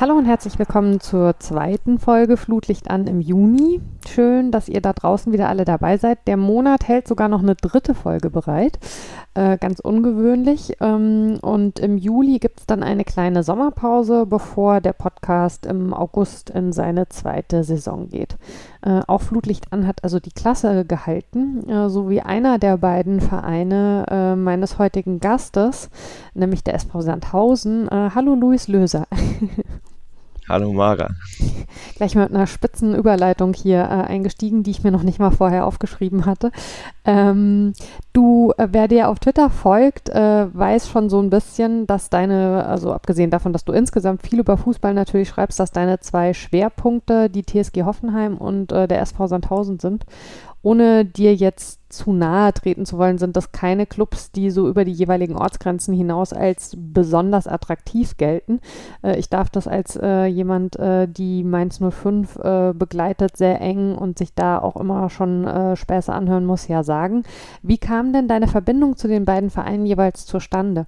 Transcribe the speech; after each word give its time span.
Hallo 0.00 0.14
und 0.14 0.24
herzlich 0.24 0.58
willkommen 0.58 0.98
zur 0.98 1.38
zweiten 1.40 1.98
Folge 1.98 2.38
Flutlicht 2.38 2.90
an 2.90 3.06
im 3.06 3.20
Juni. 3.20 3.82
Schön, 4.08 4.50
dass 4.50 4.66
ihr 4.66 4.80
da 4.80 4.94
draußen 4.94 5.30
wieder 5.30 5.50
alle 5.50 5.66
dabei 5.66 5.98
seid. 5.98 6.26
Der 6.26 6.38
Monat 6.38 6.88
hält 6.88 7.06
sogar 7.06 7.28
noch 7.28 7.42
eine 7.42 7.54
dritte 7.54 7.92
Folge 7.92 8.30
bereit. 8.30 8.78
Äh, 9.34 9.58
ganz 9.58 9.78
ungewöhnlich. 9.78 10.78
Ähm, 10.80 11.38
und 11.42 11.80
im 11.80 11.98
Juli 11.98 12.38
gibt 12.38 12.60
es 12.60 12.66
dann 12.66 12.82
eine 12.82 13.04
kleine 13.04 13.42
Sommerpause, 13.42 14.24
bevor 14.24 14.80
der 14.80 14.94
Podcast 14.94 15.66
im 15.66 15.92
August 15.92 16.48
in 16.48 16.72
seine 16.72 17.10
zweite 17.10 17.62
Saison 17.62 18.08
geht. 18.08 18.38
Äh, 18.80 19.02
auch 19.06 19.20
Flutlicht 19.20 19.70
an 19.70 19.86
hat 19.86 20.02
also 20.02 20.18
die 20.18 20.32
Klasse 20.32 20.86
gehalten, 20.86 21.68
äh, 21.68 21.90
so 21.90 22.08
wie 22.08 22.22
einer 22.22 22.58
der 22.58 22.78
beiden 22.78 23.20
Vereine 23.20 24.06
äh, 24.10 24.34
meines 24.34 24.78
heutigen 24.78 25.20
Gastes, 25.20 25.90
nämlich 26.32 26.64
der 26.64 26.72
SV 26.76 27.02
Sandhausen. 27.02 27.86
Äh, 27.88 28.10
hallo 28.14 28.34
Luis 28.34 28.66
Löser. 28.66 29.06
Hallo 30.50 30.72
Mara. 30.72 31.10
Gleich 31.94 32.16
mit 32.16 32.34
einer 32.34 32.48
spitzen 32.48 32.96
Überleitung 32.96 33.54
hier 33.54 33.82
äh, 33.82 34.08
eingestiegen, 34.08 34.64
die 34.64 34.72
ich 34.72 34.82
mir 34.82 34.90
noch 34.90 35.04
nicht 35.04 35.20
mal 35.20 35.30
vorher 35.30 35.64
aufgeschrieben 35.64 36.26
hatte. 36.26 36.50
Ähm, 37.04 37.72
du, 38.12 38.52
äh, 38.58 38.66
wer 38.72 38.88
dir 38.88 39.10
auf 39.10 39.20
Twitter 39.20 39.48
folgt, 39.48 40.08
äh, 40.08 40.52
weiß 40.52 40.88
schon 40.88 41.08
so 41.08 41.20
ein 41.20 41.30
bisschen, 41.30 41.86
dass 41.86 42.10
deine, 42.10 42.66
also 42.66 42.92
abgesehen 42.92 43.30
davon, 43.30 43.52
dass 43.52 43.64
du 43.64 43.72
insgesamt 43.72 44.22
viel 44.22 44.40
über 44.40 44.56
Fußball 44.56 44.92
natürlich 44.92 45.28
schreibst, 45.28 45.60
dass 45.60 45.70
deine 45.70 46.00
zwei 46.00 46.34
Schwerpunkte 46.34 47.30
die 47.30 47.44
TSG 47.44 47.84
Hoffenheim 47.84 48.36
und 48.36 48.72
äh, 48.72 48.88
der 48.88 49.02
SV 49.02 49.28
Sandhausen 49.28 49.78
sind 49.78 50.04
ohne 50.62 51.04
dir 51.04 51.34
jetzt 51.34 51.80
zu 51.92 52.12
nahe 52.12 52.52
treten 52.52 52.86
zu 52.86 52.98
wollen, 52.98 53.18
sind 53.18 53.36
das 53.36 53.52
keine 53.52 53.86
Clubs, 53.86 54.30
die 54.30 54.50
so 54.50 54.68
über 54.68 54.84
die 54.84 54.92
jeweiligen 54.92 55.36
Ortsgrenzen 55.36 55.94
hinaus 55.94 56.32
als 56.32 56.76
besonders 56.76 57.46
attraktiv 57.46 58.16
gelten. 58.16 58.60
Äh, 59.02 59.18
ich 59.18 59.28
darf 59.28 59.50
das 59.50 59.66
als 59.66 59.96
äh, 59.96 60.26
jemand, 60.26 60.76
äh, 60.76 61.08
die 61.08 61.42
Mainz 61.44 61.80
05 61.80 62.36
äh, 62.36 62.72
begleitet, 62.74 63.36
sehr 63.36 63.60
eng 63.60 63.94
und 63.94 64.18
sich 64.18 64.34
da 64.34 64.58
auch 64.58 64.76
immer 64.76 65.10
schon 65.10 65.46
äh, 65.46 65.76
Späße 65.76 66.12
anhören 66.12 66.44
muss, 66.44 66.68
ja 66.68 66.82
sagen. 66.82 67.24
Wie 67.62 67.78
kam 67.78 68.12
denn 68.12 68.28
deine 68.28 68.48
Verbindung 68.48 68.96
zu 68.96 69.08
den 69.08 69.24
beiden 69.24 69.50
Vereinen 69.50 69.86
jeweils 69.86 70.26
zustande? 70.26 70.86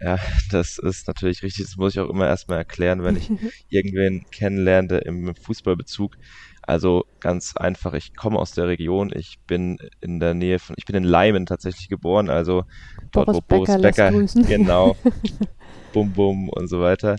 Ja, 0.00 0.18
das 0.50 0.78
ist 0.78 1.08
natürlich 1.08 1.42
richtig. 1.42 1.64
Das 1.64 1.76
muss 1.76 1.94
ich 1.94 2.00
auch 2.00 2.10
immer 2.10 2.26
erstmal 2.26 2.58
erklären, 2.58 3.02
wenn 3.02 3.16
ich 3.16 3.30
irgendwen 3.70 4.26
kennenlerne 4.30 4.98
im 4.98 5.34
Fußballbezug. 5.34 6.16
Also 6.66 7.04
ganz 7.20 7.56
einfach, 7.56 7.94
ich 7.94 8.16
komme 8.16 8.38
aus 8.38 8.50
der 8.50 8.66
Region, 8.66 9.12
ich 9.14 9.38
bin 9.46 9.78
in 10.00 10.18
der 10.18 10.34
Nähe 10.34 10.58
von, 10.58 10.74
ich 10.76 10.84
bin 10.84 10.96
in 10.96 11.04
Leimen 11.04 11.46
tatsächlich 11.46 11.88
geboren, 11.88 12.28
also 12.28 12.64
dort, 13.12 13.26
Boris 13.26 13.36
wo 13.36 13.40
Boris 13.40 13.80
Becker, 13.80 14.10
genau, 14.48 14.96
Bum 15.92 16.12
Bum 16.12 16.48
und 16.48 16.66
so 16.68 16.80
weiter. 16.80 17.16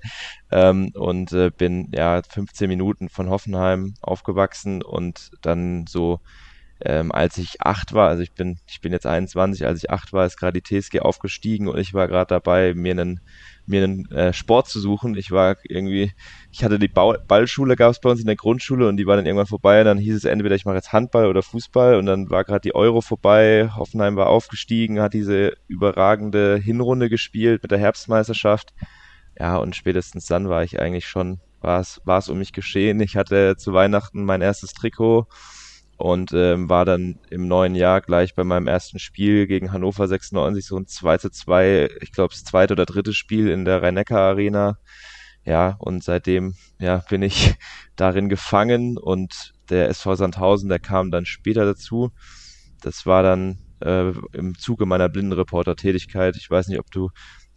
Ähm, 0.52 0.91
und 0.96 1.31
äh, 1.31 1.50
bin 1.50 1.90
ja 1.94 2.22
15 2.28 2.68
Minuten 2.68 3.07
von 3.07 3.30
Hoffenheim 3.30 3.94
aufgewachsen 4.02 4.84
und 4.84 5.31
dann 5.41 5.86
so, 5.88 6.19
ähm, 6.85 7.11
als 7.11 7.38
ich 7.38 7.61
acht 7.61 7.93
war, 7.93 8.09
also 8.09 8.21
ich 8.23 8.33
bin, 8.33 8.59
ich 8.67 8.81
bin 8.81 8.91
jetzt 8.91 9.05
21, 9.05 9.65
als 9.65 9.83
ich 9.83 9.89
acht 9.89 10.13
war, 10.13 10.25
ist 10.25 10.38
gerade 10.38 10.61
die 10.61 10.79
TSG 10.79 10.99
aufgestiegen 10.99 11.67
und 11.67 11.77
ich 11.79 11.93
war 11.93 12.07
gerade 12.07 12.29
dabei, 12.29 12.73
mir 12.73 12.91
einen 12.91 13.21
mir 13.67 13.83
einen 13.83 14.09
äh, 14.11 14.33
Sport 14.33 14.69
zu 14.69 14.79
suchen. 14.79 15.15
Ich 15.15 15.31
war 15.31 15.57
irgendwie, 15.63 16.11
ich 16.51 16.63
hatte 16.63 16.79
die 16.79 16.88
Bau 16.88 17.15
Ballschule, 17.27 17.75
gab 17.75 17.91
es 17.91 17.99
bei 17.99 18.09
uns 18.09 18.21
in 18.21 18.25
der 18.25 18.35
Grundschule 18.35 18.88
und 18.88 18.97
die 18.97 19.05
war 19.05 19.17
dann 19.17 19.25
irgendwann 19.25 19.47
vorbei. 19.47 19.83
Dann 19.83 19.97
hieß 19.97 20.15
es 20.15 20.23
entweder 20.23 20.55
ich 20.55 20.65
mache 20.65 20.75
jetzt 20.75 20.93
Handball 20.93 21.27
oder 21.27 21.43
Fußball 21.43 21.95
und 21.95 22.05
dann 22.05 22.29
war 22.29 22.43
gerade 22.45 22.61
die 22.61 22.75
Euro 22.75 23.01
vorbei. 23.01 23.69
Hoffenheim 23.75 24.15
war 24.15 24.27
aufgestiegen, 24.27 25.01
hat 25.01 25.13
diese 25.13 25.53
überragende 25.67 26.57
Hinrunde 26.57 27.09
gespielt 27.09 27.61
mit 27.61 27.71
der 27.71 27.79
Herbstmeisterschaft. 27.79 28.73
Ja, 29.38 29.57
und 29.57 29.75
spätestens 29.75 30.25
dann 30.25 30.49
war 30.49 30.63
ich 30.63 30.79
eigentlich 30.79 31.07
schon, 31.07 31.39
war 31.61 31.81
es 31.81 32.29
um 32.29 32.38
mich 32.39 32.53
geschehen. 32.53 32.99
Ich 33.01 33.17
hatte 33.17 33.55
zu 33.57 33.73
Weihnachten 33.73 34.23
mein 34.23 34.41
erstes 34.41 34.73
Trikot 34.73 35.27
und 35.97 36.31
ähm, 36.34 36.69
war 36.69 36.85
dann 36.85 37.19
im 37.30 37.47
neuen 37.47 37.75
Jahr 37.75 38.02
gleich 38.02 38.35
bei 38.35 38.44
meinem 38.44 38.68
ersten 38.68 39.00
Spiel 39.00 39.47
gegen 39.47 39.72
Hannover 39.72 40.08
96 40.08 40.66
so 40.66 40.78
ein 40.78 40.88
2 40.88 41.18
zu 41.18 41.30
2, 41.31 41.90
ich 42.02 42.12
glaube 42.12 42.34
das 42.34 42.44
zweite 42.44 42.74
oder 42.74 42.85
dritte 42.85 43.13
Spiel 43.13 43.50
in 43.50 43.66
der 43.66 43.81
rhein 43.81 43.97
Arena. 43.97 44.78
Ja, 45.44 45.78
und 45.80 46.03
seitdem 46.03 46.56
ja, 46.80 47.03
bin 47.09 47.22
ich 47.24 47.56
darin 47.96 48.30
gefangen 48.30 48.97
und 48.97 49.53
der 49.69 49.90
SV 49.90 50.16
Sandhausen, 50.16 50.69
der 50.69 50.80
kam 50.80 51.09
dann 51.09 51.25
später 51.25 51.66
dazu. 51.66 52.12
Das 52.81 53.06
war 53.06 53.24
dann 53.24 53.57
äh, 53.80 54.12
im 54.34 54.57
Zuge 54.57 54.86
meiner 54.86 55.09
Blindenreporter-Tätigkeit. 55.09 56.36
Ich 56.38 56.50
weiß 56.50 56.68
nicht, 56.68 56.80
ob 56.80 56.91
du 56.91 57.09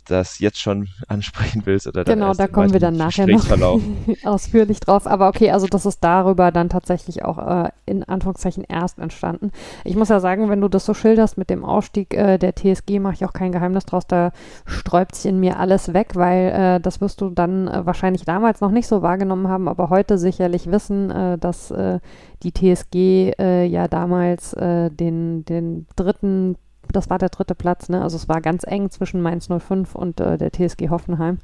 das 0.04 0.38
jetzt 0.38 0.60
schon 0.60 0.88
ansprechen 1.08 1.62
willst 1.64 1.86
oder 1.86 2.04
dann 2.04 2.18
Genau, 2.18 2.34
da 2.34 2.46
kommen 2.46 2.72
wir 2.72 2.80
dann 2.80 2.96
nachher 2.96 3.26
noch 3.26 3.46
ausführlich 4.24 4.80
drauf. 4.80 5.06
Aber 5.06 5.28
okay, 5.28 5.50
also 5.50 5.66
das 5.66 5.86
ist 5.86 6.02
darüber 6.02 6.52
dann 6.52 6.68
tatsächlich 6.68 7.24
auch 7.24 7.38
äh, 7.38 7.70
in 7.86 8.04
Anführungszeichen 8.04 8.64
erst 8.64 8.98
entstanden. 8.98 9.50
Ich 9.84 9.96
muss 9.96 10.08
ja 10.08 10.20
sagen, 10.20 10.48
wenn 10.48 10.60
du 10.60 10.68
das 10.68 10.86
so 10.86 10.94
schilderst 10.94 11.38
mit 11.38 11.50
dem 11.50 11.64
Ausstieg 11.64 12.14
äh, 12.14 12.38
der 12.38 12.54
TSG, 12.54 12.98
mache 12.98 13.14
ich 13.14 13.24
auch 13.24 13.32
kein 13.32 13.52
Geheimnis 13.52 13.86
draus. 13.86 14.06
Da 14.06 14.32
sträubt 14.66 15.14
sich 15.14 15.26
in 15.26 15.40
mir 15.40 15.58
alles 15.58 15.92
weg, 15.92 16.12
weil 16.14 16.48
äh, 16.48 16.80
das 16.80 17.00
wirst 17.00 17.20
du 17.20 17.30
dann 17.30 17.68
äh, 17.68 17.86
wahrscheinlich 17.86 18.24
damals 18.24 18.60
noch 18.60 18.70
nicht 18.70 18.86
so 18.86 19.02
wahrgenommen 19.02 19.48
haben, 19.48 19.68
aber 19.68 19.90
heute 19.90 20.18
sicherlich 20.18 20.70
wissen, 20.70 21.10
äh, 21.10 21.38
dass 21.38 21.70
äh, 21.70 22.00
die 22.42 22.52
TSG 22.52 23.34
ja 23.38 23.86
damals 23.86 24.52
den, 24.52 25.44
den 25.44 25.86
dritten 25.94 26.56
das 26.92 27.10
war 27.10 27.18
der 27.18 27.28
dritte 27.28 27.54
Platz, 27.54 27.88
ne? 27.88 28.02
Also 28.02 28.16
es 28.16 28.28
war 28.28 28.40
ganz 28.40 28.64
eng 28.66 28.90
zwischen 28.90 29.20
Mainz 29.20 29.48
05 29.48 29.94
und 29.94 30.20
äh, 30.20 30.38
der 30.38 30.52
TSG 30.52 30.88
Hoffenheim. 30.90 31.38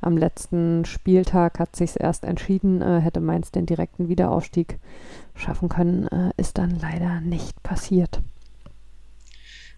Am 0.00 0.16
letzten 0.16 0.84
Spieltag 0.84 1.58
hat 1.58 1.76
sich 1.76 1.98
erst 1.98 2.24
entschieden, 2.24 2.82
äh, 2.82 3.00
hätte 3.00 3.20
Mainz 3.20 3.50
den 3.50 3.66
direkten 3.66 4.08
Wiederaufstieg 4.08 4.78
schaffen 5.34 5.68
können, 5.68 6.06
äh, 6.08 6.30
ist 6.36 6.58
dann 6.58 6.78
leider 6.78 7.20
nicht 7.20 7.62
passiert. 7.62 8.20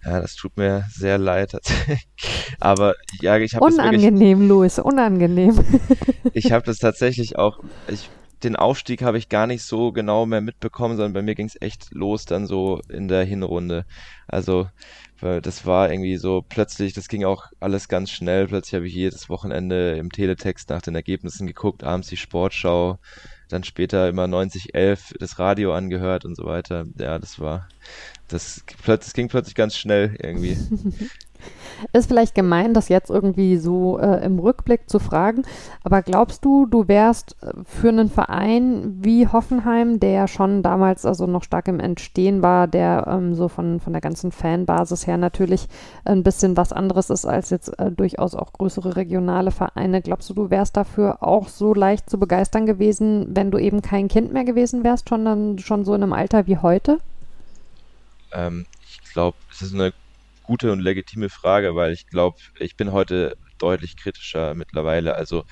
Ja, 0.05 0.21
das 0.21 0.35
tut 0.35 0.57
mir 0.57 0.85
sehr 0.91 1.19
leid. 1.19 1.53
Aber 2.61 2.95
ja, 3.21 3.37
ich 3.37 3.55
habe 3.55 3.65
unangenehm, 3.65 4.49
Louis, 4.49 4.79
unangenehm. 4.79 5.59
ich 6.33 6.53
habe 6.53 6.65
das 6.65 6.79
tatsächlich 6.79 7.37
auch. 7.37 7.59
Ich 7.89 8.09
den 8.43 8.57
Aufstieg 8.57 9.03
habe 9.03 9.19
ich 9.19 9.29
gar 9.29 9.47
nicht 9.47 9.63
so 9.63 9.93
genau 9.93 10.27
mehr 10.27 10.41
mitbekommen, 10.41 10.97
sondern 10.97 11.13
bei 11.13 11.23
mir 11.23 11.35
ging 11.35 11.47
es 11.47 11.61
echt 11.61 11.93
los 11.93 12.25
dann 12.25 12.47
so 12.47 12.81
in 12.89 13.09
der 13.09 13.25
Hinrunde. 13.25 13.85
Also 14.27 14.69
das 15.21 15.67
war 15.67 15.93
irgendwie 15.93 16.17
so 16.17 16.43
plötzlich, 16.49 16.95
das 16.95 17.09
ging 17.09 17.25
auch 17.25 17.47
alles 17.61 17.89
ganz 17.89 18.11
schnell. 18.11 18.47
Plötzlich 18.47 18.75
habe 18.75 18.87
ich 18.87 18.95
jedes 18.95 19.29
Wochenende 19.29 19.97
im 19.97 20.11
Teletext 20.11 20.71
nach 20.71 20.81
den 20.81 20.95
Ergebnissen 20.95 21.47
geguckt, 21.47 21.85
abends 21.85 22.09
die 22.09 22.17
Sportschau, 22.17 22.99
dann 23.51 23.63
später 23.63 24.09
immer 24.09 24.27
9011 24.27 25.15
das 25.19 25.39
Radio 25.39 25.75
angehört 25.75 26.25
und 26.25 26.37
so 26.37 26.45
weiter. 26.45 26.87
Ja, 26.99 27.19
das 27.19 27.39
war, 27.39 27.69
das, 28.29 28.65
das 28.87 29.13
ging 29.13 29.29
plötzlich 29.29 29.55
ganz 29.55 29.77
schnell 29.77 30.17
irgendwie. 30.23 30.57
Ist 31.93 32.09
vielleicht 32.09 32.35
gemein, 32.35 32.75
das 32.75 32.89
jetzt 32.89 33.11
irgendwie 33.11 33.57
so 33.57 33.99
äh, 33.99 34.25
im 34.25 34.39
Rückblick 34.39 34.89
zu 34.89 34.99
fragen, 34.99 35.43
aber 35.83 36.03
glaubst 36.03 36.45
du, 36.45 36.67
du 36.67 36.89
wärst 36.89 37.37
äh, 37.43 37.53
für 37.65 37.89
einen 37.89 38.11
Verein 38.11 38.99
wie 39.01 39.27
Hoffenheim, 39.27 40.01
der 40.01 40.29
schon 40.29 40.63
damals 40.63 41.07
also 41.07 41.27
noch 41.27 41.43
stark 41.43 41.69
im 41.69 41.81
Entstehen 41.81 42.43
war, 42.43 42.69
der 42.69 43.07
ähm, 43.09 43.35
so 43.35 43.49
von, 43.49 43.81
von 43.81 43.93
der 43.93 44.03
ganzen 44.03 44.33
Fanbasis 44.33 45.07
her 45.07 45.17
natürlich 45.17 45.69
ein 46.05 46.23
bisschen 46.23 46.57
was 46.57 46.73
anderes 46.73 47.11
ist 47.11 47.27
als 47.27 47.51
jetzt 47.51 47.79
äh, 47.79 47.91
durchaus 47.91 48.35
auch 48.35 48.53
größere 48.53 48.97
regionale 48.97 49.51
Vereine, 49.51 50.03
glaubst 50.03 50.31
du, 50.31 50.35
du 50.35 50.51
wärst 50.51 50.77
dafür 50.77 51.23
auch 51.23 51.49
so 51.49 51.75
leicht 51.75 52.11
zu 52.11 52.19
begeistern 52.19 52.67
gewesen, 52.67 53.27
wenn 53.31 53.51
du 53.51 53.59
eben 53.59 53.83
kein 53.83 54.09
Kind 54.09 54.33
mehr 54.33 54.45
gewesen 54.45 54.85
wärst, 54.85 55.09
schon 55.09 55.25
dann 55.25 55.59
schon 55.59 55.85
so 55.85 55.95
in 55.95 56.03
einem 56.03 56.13
Alter 56.13 56.47
wie 56.47 56.59
heute? 56.59 56.99
Ähm, 58.33 58.67
ich 58.89 59.13
glaube, 59.13 59.37
es 59.51 59.63
ist 59.63 59.75
eine 59.75 59.93
gute 60.51 60.73
und 60.73 60.81
legitime 60.81 61.29
Frage, 61.29 61.77
weil 61.77 61.93
ich 61.93 62.09
glaube, 62.09 62.41
ich 62.59 62.77
bin 62.77 62.91
heute 62.91 63.37
deutlich 63.59 63.97
kritischer 63.97 64.57
mittlerweile. 64.57 65.15
Also 65.15 65.45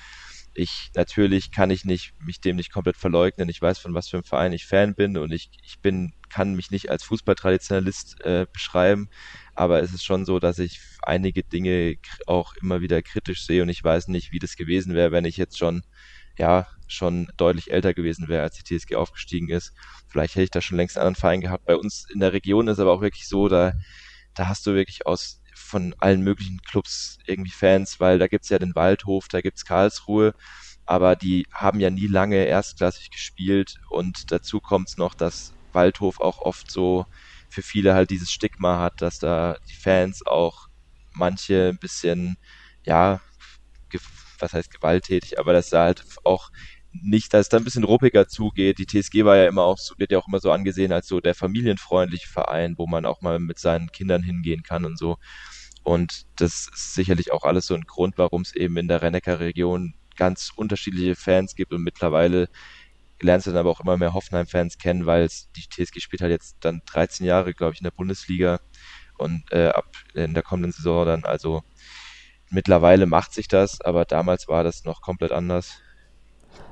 ich 0.53 0.91
natürlich 0.93 1.51
kann 1.51 1.69
ich 1.69 1.85
nicht 1.85 2.11
mich 2.19 2.41
dem 2.41 2.57
nicht 2.57 2.73
komplett 2.73 2.97
verleugnen. 2.97 3.47
Ich 3.47 3.61
weiß 3.61 3.79
von 3.79 3.93
was 3.93 4.09
für 4.09 4.17
einem 4.17 4.25
Verein 4.25 4.51
ich 4.51 4.65
Fan 4.65 4.95
bin 4.95 5.17
und 5.17 5.31
ich, 5.31 5.51
ich 5.63 5.79
bin 5.79 6.11
kann 6.29 6.53
mich 6.53 6.69
nicht 6.69 6.89
als 6.89 7.03
Fußballtraditionalist 7.03 8.25
äh, 8.25 8.45
beschreiben, 8.51 9.07
aber 9.55 9.81
es 9.81 9.93
ist 9.93 10.03
schon 10.03 10.25
so, 10.25 10.37
dass 10.37 10.59
ich 10.59 10.81
einige 11.01 11.43
Dinge 11.43 11.95
auch 12.27 12.53
immer 12.61 12.81
wieder 12.81 13.01
kritisch 13.01 13.45
sehe 13.45 13.63
und 13.63 13.69
ich 13.69 13.81
weiß 13.81 14.09
nicht, 14.09 14.33
wie 14.33 14.39
das 14.39 14.57
gewesen 14.57 14.95
wäre, 14.95 15.13
wenn 15.13 15.23
ich 15.23 15.37
jetzt 15.37 15.57
schon 15.57 15.81
ja 16.37 16.67
schon 16.87 17.29
deutlich 17.37 17.71
älter 17.71 17.93
gewesen 17.93 18.27
wäre, 18.27 18.43
als 18.43 18.61
die 18.61 18.77
TSG 18.77 18.95
aufgestiegen 18.95 19.47
ist. 19.47 19.71
Vielleicht 20.09 20.35
hätte 20.35 20.43
ich 20.43 20.51
da 20.51 20.59
schon 20.59 20.75
längst 20.75 20.97
einen 20.97 21.07
anderen 21.07 21.21
Verein 21.21 21.41
gehabt. 21.41 21.65
Bei 21.65 21.77
uns 21.77 22.05
in 22.13 22.19
der 22.19 22.33
Region 22.33 22.67
ist 22.67 22.79
aber 22.79 22.91
auch 22.91 23.01
wirklich 23.01 23.29
so, 23.29 23.47
da 23.47 23.71
da 24.39 24.47
hast 24.47 24.65
du 24.65 24.73
wirklich 24.73 25.05
aus 25.05 25.41
von 25.53 25.93
allen 25.99 26.21
möglichen 26.21 26.59
Clubs 26.61 27.17
irgendwie 27.25 27.51
Fans, 27.51 27.99
weil 27.99 28.17
da 28.19 28.27
gibt's 28.27 28.47
ja 28.47 28.57
den 28.57 28.73
Waldhof, 28.73 29.27
da 29.27 29.41
gibt's 29.41 29.65
Karlsruhe, 29.65 30.33
aber 30.85 31.17
die 31.17 31.45
haben 31.53 31.81
ja 31.81 31.89
nie 31.89 32.07
lange 32.07 32.45
erstklassig 32.45 33.11
gespielt 33.11 33.75
und 33.89 34.31
dazu 34.31 34.61
kommt's 34.61 34.97
noch, 34.97 35.13
dass 35.13 35.51
Waldhof 35.73 36.21
auch 36.21 36.39
oft 36.39 36.71
so 36.71 37.05
für 37.49 37.61
viele 37.61 37.93
halt 37.93 38.11
dieses 38.11 38.31
Stigma 38.31 38.79
hat, 38.79 39.01
dass 39.01 39.19
da 39.19 39.57
die 39.69 39.75
Fans 39.75 40.25
auch 40.25 40.67
manche 41.11 41.69
ein 41.69 41.77
bisschen, 41.77 42.37
ja, 42.85 43.19
was 44.39 44.53
heißt 44.53 44.71
gewalttätig, 44.71 45.37
aber 45.37 45.51
dass 45.51 45.69
da 45.69 45.83
halt 45.83 46.05
auch 46.23 46.49
nicht, 46.91 47.33
dass 47.33 47.41
es 47.41 47.49
da 47.49 47.57
ein 47.57 47.63
bisschen 47.63 47.83
ruppiger 47.83 48.27
zugeht. 48.27 48.79
Die 48.79 48.85
TSG 48.85 49.25
war 49.25 49.37
ja 49.37 49.47
immer 49.47 49.63
auch, 49.63 49.77
wird 49.97 50.11
ja 50.11 50.19
auch 50.19 50.27
immer 50.27 50.39
so 50.39 50.51
angesehen 50.51 50.91
als 50.91 51.07
so 51.07 51.19
der 51.19 51.35
familienfreundliche 51.35 52.27
Verein, 52.27 52.75
wo 52.77 52.87
man 52.87 53.05
auch 53.05 53.21
mal 53.21 53.39
mit 53.39 53.59
seinen 53.59 53.91
Kindern 53.91 54.23
hingehen 54.23 54.63
kann 54.63 54.85
und 54.85 54.97
so. 54.97 55.17
Und 55.83 56.25
das 56.35 56.69
ist 56.73 56.93
sicherlich 56.93 57.31
auch 57.31 57.43
alles 57.43 57.67
so 57.67 57.75
ein 57.75 57.83
Grund, 57.83 58.17
warum 58.17 58.41
es 58.41 58.55
eben 58.55 58.77
in 58.77 58.87
der 58.87 59.01
Rennecker 59.01 59.39
Region 59.39 59.93
ganz 60.15 60.51
unterschiedliche 60.55 61.15
Fans 61.15 61.55
gibt 61.55 61.71
und 61.73 61.83
mittlerweile 61.83 62.49
lernst 63.21 63.47
du 63.47 63.51
dann 63.51 63.59
aber 63.59 63.71
auch 63.71 63.79
immer 63.81 63.97
mehr 63.97 64.13
Hoffenheim-Fans 64.13 64.77
kennen, 64.77 65.05
weil 65.05 65.27
die 65.55 65.67
TSG 65.69 65.99
spielt 65.99 66.21
halt 66.21 66.31
jetzt 66.31 66.57
dann 66.61 66.81
13 66.85 67.25
Jahre, 67.25 67.53
glaube 67.53 67.73
ich, 67.73 67.79
in 67.79 67.85
der 67.85 67.91
Bundesliga 67.91 68.59
und 69.17 69.51
äh, 69.51 69.67
ab 69.67 69.87
in 70.13 70.33
der 70.33 70.43
kommenden 70.43 70.71
Saison 70.71 71.05
dann, 71.05 71.25
also 71.25 71.63
mittlerweile 72.49 73.05
macht 73.05 73.33
sich 73.33 73.47
das, 73.47 73.81
aber 73.81 74.05
damals 74.05 74.47
war 74.47 74.63
das 74.63 74.85
noch 74.85 75.01
komplett 75.01 75.31
anders. 75.31 75.81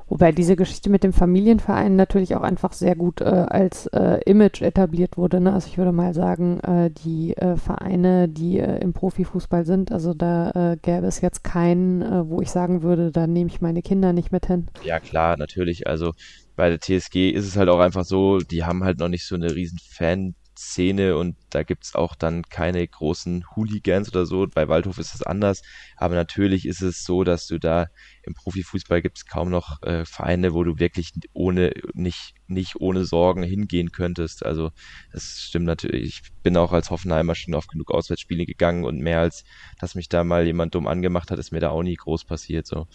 Wobei 0.08 0.32
diese 0.32 0.56
Geschichte 0.56 0.90
mit 0.90 1.04
dem 1.04 1.12
Familienverein 1.12 1.94
natürlich 1.94 2.34
auch 2.34 2.42
einfach 2.42 2.72
sehr 2.72 2.96
gut 2.96 3.20
äh, 3.20 3.24
als 3.24 3.86
äh, 3.88 4.20
Image 4.24 4.62
etabliert 4.62 5.16
wurde. 5.16 5.40
Ne? 5.40 5.52
Also 5.52 5.68
ich 5.68 5.76
würde 5.76 5.92
mal 5.92 6.14
sagen, 6.14 6.60
äh, 6.60 6.90
die 6.90 7.36
äh, 7.36 7.56
Vereine, 7.56 8.28
die 8.28 8.58
äh, 8.58 8.78
im 8.80 8.92
Profifußball 8.92 9.66
sind, 9.66 9.92
also 9.92 10.14
da 10.14 10.72
äh, 10.72 10.76
gäbe 10.80 11.06
es 11.06 11.20
jetzt 11.20 11.44
keinen, 11.44 12.28
wo 12.30 12.40
ich 12.40 12.50
sagen 12.50 12.82
würde, 12.82 13.10
da 13.10 13.26
nehme 13.26 13.50
ich 13.50 13.60
meine 13.60 13.82
Kinder 13.82 14.12
nicht 14.12 14.32
mit 14.32 14.46
hin. 14.46 14.68
Ja 14.84 15.00
klar, 15.00 15.36
natürlich. 15.36 15.86
Also 15.86 16.14
bei 16.56 16.70
der 16.70 16.80
TSG 16.80 17.30
ist 17.30 17.46
es 17.46 17.56
halt 17.56 17.68
auch 17.68 17.80
einfach 17.80 18.04
so, 18.04 18.38
die 18.38 18.64
haben 18.64 18.84
halt 18.84 18.98
noch 18.98 19.08
nicht 19.08 19.26
so 19.26 19.34
eine 19.34 19.54
riesen 19.54 19.78
Fan 19.78 20.34
Szene 20.58 21.16
und 21.16 21.36
da 21.50 21.62
gibt's 21.62 21.94
auch 21.94 22.16
dann 22.16 22.42
keine 22.42 22.86
großen 22.86 23.44
Hooligans 23.54 24.08
oder 24.08 24.26
so. 24.26 24.46
Bei 24.52 24.66
Waldhof 24.66 24.98
ist 24.98 25.14
es 25.14 25.22
anders, 25.22 25.62
aber 25.96 26.16
natürlich 26.16 26.66
ist 26.66 26.82
es 26.82 27.04
so, 27.04 27.22
dass 27.22 27.46
du 27.46 27.58
da 27.58 27.86
im 28.24 28.34
Profifußball 28.34 29.00
gibt's 29.00 29.24
kaum 29.24 29.50
noch 29.50 29.80
äh, 29.82 30.04
Vereine, 30.04 30.54
wo 30.54 30.64
du 30.64 30.80
wirklich 30.80 31.12
ohne 31.32 31.72
nicht 31.94 32.34
nicht 32.48 32.80
ohne 32.80 33.04
Sorgen 33.04 33.44
hingehen 33.44 33.92
könntest. 33.92 34.44
Also 34.44 34.70
das 35.12 35.44
stimmt 35.46 35.66
natürlich. 35.66 36.08
Ich 36.08 36.42
bin 36.42 36.56
auch 36.56 36.72
als 36.72 36.90
Hoffenheimer 36.90 37.36
schon 37.36 37.54
auf 37.54 37.68
genug 37.68 37.92
Auswärtsspiele 37.92 38.44
gegangen 38.44 38.84
und 38.84 38.98
mehr 38.98 39.20
als, 39.20 39.44
dass 39.78 39.94
mich 39.94 40.08
da 40.08 40.24
mal 40.24 40.44
jemand 40.44 40.74
dumm 40.74 40.88
angemacht 40.88 41.30
hat, 41.30 41.38
ist 41.38 41.52
mir 41.52 41.60
da 41.60 41.70
auch 41.70 41.82
nie 41.82 41.94
groß 41.94 42.24
passiert. 42.24 42.66
So. 42.66 42.88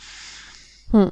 Hm. 0.92 1.12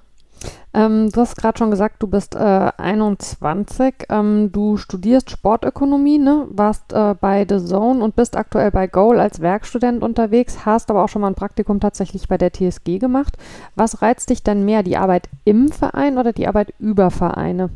Ähm, 0.73 1.09
du 1.11 1.21
hast 1.21 1.35
gerade 1.35 1.57
schon 1.57 1.71
gesagt, 1.71 2.01
du 2.01 2.07
bist 2.07 2.35
äh, 2.35 2.71
21. 2.77 4.05
Ähm, 4.09 4.51
du 4.51 4.77
studierst 4.77 5.29
Sportökonomie, 5.29 6.17
ne? 6.17 6.47
warst 6.49 6.93
äh, 6.93 7.13
bei 7.19 7.45
The 7.47 7.63
Zone 7.63 8.03
und 8.03 8.15
bist 8.15 8.37
aktuell 8.37 8.71
bei 8.71 8.87
Goal 8.87 9.19
als 9.19 9.41
Werkstudent 9.41 10.01
unterwegs, 10.01 10.65
hast 10.65 10.89
aber 10.89 11.03
auch 11.03 11.09
schon 11.09 11.21
mal 11.21 11.27
ein 11.27 11.35
Praktikum 11.35 11.79
tatsächlich 11.79 12.27
bei 12.27 12.37
der 12.37 12.53
TSG 12.53 12.99
gemacht. 12.99 13.37
Was 13.75 14.01
reizt 14.01 14.29
dich 14.29 14.43
denn 14.43 14.63
mehr, 14.63 14.83
die 14.83 14.97
Arbeit 14.97 15.29
im 15.43 15.69
Verein 15.69 16.17
oder 16.17 16.31
die 16.31 16.47
Arbeit 16.47 16.73
über 16.79 17.11
Vereine? 17.11 17.69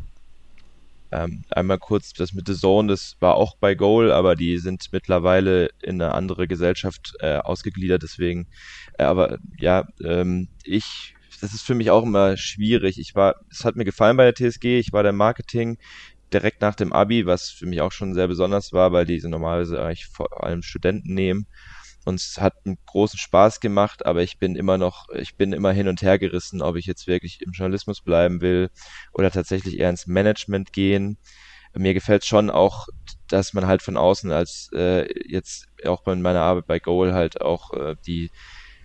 Ähm, 1.12 1.44
einmal 1.50 1.78
kurz, 1.78 2.12
das 2.14 2.32
mit 2.32 2.48
The 2.48 2.54
Zone, 2.54 2.88
das 2.88 3.16
war 3.20 3.36
auch 3.36 3.56
bei 3.56 3.74
Goal, 3.74 4.10
aber 4.10 4.34
die 4.34 4.58
sind 4.58 4.88
mittlerweile 4.90 5.70
in 5.82 6.00
eine 6.02 6.12
andere 6.12 6.48
Gesellschaft 6.48 7.14
äh, 7.20 7.36
ausgegliedert, 7.36 8.02
deswegen, 8.02 8.48
äh, 8.98 9.04
aber 9.04 9.38
ja, 9.58 9.86
ähm, 10.02 10.48
ich 10.64 11.15
das 11.40 11.54
ist 11.54 11.62
für 11.62 11.74
mich 11.74 11.90
auch 11.90 12.02
immer 12.04 12.36
schwierig. 12.36 12.98
Ich 12.98 13.14
war, 13.14 13.34
es 13.50 13.64
hat 13.64 13.76
mir 13.76 13.84
gefallen 13.84 14.16
bei 14.16 14.30
der 14.30 14.34
TSG, 14.34 14.78
ich 14.78 14.92
war 14.92 15.02
der 15.02 15.12
Marketing 15.12 15.78
direkt 16.32 16.60
nach 16.60 16.74
dem 16.74 16.92
Abi, 16.92 17.26
was 17.26 17.48
für 17.50 17.66
mich 17.66 17.80
auch 17.80 17.92
schon 17.92 18.14
sehr 18.14 18.28
besonders 18.28 18.72
war, 18.72 18.92
weil 18.92 19.06
diese 19.06 19.28
normalerweise 19.28 19.82
eigentlich 19.82 20.06
vor 20.06 20.42
allem 20.42 20.62
Studenten 20.62 21.14
nehmen. 21.14 21.46
Und 22.04 22.20
es 22.20 22.36
hat 22.40 22.54
einen 22.64 22.76
großen 22.86 23.18
Spaß 23.18 23.60
gemacht, 23.60 24.06
aber 24.06 24.22
ich 24.22 24.38
bin 24.38 24.54
immer 24.54 24.78
noch, 24.78 25.06
ich 25.14 25.36
bin 25.36 25.52
immer 25.52 25.72
hin 25.72 25.88
und 25.88 26.02
her 26.02 26.18
gerissen, 26.18 26.62
ob 26.62 26.76
ich 26.76 26.86
jetzt 26.86 27.08
wirklich 27.08 27.40
im 27.42 27.50
Journalismus 27.52 28.00
bleiben 28.00 28.40
will 28.40 28.68
oder 29.12 29.30
tatsächlich 29.30 29.78
eher 29.78 29.90
ins 29.90 30.06
Management 30.06 30.72
gehen. 30.72 31.18
Mir 31.74 31.94
gefällt 31.94 32.24
schon 32.24 32.48
auch, 32.48 32.86
dass 33.28 33.54
man 33.54 33.66
halt 33.66 33.82
von 33.82 33.96
außen 33.96 34.30
als 34.30 34.70
äh, 34.72 35.06
jetzt 35.28 35.66
auch 35.84 36.04
bei 36.04 36.14
meiner 36.14 36.42
Arbeit 36.42 36.66
bei 36.66 36.78
Goal 36.78 37.12
halt 37.12 37.40
auch 37.40 37.72
äh, 37.72 37.96
die 38.06 38.30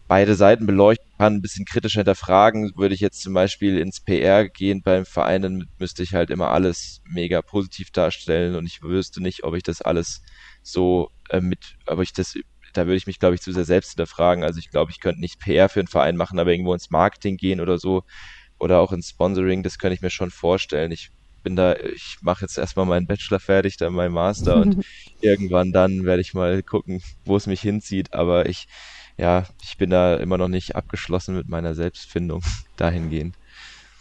beide 0.07 0.36
Seiten 0.36 0.65
beleuchten 0.65 1.10
kann, 1.21 1.35
ein 1.35 1.41
bisschen 1.41 1.65
kritischer 1.65 2.00
hinterfragen. 2.00 2.71
Würde 2.75 2.95
ich 2.95 3.00
jetzt 3.00 3.21
zum 3.21 3.33
Beispiel 3.33 3.77
ins 3.77 4.01
PR 4.01 4.50
gehen 4.50 4.81
beim 4.83 5.06
Verein, 5.06 5.44
dann 5.44 5.65
müsste 5.77 6.01
ich 6.01 6.13
halt 6.15 6.31
immer 6.31 6.50
alles 6.50 7.01
mega 7.06 7.44
positiv 7.44 7.91
darstellen 7.91 8.56
und 8.56 8.65
ich 8.65 8.81
wüsste 8.81 9.21
nicht, 9.21 9.44
ob 9.44 9.56
ich 9.56 9.62
das 9.62 9.81
alles 9.83 10.21
so 10.63 11.09
äh, 11.29 11.39
mit, 11.39 11.75
ob 11.85 12.01
ich 12.01 12.12
das, 12.13 12.33
da 12.73 12.88
würde 12.88 12.97
ich 12.97 13.06
mich, 13.06 13.19
glaube 13.19 13.35
ich, 13.35 13.41
zu 13.41 13.51
sehr 13.51 13.65
selbst 13.65 13.91
hinterfragen. 13.91 14.44
Also 14.44 14.57
ich 14.57 14.71
glaube, 14.71 14.91
ich 14.91 15.00
könnte 15.00 15.21
nicht 15.21 15.39
PR 15.39 15.69
für 15.69 15.81
einen 15.81 15.88
Verein 15.88 16.18
machen, 16.18 16.39
aber 16.39 16.51
irgendwo 16.51 16.73
ins 16.73 16.89
Marketing 16.89 17.38
gehen 17.38 17.62
oder 17.62 17.77
so 17.77 18.01
oder 18.59 18.79
auch 18.79 18.91
ins 18.91 19.09
Sponsoring, 19.09 19.62
das 19.62 19.77
könnte 19.77 19.95
ich 19.95 20.01
mir 20.01 20.09
schon 20.09 20.31
vorstellen. 20.31 20.91
Ich 20.91 21.09
bin 21.44 21.56
da, 21.56 21.75
ich 21.75 22.17
mache 22.21 22.41
jetzt 22.45 22.57
erstmal 22.57 22.88
meinen 22.88 23.06
Bachelor 23.06 23.39
fertig, 23.39 23.77
dann 23.77 23.94
meinen 23.94 24.13
Master 24.13 24.59
und 24.59 24.75
irgendwann 25.21 25.71
dann 25.71 26.03
werde 26.03 26.21
ich 26.21 26.33
mal 26.33 26.63
gucken, 26.63 27.00
wo 27.25 27.35
es 27.38 27.45
mich 27.45 27.62
hinzieht. 27.62 28.13
Aber 28.13 28.47
ich, 28.47 28.65
ja, 29.17 29.43
ich 29.61 29.77
bin 29.77 29.89
da 29.89 30.15
immer 30.15 30.37
noch 30.37 30.47
nicht 30.47 30.75
abgeschlossen 30.75 31.35
mit 31.35 31.47
meiner 31.49 31.73
Selbstfindung 31.73 32.41
dahingehend. 32.77 33.35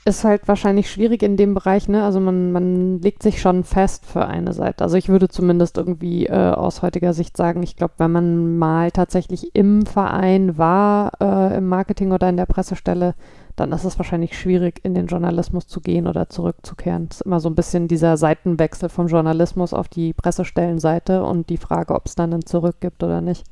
Ist 0.06 0.24
halt 0.24 0.48
wahrscheinlich 0.48 0.90
schwierig 0.90 1.22
in 1.22 1.36
dem 1.36 1.52
Bereich, 1.52 1.86
ne? 1.86 2.02
Also 2.02 2.20
man, 2.20 2.52
man 2.52 3.02
legt 3.02 3.22
sich 3.22 3.38
schon 3.38 3.64
fest 3.64 4.06
für 4.06 4.24
eine 4.24 4.54
Seite. 4.54 4.82
Also 4.82 4.96
ich 4.96 5.10
würde 5.10 5.28
zumindest 5.28 5.76
irgendwie 5.76 6.24
äh, 6.24 6.32
aus 6.32 6.80
heutiger 6.80 7.12
Sicht 7.12 7.36
sagen, 7.36 7.62
ich 7.62 7.76
glaube, 7.76 7.92
wenn 7.98 8.10
man 8.10 8.56
mal 8.56 8.90
tatsächlich 8.92 9.54
im 9.54 9.84
Verein 9.84 10.56
war, 10.56 11.12
äh, 11.20 11.58
im 11.58 11.68
Marketing 11.68 12.12
oder 12.12 12.30
in 12.30 12.38
der 12.38 12.46
Pressestelle, 12.46 13.14
dann 13.56 13.72
ist 13.72 13.84
es 13.84 13.98
wahrscheinlich 13.98 14.38
schwierig, 14.38 14.80
in 14.84 14.94
den 14.94 15.06
Journalismus 15.06 15.66
zu 15.66 15.82
gehen 15.82 16.06
oder 16.06 16.30
zurückzukehren. 16.30 17.08
Es 17.10 17.18
ist 17.18 17.26
immer 17.26 17.40
so 17.40 17.50
ein 17.50 17.54
bisschen 17.54 17.86
dieser 17.86 18.16
Seitenwechsel 18.16 18.88
vom 18.88 19.08
Journalismus 19.08 19.74
auf 19.74 19.88
die 19.88 20.14
Pressestellenseite 20.14 21.22
und 21.22 21.50
die 21.50 21.58
Frage, 21.58 21.94
ob 21.94 22.06
es 22.06 22.14
dann 22.14 22.32
einen 22.32 22.46
Zurück 22.46 22.76
gibt 22.80 23.02
oder 23.02 23.20
nicht. 23.20 23.44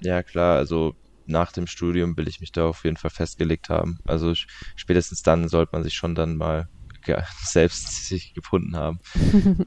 Ja, 0.00 0.22
klar, 0.22 0.56
also 0.56 0.94
nach 1.26 1.52
dem 1.52 1.66
Studium 1.66 2.16
will 2.16 2.28
ich 2.28 2.40
mich 2.40 2.52
da 2.52 2.66
auf 2.66 2.84
jeden 2.84 2.96
Fall 2.96 3.10
festgelegt 3.10 3.68
haben. 3.68 3.98
Also 4.04 4.32
spätestens 4.76 5.22
dann 5.22 5.48
sollte 5.48 5.70
man 5.72 5.82
sich 5.82 5.94
schon 5.94 6.14
dann 6.14 6.36
mal 6.36 6.68
ja, 7.06 7.22
selbst 7.44 8.06
sich 8.06 8.34
gefunden 8.34 8.76
haben. 8.76 9.00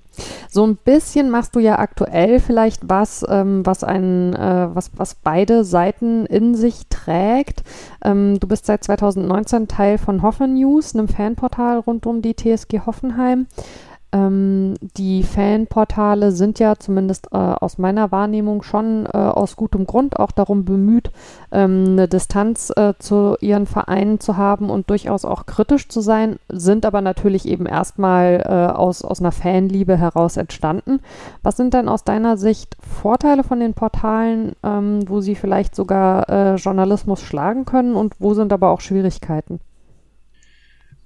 So 0.52 0.66
ein 0.66 0.78
bisschen 0.78 1.30
machst 1.30 1.56
du 1.56 1.60
ja 1.60 1.78
aktuell 1.78 2.40
vielleicht 2.40 2.90
was, 2.90 3.24
ähm, 3.30 3.64
was 3.68 3.84
ein, 3.84 4.34
äh, 4.34 4.68
was, 4.74 4.90
was 4.96 5.14
beide 5.14 5.64
Seiten 5.64 6.26
in 6.26 6.56
sich 6.56 6.88
trägt. 6.90 7.64
Ähm, 8.04 8.40
du 8.40 8.48
bist 8.48 8.66
seit 8.66 8.84
2019 8.84 9.68
Teil 9.68 10.00
von 10.00 10.24
Hoffen 10.24 10.56
News, 10.56 10.96
einem 10.96 11.08
Fanportal 11.08 11.78
rund 11.78 12.08
um 12.08 12.24
die 12.24 12.36
TSG 12.36 12.80
Hoffenheim. 12.88 13.46
Ähm, 14.12 14.76
die 14.98 15.24
Fanportale 15.24 16.32
sind 16.32 16.58
ja 16.58 16.76
zumindest 16.78 17.28
äh, 17.32 17.38
aus 17.38 17.78
meiner 17.78 18.12
Wahrnehmung 18.12 18.64
schon 18.64 19.06
äh, 19.06 19.18
aus 19.18 19.56
gutem 19.56 19.86
Grund 19.86 20.20
auch 20.20 20.32
darum 20.32 20.66
bemüht, 20.66 21.12
ähm, 21.52 21.86
eine 21.90 22.08
Distanz 22.08 22.72
äh, 22.76 22.94
zu 22.98 23.36
ihren 23.40 23.68
Vereinen 23.68 24.20
zu 24.20 24.36
haben 24.36 24.72
und 24.72 24.90
durchaus 24.90 25.26
auch 25.26 25.46
kritisch 25.46 25.90
zu 25.90 26.02
sein, 26.02 26.38
sind 26.50 26.86
aber 26.86 27.02
natürlich 27.02 27.48
eben 27.48 27.68
erstmal 27.68 28.44
äh, 28.46 28.74
aus, 28.76 29.04
aus 29.04 29.20
einer 29.20 29.32
Fanliebe 29.32 29.96
heraus 29.96 30.38
entstanden. 30.38 31.02
Was 31.44 31.58
sind 31.58 31.76
denn 31.76 31.88
aus 31.88 32.04
deiner 32.04 32.38
Sicht 32.38 32.78
Vorteile 32.82 33.44
von 33.44 33.60
den 33.60 33.76
Portalen, 33.76 34.54
ähm, 34.64 35.02
wo 35.08 35.22
sie 35.22 35.36
vielleicht 35.36 35.76
sogar 35.76 36.30
äh, 36.30 36.56
Journalismus 36.56 37.22
schlagen 37.22 37.66
können 37.66 37.96
und 37.96 38.16
wo 38.20 38.34
sind 38.34 38.52
aber 38.54 38.70
auch 38.70 38.82
Schwierigkeiten? 38.82 39.60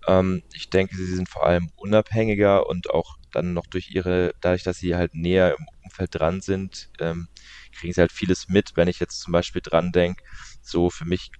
Ähm, 0.08 0.44
ich 0.54 0.70
denke, 0.70 0.96
sie 0.96 1.06
sind 1.16 1.30
vor 1.30 1.46
allem 1.46 1.70
unabhängiger 1.76 2.68
und 2.68 2.90
auch 2.92 3.18
dann 3.32 3.54
noch 3.54 3.68
durch 3.68 3.90
ihre, 3.92 4.34
dadurch, 4.42 4.64
dass 4.64 4.78
sie 4.78 4.96
halt 4.96 5.14
näher 5.16 5.56
im 5.58 5.66
Umfeld 5.84 6.16
dran 6.16 6.42
sind, 6.42 6.90
ähm, 7.00 7.28
kriegen 7.78 7.94
sie 7.94 8.02
halt 8.02 8.12
vieles 8.12 8.48
mit. 8.48 8.72
Wenn 8.76 8.88
ich 8.88 9.00
jetzt 9.00 9.20
zum 9.20 9.32
Beispiel 9.34 9.62
dran 9.64 9.92
denke, 9.92 10.24
so 10.62 10.90
für 10.90 11.06
mich 11.06 11.32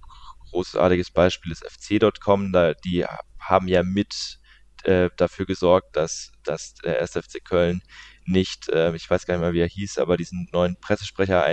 großartiges 0.50 1.10
Beispiel 1.10 1.52
ist 1.52 1.64
FC.com, 1.64 2.52
da, 2.52 2.74
die 2.74 3.04
haben 3.38 3.68
ja 3.68 3.82
mit 3.82 4.38
äh, 4.84 5.10
dafür 5.16 5.46
gesorgt, 5.46 5.96
dass, 5.96 6.32
dass 6.44 6.74
der 6.74 7.00
SFC 7.00 7.44
Köln 7.44 7.82
nicht, 8.24 8.68
äh, 8.68 8.94
ich 8.94 9.08
weiß 9.08 9.26
gar 9.26 9.34
nicht 9.34 9.42
mehr, 9.42 9.52
wie 9.52 9.60
er 9.60 9.68
hieß, 9.68 9.98
aber 9.98 10.16
diesen 10.16 10.48
neuen 10.52 10.76
Pressesprecher 10.80 11.44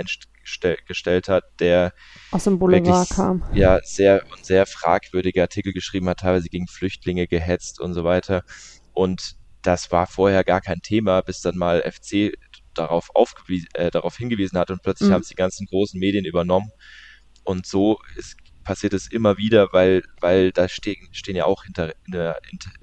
eingestellt 0.64 1.28
hat, 1.28 1.44
der 1.60 1.92
aus 2.30 2.44
dem 2.44 2.58
Boulevard 2.58 3.08
kam. 3.10 3.42
Ja, 3.52 3.78
sehr 3.82 4.24
und 4.30 4.44
sehr 4.44 4.66
fragwürdige 4.66 5.42
Artikel 5.42 5.72
geschrieben 5.72 6.08
hat, 6.08 6.20
teilweise 6.20 6.48
gegen 6.48 6.68
Flüchtlinge 6.68 7.26
gehetzt 7.26 7.80
und 7.80 7.94
so 7.94 8.04
weiter. 8.04 8.42
Und 8.92 9.36
das 9.62 9.92
war 9.92 10.06
vorher 10.06 10.44
gar 10.44 10.60
kein 10.60 10.80
Thema, 10.82 11.20
bis 11.22 11.40
dann 11.40 11.56
mal 11.56 11.82
FC 11.82 12.32
darauf, 12.74 13.10
äh, 13.74 13.90
darauf 13.90 14.16
hingewiesen 14.16 14.58
hat 14.58 14.70
und 14.70 14.82
plötzlich 14.82 15.10
mhm. 15.10 15.14
haben 15.14 15.22
es 15.22 15.28
die 15.28 15.34
ganzen 15.34 15.66
großen 15.66 15.98
Medien 15.98 16.24
übernommen. 16.24 16.70
Und 17.44 17.66
so 17.66 17.98
ist, 18.16 18.36
passiert 18.64 18.92
es 18.92 19.10
immer 19.10 19.36
wieder, 19.36 19.68
weil, 19.72 20.02
weil 20.20 20.52
da 20.52 20.68
stehen, 20.68 21.08
stehen 21.12 21.36
ja 21.36 21.44
auch 21.44 21.64
hinter, 21.64 21.92
hinter, 22.04 22.36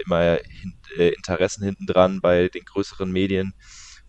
immer 0.06 0.40
hin, 0.50 0.74
äh, 0.98 1.10
Interessen 1.10 1.64
hinten 1.64 1.86
dran 1.86 2.22
bei 2.22 2.50
den 2.50 2.66
größeren 2.66 3.12
Medien. 3.12 3.54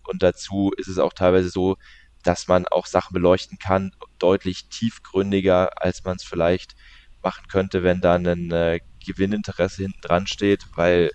Und 0.07 0.23
dazu 0.23 0.71
ist 0.77 0.87
es 0.87 0.97
auch 0.97 1.13
teilweise 1.13 1.49
so, 1.49 1.77
dass 2.23 2.47
man 2.47 2.67
auch 2.67 2.85
Sachen 2.85 3.13
beleuchten 3.13 3.57
kann, 3.57 3.91
deutlich 4.19 4.69
tiefgründiger, 4.69 5.81
als 5.81 6.03
man 6.03 6.17
es 6.17 6.23
vielleicht 6.23 6.75
machen 7.23 7.47
könnte, 7.47 7.83
wenn 7.83 8.01
da 8.01 8.15
ein 8.15 8.51
äh, 8.51 8.79
Gewinninteresse 9.05 9.83
hinten 9.83 10.01
dran 10.01 10.27
steht, 10.27 10.65
weil 10.75 11.11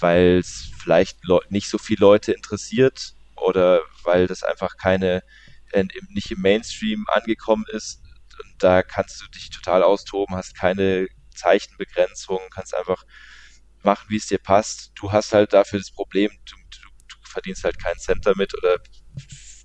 weil 0.00 0.38
es 0.38 0.72
vielleicht 0.82 1.18
nicht 1.50 1.68
so 1.68 1.78
viele 1.78 2.00
Leute 2.00 2.32
interessiert 2.32 3.14
oder 3.36 3.80
weil 4.02 4.26
das 4.26 4.42
einfach 4.42 4.76
keine 4.76 5.22
äh, 5.72 5.84
nicht 6.08 6.30
im 6.30 6.40
Mainstream 6.40 7.04
angekommen 7.08 7.64
ist 7.68 8.02
und 8.42 8.54
da 8.62 8.82
kannst 8.82 9.20
du 9.22 9.28
dich 9.28 9.50
total 9.50 9.82
austoben, 9.82 10.36
hast 10.36 10.56
keine 10.56 11.08
Zeichenbegrenzung, 11.34 12.40
kannst 12.52 12.74
einfach 12.74 13.04
machen, 13.82 14.06
wie 14.08 14.16
es 14.16 14.26
dir 14.26 14.38
passt. 14.38 14.92
Du 14.96 15.12
hast 15.12 15.32
halt 15.32 15.52
dafür 15.52 15.78
das 15.78 15.90
Problem, 15.92 16.30
du, 16.46 16.56
du, 16.56 16.88
du 17.08 17.16
verdienst 17.24 17.64
halt 17.64 17.78
keinen 17.82 17.98
Cent 17.98 18.26
damit 18.26 18.54
oder 18.56 18.78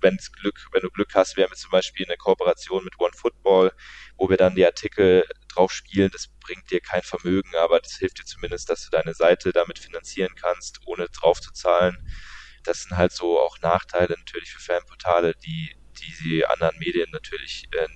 wenn 0.00 0.18
Glück, 0.40 0.66
wenn 0.72 0.82
du 0.82 0.90
Glück 0.90 1.14
hast, 1.14 1.36
wir 1.36 1.44
haben 1.44 1.54
zum 1.54 1.70
Beispiel 1.70 2.06
eine 2.06 2.16
Kooperation 2.16 2.84
mit 2.84 2.98
OneFootball, 2.98 3.72
wo 4.16 4.28
wir 4.28 4.36
dann 4.36 4.54
die 4.54 4.64
Artikel 4.64 5.24
drauf 5.48 5.72
spielen. 5.72 6.10
Das 6.12 6.28
bringt 6.40 6.70
dir 6.70 6.80
kein 6.80 7.02
Vermögen, 7.02 7.54
aber 7.56 7.80
das 7.80 7.96
hilft 7.96 8.18
dir 8.18 8.24
zumindest, 8.24 8.70
dass 8.70 8.84
du 8.84 8.90
deine 8.90 9.14
Seite 9.14 9.52
damit 9.52 9.78
finanzieren 9.78 10.34
kannst, 10.34 10.80
ohne 10.86 11.08
drauf 11.08 11.40
zu 11.40 11.52
zahlen. 11.52 11.96
Das 12.62 12.82
sind 12.82 12.96
halt 12.96 13.12
so 13.12 13.40
auch 13.40 13.58
Nachteile 13.60 14.14
natürlich 14.18 14.52
für 14.52 14.60
Fanportale, 14.60 15.34
die, 15.34 15.74
die 15.98 16.14
die 16.22 16.46
anderen 16.46 16.78
Medien 16.78 17.10
natürlich, 17.10 17.68
äh, 17.72 17.88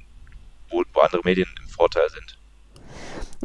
wo, 0.69 0.83
wo 0.93 1.01
andere 1.01 1.23
Medien 1.25 1.53
im 1.61 1.69
Vorteil 1.69 2.09
sind. 2.11 2.39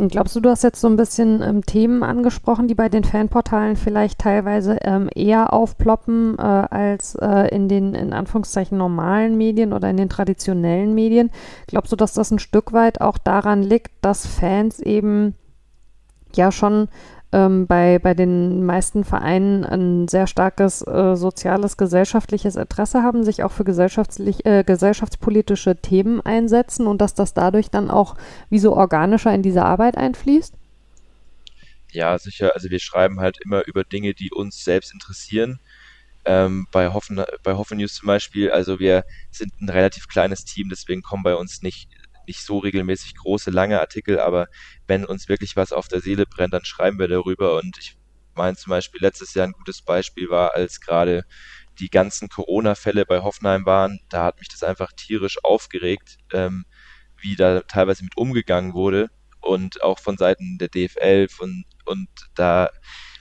Glaubst 0.07 0.35
du, 0.35 0.39
du 0.39 0.49
hast 0.49 0.63
jetzt 0.63 0.79
so 0.79 0.87
ein 0.87 0.95
bisschen 0.95 1.41
ähm, 1.41 1.65
Themen 1.65 2.03
angesprochen, 2.03 2.67
die 2.67 2.75
bei 2.75 2.87
den 2.87 3.03
Fanportalen 3.03 3.75
vielleicht 3.75 4.19
teilweise 4.19 4.77
ähm, 4.81 5.09
eher 5.13 5.51
aufploppen 5.51 6.37
äh, 6.37 6.41
als 6.41 7.15
äh, 7.15 7.53
in 7.53 7.67
den 7.67 7.95
in 7.95 8.13
Anführungszeichen 8.13 8.77
normalen 8.77 9.37
Medien 9.37 9.73
oder 9.73 9.89
in 9.89 9.97
den 9.97 10.09
traditionellen 10.09 10.93
Medien? 10.93 11.31
Glaubst 11.67 11.91
du, 11.91 11.97
dass 11.97 12.13
das 12.13 12.31
ein 12.31 12.39
Stück 12.39 12.71
weit 12.71 13.01
auch 13.01 13.17
daran 13.17 13.61
liegt, 13.61 13.91
dass 14.01 14.25
Fans 14.25 14.79
eben 14.79 15.35
ja 16.33 16.51
schon 16.51 16.87
ähm, 17.31 17.67
bei, 17.67 17.99
bei 17.99 18.13
den 18.13 18.65
meisten 18.65 19.03
Vereinen 19.03 19.63
ein 19.63 20.07
sehr 20.07 20.25
starkes 20.25 20.81
äh, 20.81 21.15
soziales, 21.15 21.77
gesellschaftliches 21.77 22.55
Interesse 22.55 23.03
haben, 23.03 23.23
sich 23.23 23.43
auch 23.43 23.51
für 23.51 23.63
gesellschaftlich, 23.63 24.45
äh, 24.45 24.63
gesellschaftspolitische 24.63 25.75
Themen 25.75 26.21
einsetzen 26.21 26.87
und 26.87 27.01
dass 27.01 27.13
das 27.13 27.33
dadurch 27.33 27.69
dann 27.69 27.91
auch 27.91 28.15
wie 28.49 28.59
so 28.59 28.75
organischer 28.75 29.33
in 29.33 29.43
diese 29.43 29.63
Arbeit 29.63 29.97
einfließt? 29.97 30.55
Ja, 31.91 32.17
sicher. 32.17 32.51
Also 32.55 32.69
wir 32.69 32.79
schreiben 32.79 33.19
halt 33.19 33.37
immer 33.43 33.65
über 33.67 33.83
Dinge, 33.83 34.13
die 34.13 34.31
uns 34.31 34.63
selbst 34.63 34.93
interessieren. 34.93 35.59
Ähm, 36.25 36.67
bei, 36.71 36.89
Hoffen, 36.89 37.23
bei 37.43 37.53
Hoffen 37.53 37.77
News 37.77 37.95
zum 37.95 38.07
Beispiel, 38.07 38.51
also 38.51 38.79
wir 38.79 39.03
sind 39.31 39.53
ein 39.61 39.69
relativ 39.69 40.07
kleines 40.07 40.45
Team, 40.45 40.69
deswegen 40.69 41.01
kommen 41.01 41.23
bei 41.23 41.35
uns 41.35 41.61
nicht 41.61 41.89
nicht 42.29 42.45
so 42.45 42.59
regelmäßig 42.59 43.15
große, 43.15 43.49
lange 43.49 43.79
Artikel, 43.79 44.19
aber 44.19 44.47
wenn 44.85 45.03
uns 45.03 45.27
wirklich 45.27 45.55
was 45.55 45.73
auf 45.73 45.87
der 45.87 45.99
Seele 45.99 46.25
brennt, 46.27 46.53
dann 46.53 46.63
schreiben 46.63 46.99
wir 46.99 47.07
darüber. 47.07 47.57
Und 47.57 47.77
ich 47.79 47.97
meine 48.35 48.55
zum 48.55 48.69
Beispiel, 48.69 49.01
letztes 49.01 49.33
Jahr 49.33 49.47
ein 49.47 49.53
gutes 49.53 49.81
Beispiel 49.81 50.29
war, 50.29 50.55
als 50.55 50.79
gerade 50.79 51.25
die 51.79 51.89
ganzen 51.89 52.29
Corona-Fälle 52.29 53.05
bei 53.05 53.21
Hoffenheim 53.21 53.65
waren, 53.65 53.99
da 54.09 54.25
hat 54.25 54.39
mich 54.39 54.47
das 54.47 54.61
einfach 54.61 54.91
tierisch 54.93 55.43
aufgeregt, 55.43 56.17
ähm, 56.31 56.65
wie 57.17 57.35
da 57.35 57.61
teilweise 57.61 58.03
mit 58.03 58.15
umgegangen 58.15 58.73
wurde 58.73 59.09
und 59.41 59.81
auch 59.81 59.97
von 59.97 60.17
Seiten 60.17 60.59
der 60.59 60.67
DFL 60.67 61.29
von, 61.29 61.65
und 61.85 62.09
da 62.35 62.69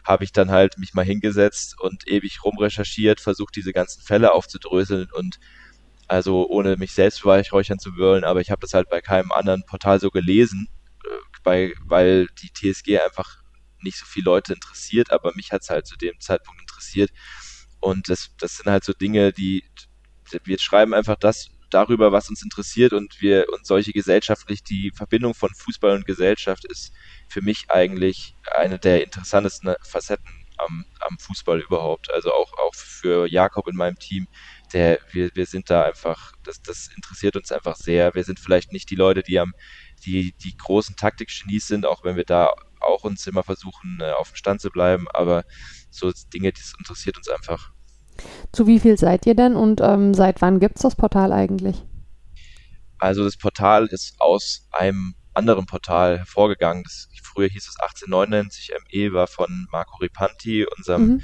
habe 0.04 0.24
ich 0.24 0.32
dann 0.32 0.50
halt 0.50 0.76
mich 0.78 0.92
mal 0.92 1.04
hingesetzt 1.04 1.80
und 1.80 2.06
ewig 2.08 2.44
rumrecherchiert, 2.44 3.20
versucht 3.20 3.56
diese 3.56 3.72
ganzen 3.72 4.02
Fälle 4.02 4.32
aufzudröseln 4.32 5.08
und 5.12 5.38
also 6.08 6.48
ohne 6.48 6.76
mich 6.76 6.92
selbst 6.92 7.22
beweihräuchern 7.22 7.78
zu 7.78 7.96
wollen, 7.96 8.24
aber 8.24 8.40
ich 8.40 8.50
habe 8.50 8.60
das 8.60 8.74
halt 8.74 8.88
bei 8.88 9.00
keinem 9.00 9.32
anderen 9.32 9.64
Portal 9.64 10.00
so 10.00 10.10
gelesen, 10.10 10.68
äh, 11.04 11.08
bei, 11.42 11.74
weil 11.84 12.28
die 12.42 12.50
TSG 12.52 12.98
einfach 12.98 13.42
nicht 13.80 13.98
so 13.98 14.06
viele 14.06 14.24
Leute 14.24 14.54
interessiert, 14.54 15.12
aber 15.12 15.32
mich 15.34 15.52
hat 15.52 15.62
es 15.62 15.70
halt 15.70 15.86
zu 15.86 15.96
dem 15.96 16.18
Zeitpunkt 16.20 16.60
interessiert. 16.60 17.10
Und 17.80 18.08
das, 18.08 18.34
das 18.38 18.56
sind 18.56 18.70
halt 18.70 18.84
so 18.84 18.92
Dinge, 18.92 19.32
die 19.32 19.62
wir 20.44 20.58
schreiben 20.58 20.94
einfach 20.94 21.16
das 21.16 21.50
darüber, 21.70 22.12
was 22.12 22.28
uns 22.28 22.42
interessiert 22.42 22.92
und 22.92 23.20
wir 23.20 23.46
und 23.52 23.66
solche 23.66 23.92
gesellschaftlich 23.92 24.62
die 24.62 24.90
Verbindung 24.94 25.34
von 25.34 25.50
Fußball 25.54 25.94
und 25.94 26.06
Gesellschaft 26.06 26.64
ist 26.64 26.92
für 27.28 27.42
mich 27.42 27.70
eigentlich 27.70 28.34
eine 28.56 28.78
der 28.78 29.04
interessantesten 29.04 29.74
Facetten 29.82 30.46
am, 30.58 30.84
am 31.00 31.18
Fußball 31.18 31.60
überhaupt. 31.60 32.12
Also 32.12 32.32
auch, 32.32 32.52
auch 32.58 32.74
für 32.74 33.26
Jakob 33.26 33.68
in 33.68 33.76
meinem 33.76 33.98
Team 33.98 34.26
der, 34.72 34.98
wir, 35.12 35.30
wir 35.34 35.46
sind 35.46 35.70
da 35.70 35.82
einfach, 35.82 36.32
das, 36.44 36.60
das 36.62 36.88
interessiert 36.94 37.37
uns 37.37 37.52
einfach 37.52 37.76
sehr. 37.76 38.14
Wir 38.14 38.25
sind 38.25 38.38
vielleicht 38.38 38.72
nicht 38.72 38.90
die 38.90 38.96
Leute, 38.96 39.22
die 39.22 39.38
am, 39.38 39.52
die, 40.04 40.34
die 40.42 40.56
großen 40.56 40.96
Taktikgenies 40.96 41.66
sind, 41.66 41.87
auch 41.87 42.04
wenn 42.04 42.16
wir 42.16 42.25
da 42.25 42.50
auch 42.80 43.04
uns 43.04 43.26
immer 43.26 43.42
versuchen, 43.42 43.98
äh, 44.00 44.12
auf 44.12 44.30
dem 44.30 44.37
Stand 44.37 44.60
zu 44.60 44.70
bleiben, 44.70 45.06
aber 45.12 45.44
so 45.90 46.12
Dinge, 46.32 46.52
das 46.52 46.75
interessiert 46.78 47.16
uns 47.16 47.28
einfach. 47.28 47.72
Zu 48.52 48.66
wie 48.66 48.80
viel 48.80 48.98
seid 48.98 49.26
ihr 49.26 49.34
denn 49.34 49.56
und 49.56 49.80
ähm, 49.80 50.14
seit 50.14 50.40
wann 50.42 50.60
gibt 50.60 50.76
es 50.76 50.82
das 50.82 50.96
Portal 50.96 51.32
eigentlich? 51.32 51.84
Also 52.98 53.25
das 53.25 53.37
Portal 53.37 53.87
ist 53.87 54.14
aus 54.18 54.68
einem 54.72 55.14
anderen 55.34 55.66
Portal 55.66 56.18
hervorgegangen. 56.18 56.82
Das, 56.82 57.08
früher 57.22 57.48
hieß 57.48 57.68
es 57.68 57.78
1899 57.78 58.72
ME, 58.92 59.12
war 59.12 59.28
von 59.28 59.68
Marco 59.70 59.98
Ripanti, 59.98 60.66
unserem 60.76 61.06
mhm 61.06 61.22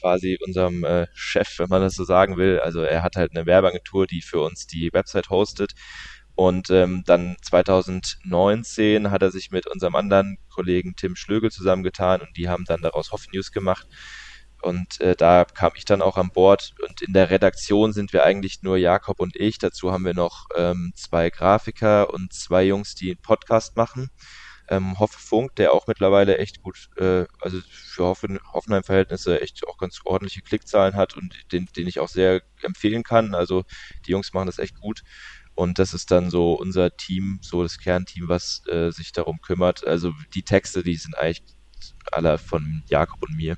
quasi 0.00 0.38
unserem 0.44 0.84
äh, 0.84 1.06
Chef, 1.14 1.58
wenn 1.58 1.68
man 1.68 1.82
das 1.82 1.94
so 1.94 2.04
sagen 2.04 2.36
will. 2.36 2.60
Also 2.60 2.82
er 2.82 3.02
hat 3.02 3.16
halt 3.16 3.32
eine 3.34 3.46
Werbeagentur, 3.46 4.06
die 4.06 4.22
für 4.22 4.40
uns 4.40 4.66
die 4.66 4.90
Website 4.92 5.30
hostet. 5.30 5.72
Und 6.36 6.70
ähm, 6.70 7.04
dann 7.06 7.36
2019 7.42 9.10
hat 9.10 9.22
er 9.22 9.30
sich 9.30 9.50
mit 9.50 9.66
unserem 9.68 9.94
anderen 9.94 10.38
Kollegen 10.52 10.96
Tim 10.96 11.14
Schlögel 11.14 11.50
zusammengetan 11.50 12.20
und 12.22 12.36
die 12.36 12.48
haben 12.48 12.64
dann 12.64 12.82
daraus 12.82 13.12
Hoffe 13.12 13.28
News 13.32 13.52
gemacht. 13.52 13.86
Und 14.60 15.00
äh, 15.00 15.14
da 15.14 15.44
kam 15.44 15.72
ich 15.76 15.84
dann 15.84 16.02
auch 16.02 16.16
an 16.16 16.30
Bord 16.30 16.72
und 16.82 17.02
in 17.02 17.12
der 17.12 17.30
Redaktion 17.30 17.92
sind 17.92 18.12
wir 18.12 18.24
eigentlich 18.24 18.62
nur 18.62 18.78
Jakob 18.78 19.20
und 19.20 19.36
ich. 19.36 19.58
Dazu 19.58 19.92
haben 19.92 20.04
wir 20.04 20.14
noch 20.14 20.46
ähm, 20.56 20.92
zwei 20.96 21.30
Grafiker 21.30 22.12
und 22.12 22.32
zwei 22.32 22.64
Jungs, 22.64 22.94
die 22.94 23.10
einen 23.10 23.22
Podcast 23.22 23.76
machen 23.76 24.10
ähm, 24.68 24.98
Hoffe 24.98 25.18
Funk, 25.18 25.54
der 25.56 25.72
auch 25.72 25.86
mittlerweile 25.86 26.38
echt 26.38 26.62
gut, 26.62 26.88
äh, 26.96 27.24
also 27.40 27.60
für 27.68 28.04
Hoffen, 28.04 28.38
Hoffenheim-Verhältnisse 28.52 29.40
echt 29.40 29.66
auch 29.66 29.76
ganz 29.78 30.00
ordentliche 30.04 30.42
Klickzahlen 30.42 30.96
hat 30.96 31.16
und 31.16 31.34
den, 31.52 31.68
den 31.76 31.86
ich 31.86 32.00
auch 32.00 32.08
sehr 32.08 32.42
empfehlen 32.62 33.02
kann. 33.02 33.34
Also 33.34 33.64
die 34.06 34.12
Jungs 34.12 34.32
machen 34.32 34.46
das 34.46 34.58
echt 34.58 34.80
gut. 34.80 35.02
Und 35.54 35.78
das 35.78 35.94
ist 35.94 36.10
dann 36.10 36.30
so 36.30 36.54
unser 36.54 36.96
Team, 36.96 37.38
so 37.40 37.62
das 37.62 37.78
Kernteam, 37.78 38.28
was 38.28 38.62
äh, 38.68 38.90
sich 38.90 39.12
darum 39.12 39.40
kümmert. 39.40 39.86
Also 39.86 40.12
die 40.34 40.42
Texte, 40.42 40.82
die 40.82 40.96
sind 40.96 41.16
eigentlich 41.16 41.44
alle 42.10 42.38
von 42.38 42.82
Jakob 42.88 43.22
und 43.22 43.36
mir. 43.36 43.56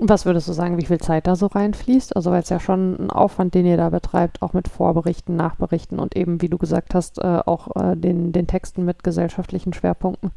Was 0.00 0.26
würdest 0.26 0.46
du 0.46 0.52
sagen, 0.52 0.78
wie 0.78 0.86
viel 0.86 0.98
Zeit 0.98 1.26
da 1.26 1.34
so 1.34 1.46
reinfließt? 1.46 2.14
Also 2.14 2.30
weil 2.30 2.42
es 2.42 2.48
ja 2.48 2.60
schon 2.60 2.94
ein 3.06 3.10
Aufwand, 3.10 3.54
den 3.54 3.66
ihr 3.66 3.76
da 3.76 3.90
betreibt, 3.90 4.42
auch 4.42 4.52
mit 4.52 4.68
Vorberichten, 4.68 5.34
Nachberichten 5.34 5.98
und 5.98 6.16
eben, 6.16 6.40
wie 6.40 6.48
du 6.48 6.56
gesagt 6.56 6.94
hast, 6.94 7.18
äh, 7.18 7.40
auch 7.44 7.74
äh, 7.74 7.96
den, 7.96 8.30
den 8.30 8.46
Texten 8.46 8.84
mit 8.84 9.02
gesellschaftlichen 9.02 9.72
Schwerpunkten. 9.72 10.30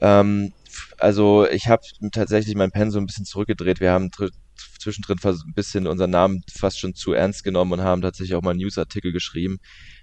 Ähm, 0.00 0.52
also 0.98 1.46
ich 1.48 1.68
habe 1.68 1.82
tatsächlich 2.10 2.56
mein 2.56 2.72
Pensum 2.72 3.04
ein 3.04 3.06
bisschen 3.06 3.24
zurückgedreht. 3.24 3.78
Wir 3.78 3.92
haben 3.92 4.10
zwischendrin 4.80 5.18
ein 5.22 5.54
bisschen 5.54 5.86
unseren 5.86 6.10
Namen 6.10 6.42
fast 6.52 6.80
schon 6.80 6.94
zu 6.94 7.12
ernst 7.12 7.44
genommen 7.44 7.72
und 7.72 7.82
haben 7.82 8.02
tatsächlich 8.02 8.34
auch 8.34 8.42
mal 8.42 8.54
Newsartikel 8.54 9.12
geschrieben 9.12 9.60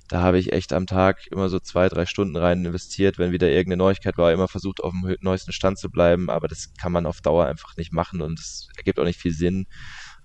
da 0.08 0.22
habe 0.22 0.38
ich 0.38 0.54
echt 0.54 0.72
am 0.74 0.86
Tag 0.86 1.28
immer 1.28 1.50
so 1.50 1.60
zwei, 1.60 1.90
drei 1.90 2.06
Stunden 2.06 2.36
rein 2.36 2.64
investiert, 2.64 3.18
wenn 3.18 3.32
wieder 3.32 3.50
irgendeine 3.50 3.78
Neuigkeit 3.78 4.18
war, 4.18 4.32
immer 4.32 4.48
versucht, 4.48 4.84
auf 4.84 4.92
dem 4.92 5.16
neuesten 5.22 5.52
Stand 5.52 5.80
zu 5.80 5.90
bleiben, 5.90 6.30
aber 6.30 6.48
das 6.48 6.74
kann 6.76 6.92
man 6.92 7.06
auf 7.06 7.22
Dauer 7.22 7.46
einfach 7.46 7.76
nicht 7.78 7.92
machen 7.92 8.22
und 8.22 8.40
es 8.40 8.70
ergibt 8.78 9.00
auch 9.00 9.06
nicht 9.06 9.20
viel 9.20 9.34
Sinn. 9.34 9.66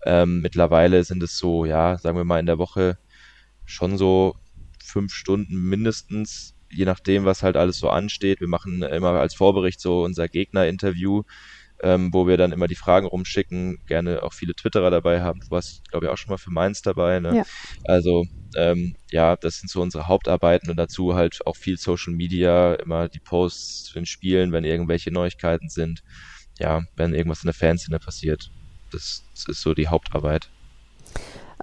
Ähm, 0.05 0.41
mittlerweile 0.41 1.05
sind 1.05 1.23
es 1.23 1.39
so, 1.39 1.65
ja, 1.65 1.99
sagen 1.99 2.17
wir 2.17 2.25
mal 2.25 2.41
in 2.41 2.47
der 2.47 2.59
Woche 2.59 2.99
schon 3.65 3.97
so 3.97 4.37
fünf 4.83 5.13
Stunden 5.15 5.57
mindestens, 5.57 6.55
je 6.71 6.85
nachdem, 6.85 7.25
was 7.25 7.43
halt 7.43 7.57
alles 7.57 7.79
so 7.79 7.89
ansteht. 7.89 8.41
Wir 8.41 8.49
machen 8.49 8.83
immer 8.83 9.13
als 9.13 9.35
Vorbericht 9.35 9.81
so 9.81 10.03
unser 10.03 10.29
Gegner-Interview, 10.29 11.23
ähm, 11.83 12.11
wo 12.13 12.27
wir 12.27 12.37
dann 12.37 12.53
immer 12.53 12.67
die 12.67 12.77
Fragen 12.77 13.07
rumschicken, 13.07 13.79
gerne 13.87 14.23
auch 14.23 14.33
viele 14.35 14.55
Twitterer 14.55 14.91
dabei 14.91 15.23
haben. 15.23 15.41
Du 15.41 15.51
warst, 15.51 15.89
glaube 15.91 16.07
ich, 16.07 16.13
auch 16.13 16.19
schon 16.19 16.31
mal 16.31 16.39
für 16.39 16.51
Mainz 16.51 16.83
dabei. 16.83 17.21
Ne? 17.21 17.37
Ja. 17.37 17.45
Also 17.85 18.25
ähm, 18.57 18.95
ja, 19.11 19.37
das 19.37 19.59
sind 19.59 19.71
so 19.71 19.81
unsere 19.81 20.09
Hauptarbeiten 20.09 20.71
und 20.71 20.77
dazu 20.77 21.15
halt 21.15 21.39
auch 21.47 21.57
viel 21.57 21.77
Social 21.77 22.13
Media, 22.13 22.75
immer 22.75 23.09
die 23.09 23.21
Posts 23.21 23.85
zu 23.85 23.95
den 23.95 24.07
Spielen, 24.07 24.53
wenn 24.53 24.65
irgendwelche 24.65 25.11
Neuigkeiten 25.11 25.69
sind. 25.69 26.01
Ja, 26.59 26.83
wenn 26.97 27.15
irgendwas 27.15 27.43
in 27.43 27.47
der 27.47 27.55
Fanszene 27.55 27.99
passiert. 27.99 28.51
Das, 28.91 29.23
das 29.35 29.47
ist 29.49 29.63
so 29.63 29.73
die 29.73 29.89
Hauptarbeit. 29.89 30.51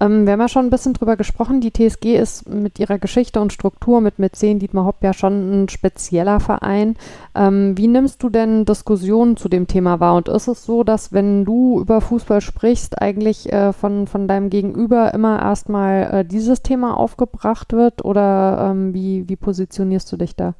Ähm, 0.00 0.26
wir 0.26 0.32
haben 0.32 0.40
ja 0.40 0.48
schon 0.48 0.66
ein 0.66 0.70
bisschen 0.70 0.94
drüber 0.94 1.16
gesprochen. 1.16 1.60
Die 1.60 1.72
TSG 1.72 2.16
ist 2.16 2.48
mit 2.48 2.78
ihrer 2.78 2.98
Geschichte 2.98 3.40
und 3.40 3.52
Struktur 3.52 4.00
mit 4.00 4.18
Mäzen 4.18 4.58
Dietmar 4.58 4.84
Hopp 4.84 5.02
ja 5.02 5.12
schon 5.12 5.64
ein 5.64 5.68
spezieller 5.68 6.38
Verein. 6.40 6.96
Ähm, 7.34 7.76
wie 7.76 7.88
nimmst 7.88 8.22
du 8.22 8.28
denn 8.28 8.64
Diskussionen 8.64 9.36
zu 9.36 9.48
dem 9.48 9.66
Thema 9.66 9.98
wahr? 9.98 10.14
Und 10.14 10.28
ist 10.28 10.46
es 10.46 10.64
so, 10.64 10.84
dass 10.84 11.12
wenn 11.12 11.44
du 11.44 11.80
über 11.80 12.00
Fußball 12.00 12.40
sprichst, 12.40 13.00
eigentlich 13.02 13.52
äh, 13.52 13.72
von, 13.72 14.06
von 14.06 14.28
deinem 14.28 14.50
Gegenüber 14.50 15.12
immer 15.14 15.40
erstmal 15.40 16.02
äh, 16.12 16.24
dieses 16.24 16.62
Thema 16.62 16.96
aufgebracht 16.96 17.72
wird? 17.72 18.04
Oder 18.04 18.70
ähm, 18.70 18.94
wie, 18.94 19.28
wie 19.28 19.36
positionierst 19.36 20.10
du 20.12 20.16
dich 20.16 20.36
da? 20.36 20.54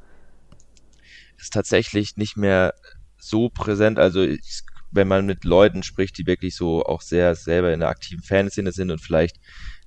Ist 1.38 1.52
tatsächlich 1.52 2.16
nicht 2.16 2.36
mehr 2.36 2.74
so 3.20 3.50
präsent. 3.50 4.00
Also 4.00 4.22
ich 4.22 4.62
wenn 4.90 5.08
man 5.08 5.26
mit 5.26 5.44
Leuten 5.44 5.82
spricht, 5.82 6.18
die 6.18 6.26
wirklich 6.26 6.56
so 6.56 6.84
auch 6.84 7.02
sehr 7.02 7.34
selber 7.34 7.72
in 7.72 7.80
der 7.80 7.88
aktiven 7.88 8.22
Fanszene 8.22 8.72
sind 8.72 8.90
und 8.90 9.00
vielleicht, 9.00 9.36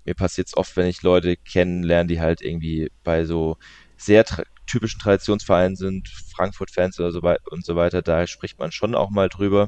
mir 0.05 0.15
passiert 0.15 0.47
es 0.47 0.57
oft, 0.57 0.75
wenn 0.77 0.87
ich 0.87 1.01
Leute 1.03 1.37
kennenlerne, 1.37 2.07
die 2.07 2.21
halt 2.21 2.41
irgendwie 2.41 2.89
bei 3.03 3.25
so 3.25 3.57
sehr 3.97 4.23
tra 4.25 4.43
typischen 4.67 4.99
Traditionsvereinen 5.01 5.75
sind, 5.75 6.07
Frankfurt-Fans 6.33 6.97
oder 6.99 7.11
so 7.11 7.23
weiter 7.23 7.41
und 7.51 7.65
so 7.65 7.75
weiter, 7.75 8.01
da 8.01 8.25
spricht 8.25 8.57
man 8.57 8.71
schon 8.71 8.95
auch 8.95 9.09
mal 9.09 9.27
drüber. 9.27 9.67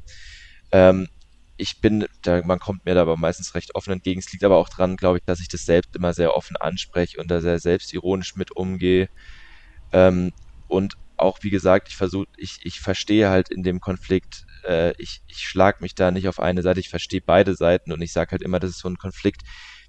Ähm, 0.72 1.08
ich 1.58 1.82
bin, 1.82 2.06
da, 2.24 2.42
man 2.44 2.60
kommt 2.60 2.86
mir 2.86 2.96
da 2.96 3.02
aber 3.02 3.18
meistens 3.18 3.54
recht 3.56 3.76
offen 3.76 3.94
entgegen. 3.94 4.20
Es 4.20 4.32
liegt 4.32 4.44
aber 4.44 4.58
auch 4.58 4.70
dran, 4.70 4.96
glaube 4.98 5.20
ich, 5.20 5.24
dass 5.26 5.40
ich 5.40 5.50
das 5.50 5.66
selbst 5.66 5.96
immer 5.96 6.14
sehr 6.14 6.36
offen 6.36 6.58
anspreche 6.58 7.20
und 7.20 7.30
da 7.30 7.42
sehr 7.42 7.60
selbstironisch 7.60 8.36
mit 8.36 8.52
umgehe. 8.56 9.08
Ähm, 9.92 10.32
und 10.68 10.96
auch, 11.18 11.40
wie 11.42 11.50
gesagt, 11.52 11.90
ich 11.90 11.96
versuche, 11.96 12.26
ich, 12.38 12.60
ich 12.64 12.80
verstehe 12.80 13.30
halt 13.30 13.50
in 13.50 13.64
dem 13.64 13.80
Konflikt 13.80 14.46
äh, 14.66 14.94
ich, 14.98 15.22
ich 15.28 15.40
schlag 15.40 15.82
mich 15.82 15.96
da 15.96 16.12
nicht 16.12 16.28
auf 16.28 16.40
eine 16.40 16.62
Seite, 16.62 16.80
ich 16.80 16.90
verstehe 16.90 17.22
beide 17.22 17.56
Seiten 17.56 17.92
und 17.92 18.02
ich 18.02 18.14
sage 18.14 18.32
halt 18.32 18.42
immer, 18.42 18.60
das 18.60 18.72
ist 18.72 18.80
so 18.80 18.90
ein 18.90 18.98
Konflikt, 18.98 19.42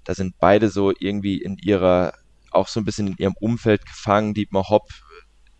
da 0.03 0.13
sind 0.13 0.37
beide 0.39 0.69
so 0.69 0.91
irgendwie 0.97 1.41
in 1.41 1.57
ihrer, 1.57 2.13
auch 2.51 2.67
so 2.67 2.79
ein 2.79 2.85
bisschen 2.85 3.07
in 3.07 3.17
ihrem 3.17 3.35
Umfeld 3.39 3.85
gefangen. 3.85 4.33
Dietmar 4.33 4.69
Hopp, 4.69 4.89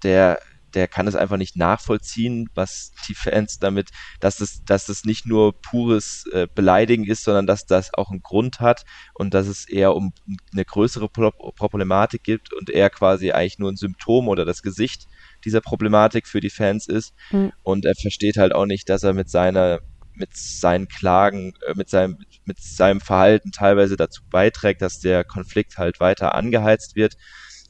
der 0.04 0.40
der 0.76 0.88
kann 0.88 1.08
es 1.08 1.16
einfach 1.16 1.38
nicht 1.38 1.56
nachvollziehen, 1.56 2.50
was 2.54 2.92
die 3.08 3.16
Fans 3.16 3.60
damit, 3.60 3.90
dass 4.20 4.42
es, 4.42 4.64
dass 4.66 4.90
es 4.90 5.06
nicht 5.06 5.26
nur 5.26 5.60
pures 5.62 6.26
äh, 6.34 6.48
Beleidigen 6.54 7.06
ist, 7.06 7.24
sondern 7.24 7.48
dass 7.48 7.66
das 7.66 7.94
auch 7.94 8.12
einen 8.12 8.22
Grund 8.22 8.60
hat 8.60 8.84
und 9.14 9.34
dass 9.34 9.48
es 9.48 9.68
eher 9.68 9.96
um 9.96 10.14
eine 10.52 10.66
größere 10.66 11.10
Pro 11.10 11.32
Problematik 11.32 12.24
gibt 12.24 12.54
und 12.54 12.70
er 12.70 12.90
quasi 12.90 13.32
eigentlich 13.32 13.58
nur 13.58 13.72
ein 13.72 13.78
Symptom 13.78 14.28
oder 14.28 14.46
das 14.46 14.62
Gesicht 14.62 15.08
dieser 15.46 15.62
Problematik 15.62 16.28
für 16.28 16.40
die 16.40 16.50
Fans 16.50 16.88
ist. 16.88 17.14
Mhm. 17.32 17.52
Und 17.64 17.86
er 17.86 17.96
versteht 17.96 18.38
halt 18.38 18.54
auch 18.54 18.66
nicht, 18.66 18.90
dass 18.90 19.04
er 19.04 19.14
mit 19.14 19.30
seiner, 19.30 19.80
mit 20.14 20.36
seinen 20.36 20.88
Klagen, 20.88 21.54
äh, 21.68 21.74
mit 21.76 21.90
seinem, 21.90 22.18
mit 22.46 22.60
seinem 22.60 23.00
Verhalten 23.00 23.52
teilweise 23.52 23.96
dazu 23.96 24.22
beiträgt, 24.30 24.82
dass 24.82 25.00
der 25.00 25.24
Konflikt 25.24 25.78
halt 25.78 26.00
weiter 26.00 26.36
angeheizt 26.36 26.96
wird. 26.96 27.16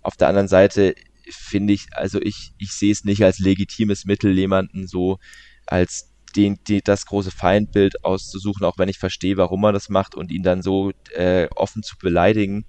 Auf 0.02 0.16
der 0.16 0.28
anderen 0.30 0.48
Seite 0.48 0.96
finde 1.30 1.74
ich, 1.74 1.88
also 1.92 2.22
ich, 2.22 2.54
ich 2.58 2.72
sehe 2.72 2.92
es 2.92 3.04
nicht 3.04 3.24
als 3.24 3.40
legitimes 3.40 4.06
Mittel, 4.06 4.38
jemanden 4.38 4.88
so 4.88 5.18
als 5.66 6.12
den, 6.36 6.60
die, 6.68 6.82
das 6.82 7.06
große 7.06 7.32
Feindbild 7.32 8.04
auszusuchen, 8.04 8.66
auch 8.66 8.78
wenn 8.78 8.90
ich 8.90 8.98
verstehe, 8.98 9.38
warum 9.38 9.64
er 9.64 9.72
das 9.72 9.90
macht 9.90 10.16
und 10.16 10.32
ihn 10.32 10.44
dann 10.44 10.62
so 10.62 10.92
äh, 11.14 11.48
offen 11.56 11.82
zu 11.82 11.96
beleidigen. 11.98 12.66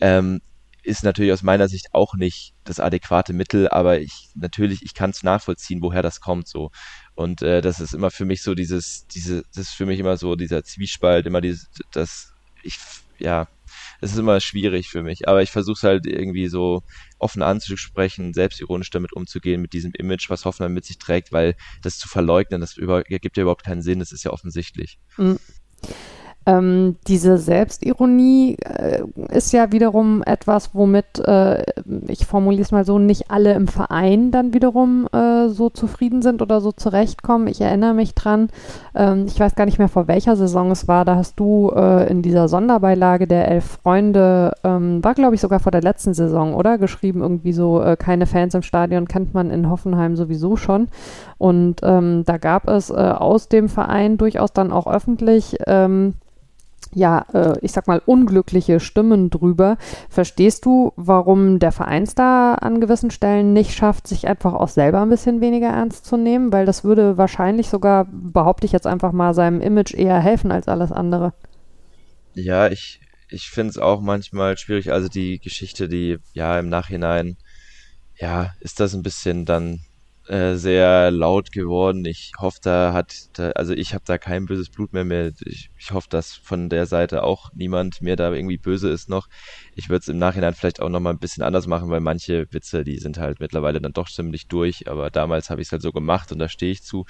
Ähm, 0.00 0.40
ist 0.88 1.04
natürlich 1.04 1.32
aus 1.32 1.42
meiner 1.42 1.68
Sicht 1.68 1.88
auch 1.92 2.14
nicht 2.14 2.54
das 2.64 2.80
adäquate 2.80 3.32
Mittel, 3.32 3.68
aber 3.68 4.00
ich 4.00 4.30
natürlich, 4.34 4.82
ich 4.82 4.94
kann 4.94 5.10
es 5.10 5.22
nachvollziehen, 5.22 5.82
woher 5.82 6.02
das 6.02 6.20
kommt 6.20 6.48
so. 6.48 6.70
Und 7.14 7.42
äh, 7.42 7.60
das 7.60 7.78
ist 7.78 7.92
immer 7.92 8.10
für 8.10 8.24
mich 8.24 8.42
so 8.42 8.54
dieses, 8.54 9.06
diese, 9.06 9.42
das 9.54 9.68
ist 9.68 9.74
für 9.74 9.86
mich 9.86 10.00
immer 10.00 10.16
so 10.16 10.34
dieser 10.34 10.64
Zwiespalt, 10.64 11.26
immer 11.26 11.42
dieses, 11.42 11.68
das, 11.92 12.32
ich, 12.62 12.78
ja, 13.18 13.48
es 14.00 14.12
ist 14.12 14.18
immer 14.18 14.40
schwierig 14.40 14.88
für 14.88 15.02
mich, 15.02 15.28
aber 15.28 15.42
ich 15.42 15.50
versuche 15.50 15.76
es 15.76 15.82
halt 15.82 16.06
irgendwie 16.06 16.48
so 16.48 16.82
offen 17.18 17.42
anzusprechen, 17.42 18.32
selbstironisch 18.32 18.90
damit 18.90 19.12
umzugehen, 19.12 19.60
mit 19.60 19.74
diesem 19.74 19.92
Image, 19.92 20.30
was 20.30 20.44
Hoffenheim 20.44 20.72
mit 20.72 20.86
sich 20.86 20.98
trägt, 20.98 21.32
weil 21.32 21.54
das 21.82 21.98
zu 21.98 22.08
verleugnen, 22.08 22.60
das 22.60 22.76
über, 22.76 23.02
gibt 23.02 23.36
ja 23.36 23.42
überhaupt 23.42 23.64
keinen 23.64 23.82
Sinn, 23.82 23.98
das 23.98 24.12
ist 24.12 24.24
ja 24.24 24.30
offensichtlich. 24.30 24.98
Mhm. 25.18 25.38
Ähm, 26.48 26.96
diese 27.06 27.36
Selbstironie 27.36 28.56
äh, 28.64 29.02
ist 29.30 29.52
ja 29.52 29.70
wiederum 29.70 30.22
etwas, 30.22 30.74
womit, 30.74 31.18
äh, 31.18 31.62
ich 32.06 32.24
formuliere 32.24 32.62
es 32.62 32.72
mal 32.72 32.86
so, 32.86 32.98
nicht 32.98 33.30
alle 33.30 33.52
im 33.52 33.68
Verein 33.68 34.30
dann 34.30 34.54
wiederum 34.54 35.06
äh, 35.12 35.48
so 35.48 35.68
zufrieden 35.68 36.22
sind 36.22 36.40
oder 36.40 36.62
so 36.62 36.72
zurechtkommen. 36.72 37.48
Ich 37.48 37.60
erinnere 37.60 37.92
mich 37.92 38.14
dran, 38.14 38.48
ähm, 38.94 39.26
ich 39.26 39.38
weiß 39.38 39.56
gar 39.56 39.66
nicht 39.66 39.78
mehr 39.78 39.90
vor 39.90 40.08
welcher 40.08 40.36
Saison 40.36 40.70
es 40.70 40.88
war, 40.88 41.04
da 41.04 41.16
hast 41.16 41.38
du 41.38 41.70
äh, 41.76 42.10
in 42.10 42.22
dieser 42.22 42.48
Sonderbeilage 42.48 43.26
der 43.26 43.48
Elf 43.48 43.78
Freunde, 43.82 44.54
ähm, 44.64 45.04
war 45.04 45.12
glaube 45.12 45.34
ich 45.34 45.42
sogar 45.42 45.60
vor 45.60 45.72
der 45.72 45.82
letzten 45.82 46.14
Saison, 46.14 46.54
oder? 46.54 46.78
Geschrieben 46.78 47.20
irgendwie 47.20 47.52
so, 47.52 47.82
äh, 47.82 47.96
keine 47.98 48.24
Fans 48.24 48.54
im 48.54 48.62
Stadion 48.62 49.06
kennt 49.06 49.34
man 49.34 49.50
in 49.50 49.68
Hoffenheim 49.68 50.16
sowieso 50.16 50.56
schon. 50.56 50.88
Und 51.36 51.80
ähm, 51.82 52.22
da 52.24 52.38
gab 52.38 52.68
es 52.70 52.88
äh, 52.88 52.94
aus 52.94 53.48
dem 53.48 53.68
Verein 53.68 54.16
durchaus 54.16 54.54
dann 54.54 54.72
auch 54.72 54.86
öffentlich 54.86 55.58
ähm, 55.66 56.14
ja, 56.94 57.26
äh, 57.32 57.58
ich 57.60 57.72
sag 57.72 57.86
mal, 57.86 58.00
unglückliche 58.04 58.80
Stimmen 58.80 59.30
drüber. 59.30 59.76
Verstehst 60.08 60.64
du, 60.64 60.92
warum 60.96 61.58
der 61.58 61.72
Vereinsstar 61.72 62.62
an 62.62 62.80
gewissen 62.80 63.10
Stellen 63.10 63.52
nicht 63.52 63.74
schafft, 63.74 64.06
sich 64.06 64.26
einfach 64.26 64.54
auch 64.54 64.68
selber 64.68 65.02
ein 65.02 65.10
bisschen 65.10 65.40
weniger 65.40 65.68
ernst 65.68 66.06
zu 66.06 66.16
nehmen? 66.16 66.52
Weil 66.52 66.66
das 66.66 66.84
würde 66.84 67.18
wahrscheinlich 67.18 67.68
sogar, 67.68 68.06
behaupte 68.10 68.66
ich 68.66 68.72
jetzt 68.72 68.86
einfach 68.86 69.12
mal, 69.12 69.34
seinem 69.34 69.60
Image 69.60 69.94
eher 69.94 70.18
helfen 70.20 70.50
als 70.50 70.68
alles 70.68 70.92
andere. 70.92 71.34
Ja, 72.34 72.68
ich, 72.68 73.00
ich 73.28 73.50
finde 73.50 73.70
es 73.70 73.78
auch 73.78 74.00
manchmal 74.00 74.56
schwierig. 74.56 74.92
Also 74.92 75.08
die 75.08 75.38
Geschichte, 75.38 75.88
die 75.88 76.18
ja 76.32 76.58
im 76.58 76.68
Nachhinein, 76.68 77.36
ja, 78.16 78.52
ist 78.60 78.80
das 78.80 78.94
ein 78.94 79.02
bisschen 79.02 79.44
dann 79.44 79.80
äh, 80.28 80.56
sehr 80.56 81.10
laut 81.10 81.52
geworden. 81.52 82.04
Ich 82.04 82.32
hoffe, 82.38 82.58
da 82.62 82.92
hat, 82.92 83.14
da, 83.34 83.50
also 83.52 83.72
ich 83.72 83.94
habe 83.94 84.04
da 84.06 84.18
kein 84.18 84.46
böses 84.46 84.70
Blut 84.70 84.92
mehr 84.92 85.04
mehr. 85.04 85.32
Ich, 85.46 85.70
ich 85.78 85.90
hoffe, 85.90 86.08
dass 86.10 86.34
von 86.34 86.68
der 86.68 86.86
Seite 86.86 87.24
auch 87.24 87.50
niemand 87.54 88.02
mehr 88.02 88.16
da 88.16 88.32
irgendwie 88.32 88.58
böse 88.58 88.90
ist 88.90 89.08
noch. 89.08 89.26
Ich 89.74 89.88
würde 89.88 90.00
es 90.00 90.08
im 90.08 90.18
Nachhinein 90.18 90.54
vielleicht 90.54 90.80
auch 90.80 90.90
nochmal 90.90 91.14
ein 91.14 91.18
bisschen 91.18 91.42
anders 91.42 91.66
machen, 91.66 91.90
weil 91.90 92.00
manche 92.00 92.46
Witze, 92.50 92.84
die 92.84 92.98
sind 92.98 93.18
halt 93.18 93.40
mittlerweile 93.40 93.80
dann 93.80 93.92
doch 93.92 94.08
ziemlich 94.08 94.48
durch. 94.48 94.88
Aber 94.88 95.10
damals 95.10 95.50
habe 95.50 95.60
ich 95.62 95.68
es 95.68 95.72
halt 95.72 95.82
so 95.82 95.92
gemacht 95.92 96.30
und 96.30 96.38
da 96.38 96.48
stehe 96.48 96.72
ich 96.72 96.82
zu. 96.82 97.04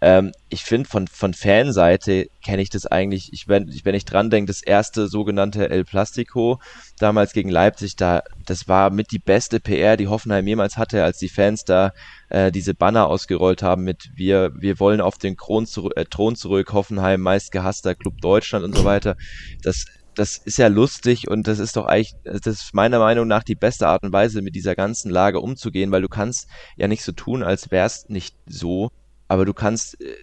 Ähm, 0.00 0.32
ich 0.48 0.62
finde, 0.62 0.88
von, 0.88 1.08
von 1.08 1.34
Fanseite 1.34 2.26
kenne 2.44 2.62
ich 2.62 2.70
das 2.70 2.86
eigentlich, 2.86 3.32
ich, 3.32 3.48
wenn, 3.48 3.68
wenn 3.82 3.94
ich 3.94 4.04
dran 4.04 4.30
denke, 4.30 4.48
das 4.48 4.62
erste 4.62 5.08
sogenannte 5.08 5.70
El 5.70 5.84
Plastico, 5.84 6.60
damals 6.98 7.32
gegen 7.32 7.50
Leipzig, 7.50 7.96
da, 7.96 8.22
das 8.46 8.68
war 8.68 8.90
mit 8.90 9.10
die 9.10 9.18
beste 9.18 9.58
PR, 9.58 9.96
die 9.96 10.06
Hoffenheim 10.08 10.46
jemals 10.46 10.76
hatte, 10.76 11.02
als 11.02 11.18
die 11.18 11.28
Fans 11.28 11.64
da 11.64 11.90
äh, 12.28 12.52
diese 12.52 12.74
Banner 12.74 13.06
ausgerollt 13.06 13.62
haben 13.62 13.84
mit 13.84 14.10
wir, 14.14 14.52
wir 14.56 14.80
wollen 14.80 15.00
auf 15.00 15.18
den 15.18 15.36
Kron 15.36 15.66
zurück, 15.66 15.92
äh, 15.96 16.04
Thron 16.04 16.36
zurück, 16.36 16.72
Hoffenheim, 16.72 17.20
meist 17.20 17.52
gehasster 17.52 17.94
Club 17.94 18.20
Deutschland 18.20 18.64
und 18.64 18.76
so 18.76 18.84
weiter. 18.84 19.16
Das, 19.62 19.86
das 20.14 20.36
ist 20.36 20.58
ja 20.58 20.68
lustig 20.68 21.28
und 21.28 21.46
das 21.46 21.58
ist 21.58 21.76
doch 21.76 21.86
eigentlich, 21.86 22.14
das 22.24 22.46
ist 22.46 22.74
meiner 22.74 22.98
Meinung 22.98 23.28
nach 23.28 23.44
die 23.44 23.54
beste 23.54 23.86
Art 23.86 24.02
und 24.02 24.12
Weise, 24.12 24.42
mit 24.42 24.54
dieser 24.54 24.74
ganzen 24.74 25.10
Lage 25.10 25.40
umzugehen, 25.40 25.92
weil 25.92 26.02
du 26.02 26.08
kannst 26.08 26.48
ja 26.76 26.88
nicht 26.88 27.04
so 27.04 27.12
tun, 27.12 27.42
als 27.42 27.70
wär's 27.70 28.08
nicht 28.08 28.34
so 28.46 28.90
aber 29.28 29.44
du 29.44 29.52
kannst, 29.54 30.00
äh, 30.00 30.16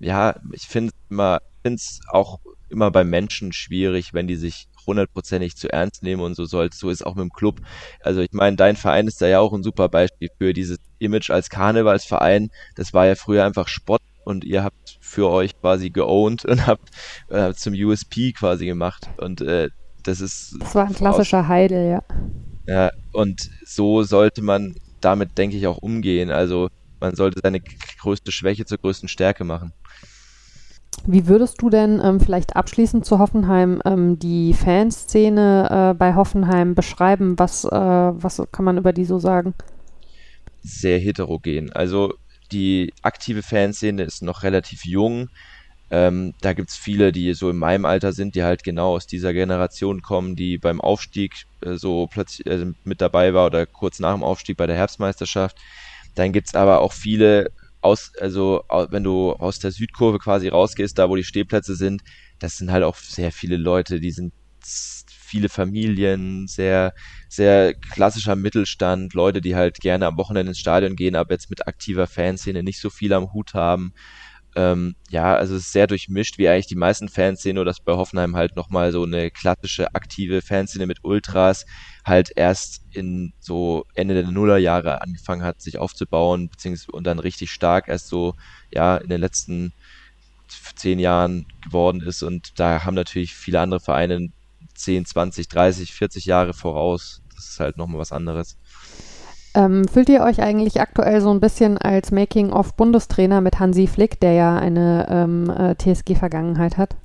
ja, 0.00 0.34
ich 0.52 0.62
finde 0.62 0.92
immer, 1.08 1.40
finde 1.62 1.76
es 1.76 2.00
auch 2.10 2.40
immer 2.68 2.90
bei 2.90 3.04
Menschen 3.04 3.52
schwierig, 3.52 4.12
wenn 4.12 4.26
die 4.26 4.36
sich 4.36 4.68
hundertprozentig 4.86 5.56
zu 5.56 5.72
ernst 5.72 6.02
nehmen 6.02 6.22
und 6.22 6.34
so 6.34 6.44
soll 6.44 6.70
so 6.72 6.90
ist 6.90 7.04
auch 7.04 7.14
mit 7.14 7.22
dem 7.22 7.32
Club. 7.32 7.60
Also 8.00 8.20
ich 8.20 8.32
meine, 8.32 8.56
dein 8.56 8.76
Verein 8.76 9.08
ist 9.08 9.20
da 9.20 9.26
ja 9.26 9.40
auch 9.40 9.52
ein 9.52 9.62
super 9.62 9.88
Beispiel 9.88 10.28
für 10.38 10.52
dieses 10.52 10.78
Image 10.98 11.30
als 11.30 11.50
Karnevalsverein. 11.50 12.50
Das 12.76 12.92
war 12.92 13.06
ja 13.06 13.14
früher 13.14 13.44
einfach 13.44 13.68
Spott 13.68 14.02
und 14.24 14.44
ihr 14.44 14.62
habt 14.64 14.98
für 15.00 15.28
euch 15.30 15.58
quasi 15.60 15.90
geowned 15.90 16.44
und 16.46 16.66
habt 16.66 16.90
äh, 17.28 17.52
zum 17.54 17.74
USP 17.74 18.32
quasi 18.32 18.66
gemacht 18.66 19.08
und 19.18 19.40
äh, 19.40 19.68
das 20.02 20.20
ist 20.20 20.56
das 20.58 20.74
war 20.74 20.86
ein 20.86 20.94
klassischer 20.94 21.46
Heidel, 21.46 21.88
ja. 21.88 22.02
Ja, 22.66 22.90
und 23.12 23.50
so 23.64 24.02
sollte 24.02 24.42
man 24.42 24.74
damit 25.04 25.36
denke 25.36 25.56
ich 25.56 25.66
auch 25.66 25.78
umgehen. 25.78 26.30
Also 26.30 26.68
man 27.00 27.14
sollte 27.14 27.40
seine 27.42 27.60
größte 27.60 28.32
Schwäche 28.32 28.64
zur 28.64 28.78
größten 28.78 29.08
Stärke 29.08 29.44
machen. 29.44 29.72
Wie 31.04 31.26
würdest 31.26 31.60
du 31.60 31.68
denn 31.68 32.00
ähm, 32.02 32.20
vielleicht 32.20 32.54
abschließend 32.54 33.04
zu 33.04 33.18
Hoffenheim 33.18 33.82
ähm, 33.84 34.18
die 34.18 34.54
Fanszene 34.54 35.90
äh, 35.92 35.94
bei 35.94 36.14
Hoffenheim 36.14 36.74
beschreiben? 36.74 37.38
Was, 37.38 37.64
äh, 37.64 37.70
was 37.70 38.42
kann 38.52 38.64
man 38.64 38.78
über 38.78 38.92
die 38.92 39.04
so 39.04 39.18
sagen? 39.18 39.54
Sehr 40.62 40.98
heterogen. 40.98 41.72
Also 41.72 42.14
die 42.52 42.92
aktive 43.02 43.42
Fanszene 43.42 44.02
ist 44.04 44.22
noch 44.22 44.44
relativ 44.44 44.84
jung. 44.84 45.28
Ähm, 45.90 46.34
da 46.40 46.52
gibt 46.52 46.70
es 46.70 46.76
viele, 46.76 47.10
die 47.10 47.34
so 47.34 47.50
in 47.50 47.56
meinem 47.56 47.84
Alter 47.84 48.12
sind, 48.12 48.34
die 48.34 48.44
halt 48.44 48.62
genau 48.62 48.94
aus 48.94 49.06
dieser 49.06 49.32
Generation 49.32 50.02
kommen, 50.02 50.36
die 50.36 50.56
beim 50.56 50.80
Aufstieg 50.80 51.44
äh, 51.62 51.74
so 51.74 52.06
plötzlich 52.06 52.46
äh, 52.46 52.66
mit 52.84 53.00
dabei 53.00 53.34
war 53.34 53.46
oder 53.46 53.66
kurz 53.66 53.98
nach 53.98 54.14
dem 54.14 54.22
Aufstieg 54.22 54.56
bei 54.56 54.66
der 54.66 54.76
Herbstmeisterschaft. 54.76 55.58
Dann 56.14 56.32
gibt 56.32 56.46
es 56.48 56.54
aber 56.54 56.80
auch 56.80 56.92
viele 56.92 57.50
aus, 57.82 58.10
also 58.20 58.62
wenn 58.90 59.04
du 59.04 59.32
aus 59.34 59.58
der 59.58 59.72
Südkurve 59.72 60.18
quasi 60.18 60.48
rausgehst, 60.48 60.98
da 60.98 61.08
wo 61.10 61.16
die 61.16 61.24
Stehplätze 61.24 61.76
sind, 61.76 62.02
das 62.38 62.56
sind 62.56 62.72
halt 62.72 62.84
auch 62.84 62.96
sehr 62.96 63.32
viele 63.32 63.56
Leute, 63.56 64.00
die 64.00 64.12
sind 64.12 64.32
viele 65.10 65.48
Familien, 65.48 66.46
sehr, 66.46 66.92
sehr 67.28 67.74
klassischer 67.74 68.36
Mittelstand, 68.36 69.14
Leute, 69.14 69.40
die 69.40 69.56
halt 69.56 69.78
gerne 69.80 70.06
am 70.06 70.16
Wochenende 70.18 70.50
ins 70.50 70.58
Stadion 70.58 70.94
gehen, 70.96 71.16
aber 71.16 71.32
jetzt 71.34 71.50
mit 71.50 71.66
aktiver 71.66 72.06
Fanszene 72.06 72.62
nicht 72.62 72.80
so 72.80 72.90
viel 72.90 73.12
am 73.12 73.32
Hut 73.32 73.54
haben. 73.54 73.92
Ähm, 74.54 74.94
ja, 75.10 75.34
also 75.34 75.54
es 75.56 75.66
ist 75.66 75.72
sehr 75.72 75.86
durchmischt, 75.86 76.38
wie 76.38 76.48
eigentlich 76.48 76.66
die 76.66 76.76
meisten 76.76 77.08
Fanszene, 77.08 77.54
nur 77.54 77.64
dass 77.64 77.80
bei 77.80 77.94
Hoffenheim 77.94 78.36
halt 78.36 78.54
nochmal 78.56 78.92
so 78.92 79.02
eine 79.04 79.30
klassische 79.30 79.94
aktive 79.94 80.42
Fanszene 80.42 80.86
mit 80.86 80.98
Ultras 81.02 81.64
halt 82.04 82.30
erst 82.36 82.82
in 82.90 83.32
so 83.40 83.84
Ende 83.94 84.14
der 84.14 84.30
Nullerjahre 84.30 85.00
angefangen 85.00 85.42
hat, 85.42 85.60
sich 85.60 85.78
aufzubauen, 85.78 86.48
beziehungsweise 86.50 86.92
und 86.92 87.04
dann 87.06 87.18
richtig 87.18 87.50
stark 87.50 87.88
erst 87.88 88.08
so, 88.08 88.34
ja, 88.70 88.96
in 88.98 89.08
den 89.08 89.20
letzten 89.20 89.72
zehn 90.76 90.98
Jahren 90.98 91.46
geworden 91.62 92.02
ist 92.02 92.22
und 92.22 92.50
da 92.56 92.84
haben 92.84 92.94
natürlich 92.94 93.34
viele 93.34 93.60
andere 93.60 93.80
Vereine 93.80 94.28
10, 94.74 95.06
20, 95.06 95.48
30, 95.48 95.92
40 95.92 96.24
Jahre 96.26 96.54
voraus. 96.54 97.22
Das 97.34 97.48
ist 97.48 97.60
halt 97.60 97.76
nochmal 97.76 98.00
was 98.00 98.12
anderes. 98.12 98.58
Ähm, 99.54 99.86
fühlt 99.86 100.08
ihr 100.08 100.22
euch 100.22 100.40
eigentlich 100.40 100.80
aktuell 100.80 101.20
so 101.20 101.30
ein 101.30 101.40
bisschen 101.40 101.76
als 101.76 102.10
Making-of-Bundestrainer 102.10 103.40
mit 103.40 103.58
Hansi 103.58 103.86
Flick, 103.86 104.18
der 104.20 104.32
ja 104.32 104.56
eine 104.56 105.06
ähm, 105.10 105.50
äh, 105.50 105.74
TSG-Vergangenheit 105.76 106.78
hat? 106.78 106.96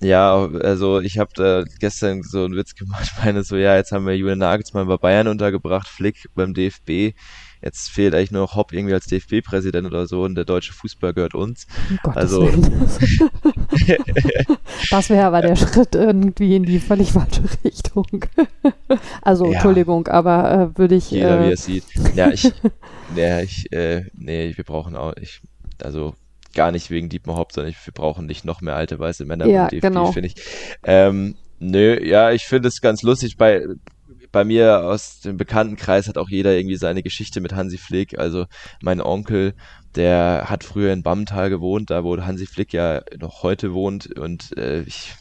Ja, 0.00 0.48
also 0.62 1.00
ich 1.00 1.18
habe 1.18 1.64
gestern 1.78 2.24
so 2.24 2.44
einen 2.44 2.56
Witz 2.56 2.74
gemacht, 2.74 3.12
meine 3.24 3.44
so, 3.44 3.56
ja, 3.56 3.76
jetzt 3.76 3.92
haben 3.92 4.06
wir 4.06 4.16
Julian 4.16 4.38
Nagelsmann 4.38 4.88
bei 4.88 4.96
Bayern 4.96 5.28
untergebracht, 5.28 5.86
Flick 5.86 6.28
beim 6.34 6.54
DFB. 6.54 7.14
Jetzt 7.62 7.90
fehlt 7.90 8.14
eigentlich 8.14 8.32
nur 8.32 8.42
noch 8.42 8.56
Hopp 8.56 8.72
irgendwie 8.72 8.94
als 8.94 9.06
DFB-Präsident 9.06 9.86
oder 9.86 10.06
so 10.06 10.24
und 10.24 10.34
der 10.34 10.44
deutsche 10.44 10.72
Fußball 10.72 11.14
gehört 11.14 11.34
uns. 11.34 11.68
Um 12.02 12.16
also 12.16 12.50
das 14.90 15.10
wäre 15.10 15.26
aber 15.26 15.42
der 15.42 15.54
Schritt 15.54 15.94
irgendwie 15.94 16.56
in 16.56 16.64
die 16.64 16.80
völlig 16.80 17.12
falsche 17.12 17.44
Richtung. 17.64 18.24
also 19.22 19.46
ja. 19.46 19.52
Entschuldigung, 19.52 20.08
aber 20.08 20.72
äh, 20.74 20.78
würde 20.78 20.96
ich. 20.96 21.12
Jeder 21.12 21.40
äh, 21.40 21.48
wie 21.48 21.52
es 21.52 21.64
sieht. 21.64 21.84
Ja, 22.16 22.30
ich, 22.30 22.52
ja, 23.16 23.40
ich, 23.40 23.72
äh, 23.72 24.06
nee, 24.14 24.52
wir 24.56 24.64
brauchen 24.64 24.96
auch, 24.96 25.14
ich, 25.20 25.40
also 25.80 26.16
gar 26.54 26.72
nicht 26.72 26.90
wegen 26.90 27.08
Dietmar 27.08 27.36
Hopp, 27.36 27.52
sondern 27.52 27.74
wir 27.84 27.94
brauchen 27.94 28.26
nicht 28.26 28.44
noch 28.44 28.60
mehr 28.60 28.74
alte 28.74 28.98
weiße 28.98 29.24
Männer 29.24 29.46
ja, 29.46 29.68
DFB, 29.68 29.82
genau. 29.82 30.10
finde 30.10 30.28
ich. 30.28 30.34
Ähm, 30.82 31.36
nö, 31.60 32.04
ja, 32.04 32.32
ich 32.32 32.44
finde 32.44 32.68
es 32.68 32.80
ganz 32.80 33.02
lustig 33.02 33.36
bei 33.36 33.64
bei 34.32 34.44
mir 34.44 34.84
aus 34.84 35.20
dem 35.20 35.36
Bekanntenkreis 35.36 36.08
hat 36.08 36.18
auch 36.18 36.30
jeder 36.30 36.56
irgendwie 36.56 36.76
seine 36.76 37.02
Geschichte 37.02 37.40
mit 37.40 37.52
Hansi 37.52 37.78
Flick. 37.78 38.18
Also 38.18 38.46
mein 38.80 39.00
Onkel, 39.00 39.54
der 39.94 40.46
hat 40.48 40.64
früher 40.64 40.92
in 40.92 41.02
Bammental 41.02 41.50
gewohnt, 41.50 41.90
da 41.90 42.02
wo 42.02 42.16
Hansi 42.16 42.46
Flick 42.46 42.72
ja 42.72 43.02
noch 43.18 43.42
heute 43.42 43.74
wohnt 43.74 44.18
und 44.18 44.56
äh, 44.56 44.82
ich, 44.82 45.14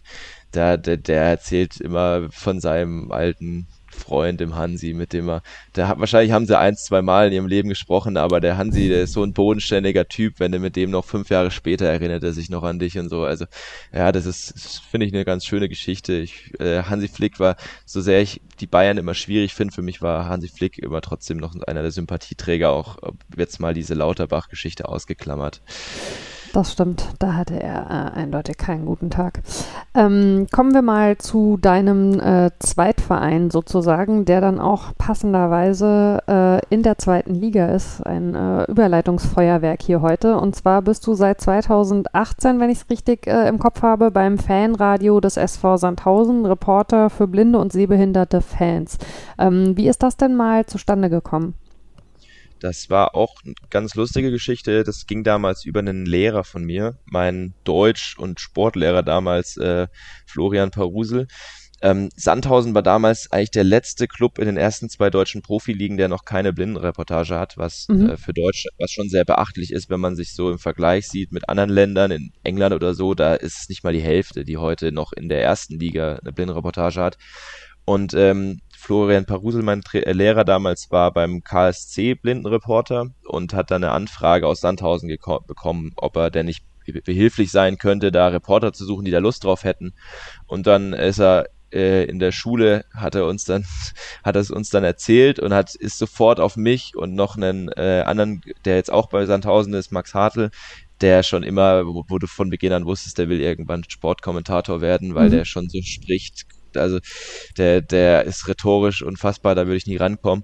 der, 0.54 0.78
der, 0.78 0.98
der 0.98 1.24
erzählt 1.24 1.80
immer 1.82 2.30
von 2.32 2.60
seinem 2.62 3.12
alten 3.12 3.68
Freund, 4.02 4.40
dem 4.40 4.56
Hansi, 4.56 4.94
mit 4.94 5.14
dem 5.14 5.30
er, 5.30 5.44
der 5.76 5.88
hat, 5.88 6.00
wahrscheinlich 6.00 6.32
haben 6.32 6.46
sie 6.46 6.58
ein, 6.58 6.76
zwei 6.76 7.02
Mal 7.02 7.28
in 7.28 7.34
ihrem 7.34 7.48
Leben 7.48 7.70
gesprochen, 7.70 8.18
aber 8.18 8.42
der 8.42 8.58
Hansi, 8.58 8.90
der 8.90 9.04
ist 9.04 9.14
so 9.14 9.24
ein 9.24 9.34
bodenständiger 9.34 10.08
Typ, 10.08 10.40
wenn 10.40 10.52
du 10.52 10.60
mit 10.60 10.76
dem 10.76 10.92
noch 10.92 11.06
fünf 11.06 11.30
Jahre 11.30 11.52
später 11.52 11.86
erinnert 11.86 12.24
er 12.24 12.34
sich 12.34 12.50
noch 12.50 12.64
an 12.64 12.80
dich 12.80 12.98
und 12.98 13.10
so. 13.10 13.24
Also, 13.24 13.46
ja, 13.94 14.12
das 14.12 14.26
ist, 14.26 14.82
finde 14.90 15.06
ich, 15.06 15.14
eine 15.14 15.26
ganz 15.26 15.46
schöne 15.46 15.70
Geschichte. 15.70 16.14
Ich, 16.14 16.60
äh, 16.60 16.84
Hansi 16.84 17.08
Flick 17.08 17.40
war, 17.40 17.56
so 17.86 18.02
sehr 18.02 18.22
ich 18.22 18.42
die 18.60 18.68
Bayern 18.68 18.98
immer 18.98 19.14
schwierig 19.14 19.54
finde, 19.54 19.74
für 19.74 19.82
mich 19.82 20.02
war 20.02 20.28
Hansi 20.28 20.50
Flick 20.50 20.78
immer 20.80 21.02
trotzdem 21.02 21.38
noch 21.38 21.56
einer 21.68 21.82
der 21.82 21.92
Sympathieträger, 21.92 22.72
auch 22.72 22.98
jetzt 23.38 23.60
mal 23.60 23.74
diese 23.74 23.94
Lauterbach-Geschichte 23.94 24.88
ausgeklammert. 24.88 25.62
Das 26.54 26.74
stimmt, 26.74 27.08
da 27.20 27.36
hatte 27.36 27.62
er 27.62 27.86
äh, 27.90 28.20
eindeutig 28.20 28.58
keinen 28.58 28.86
guten 28.86 29.10
Tag. 29.10 29.40
Ähm, 29.96 30.48
kommen 30.52 30.74
wir 30.74 30.82
mal 30.82 31.18
zu 31.18 31.56
deinem 31.56 32.20
äh, 32.20 32.52
Zweitverein 32.60 33.50
sozusagen, 33.52 34.26
der 34.26 34.42
dann 34.42 34.60
auch 34.60 34.92
passenderweise 34.98 36.22
äh, 36.28 36.60
in 36.74 36.84
der 36.84 36.98
zweiten 36.98 37.36
Liga 37.36 37.68
ist. 37.68 38.06
Ein 38.06 38.36
äh, 38.36 38.66
Überleitungsfeuerwerk 38.66 39.82
hier 39.82 40.02
heute. 40.02 40.38
Und 40.38 40.54
zwar 40.54 40.82
bist 40.82 41.08
du 41.08 41.14
seit 41.14 41.40
2018, 41.40 42.60
wenn 42.60 42.70
ich 42.70 42.80
es 42.80 42.90
richtig 42.90 43.28
äh, 43.28 43.48
im 43.48 43.58
Kopf 43.58 43.82
habe, 43.82 44.12
beim 44.12 44.38
Fanradio 44.38 45.22
des 45.22 45.38
SV 45.38 45.78
Sandhausen, 45.78 46.46
Reporter 46.46 47.10
für 47.10 47.28
blinde 47.28 47.60
und 47.60 47.72
sehbehinderte 47.72 48.42
Fans. 48.42 48.98
Ähm, 49.40 49.78
wie 49.78 49.88
ist 49.88 50.04
das 50.04 50.18
denn 50.18 50.36
mal 50.36 50.66
zustande 50.66 51.10
gekommen? 51.10 51.54
Das 52.62 52.92
war 52.92 53.16
auch 53.16 53.36
eine 53.44 53.56
ganz 53.72 53.96
lustige 53.96 54.30
Geschichte. 54.30 54.84
Das 54.84 55.08
ging 55.08 55.24
damals 55.24 55.66
über 55.66 55.80
einen 55.80 56.06
Lehrer 56.06 56.44
von 56.44 56.64
mir, 56.64 57.00
mein 57.06 57.56
Deutsch- 57.64 58.18
und 58.20 58.40
Sportlehrer 58.40 59.02
damals, 59.02 59.58
äh, 59.58 59.88
Florian 60.28 60.70
Parusel. 60.70 61.28
Ähm, 61.82 62.10
Sandhausen 62.16 62.76
war 62.76 62.84
damals 62.84 63.32
eigentlich 63.32 63.50
der 63.50 63.64
letzte 63.64 64.08
Club 64.08 64.38
in 64.38 64.46
den 64.46 64.58
ersten 64.58 64.88
zwei 64.90 65.10
deutschen 65.10 65.42
Profiligen, 65.42 65.98
der 65.98 66.08
noch 66.08 66.24
keine 66.24 66.54
Blindenreportage 66.54 67.40
hat, 67.40 67.58
was 67.58 67.88
mhm. 67.90 68.12
äh, 68.12 68.18
für 68.18 68.34
Deutsch, 68.34 68.68
was 68.78 68.92
schon 68.92 69.10
sehr 69.10 69.26
beachtlich 69.26 69.72
ist, 69.72 69.90
wenn 69.90 70.00
man 70.00 70.16
sich 70.16 70.36
so 70.36 70.52
im 70.52 70.60
Vergleich 70.60 71.08
sieht 71.08 71.32
mit 71.32 71.50
anderen 71.50 71.72
Ländern, 71.72 72.12
in 72.12 72.32
England 72.44 72.76
oder 72.76 72.94
so, 72.94 73.16
da 73.16 73.34
ist 73.34 73.62
es 73.62 73.70
nicht 73.70 73.84
mal 73.84 73.94
die 73.94 74.02
Hälfte, 74.02 74.46
die 74.46 74.58
heute 74.58 74.92
noch 74.92 75.14
in 75.14 75.28
der 75.28 75.42
ersten 75.42 75.80
Liga 75.80 76.20
eine 76.22 76.32
Blindenreportage 76.32 77.02
hat. 77.02 77.18
Und 77.86 78.14
ähm, 78.14 78.62
Florian 78.82 79.26
Parusel, 79.26 79.62
mein 79.62 79.82
Tra 79.82 80.00
äh, 80.00 80.12
Lehrer 80.12 80.44
damals, 80.44 80.90
war 80.90 81.14
beim 81.14 81.44
KSC 81.44 82.16
Blindenreporter 82.16 83.12
und 83.26 83.54
hat 83.54 83.70
dann 83.70 83.84
eine 83.84 83.94
Anfrage 83.94 84.48
aus 84.48 84.62
Sandhausen 84.62 85.08
bekommen, 85.08 85.92
ob 85.98 86.16
er 86.18 86.32
denn 86.32 86.48
nicht 86.48 86.66
behilflich 87.06 87.52
sein 87.52 87.78
könnte, 87.78 88.12
da 88.12 88.30
Reporter 88.30 88.74
zu 88.74 88.84
suchen, 88.86 89.06
die 89.06 89.12
da 89.12 89.20
Lust 89.20 89.44
drauf 89.44 89.66
hätten. 89.66 89.94
Und 90.48 90.66
dann 90.66 90.94
ist 90.94 91.20
er 91.20 91.46
äh, 91.72 92.06
in 92.06 92.18
der 92.18 92.32
Schule, 92.32 92.86
hat 92.92 93.14
er 93.14 93.28
uns 93.28 93.46
dann, 93.46 93.66
hat 94.24 94.36
er 94.36 94.42
es 94.42 94.50
uns 94.50 94.72
dann 94.72 94.84
erzählt 94.84 95.38
und 95.38 95.54
hat 95.54 95.76
ist 95.76 96.00
sofort 96.00 96.40
auf 96.40 96.58
mich 96.58 96.96
und 96.96 97.14
noch 97.14 97.38
einen 97.38 97.70
äh, 97.70 98.04
anderen, 98.06 98.42
der 98.66 98.78
jetzt 98.78 98.92
auch 98.92 99.10
bei 99.10 99.28
Sandhausen 99.28 99.76
ist, 99.76 99.92
Max 99.92 100.16
Hartl, 100.16 100.50
der 101.02 101.22
schon 101.22 101.44
immer, 101.44 101.86
wo, 101.86 102.04
wo, 102.08 102.18
du 102.18 102.26
von 102.26 102.50
Beginn 102.50 102.74
an 102.74 102.86
wusstest, 102.86 103.20
der 103.20 103.30
will 103.30 103.42
irgendwann 103.42 103.84
Sportkommentator 103.88 104.82
werden, 104.82 105.14
weil 105.14 105.28
mhm. 105.28 105.34
der 105.34 105.46
schon 105.46 105.70
so 105.70 105.82
spricht, 105.84 106.48
also 106.76 107.00
der, 107.58 107.82
der 107.82 108.26
ist 108.26 108.48
rhetorisch 108.48 109.02
unfassbar, 109.04 109.56
da 109.56 109.66
würde 109.66 109.78
ich 109.78 109.88
nie 109.88 109.98
rankommen. 109.98 110.44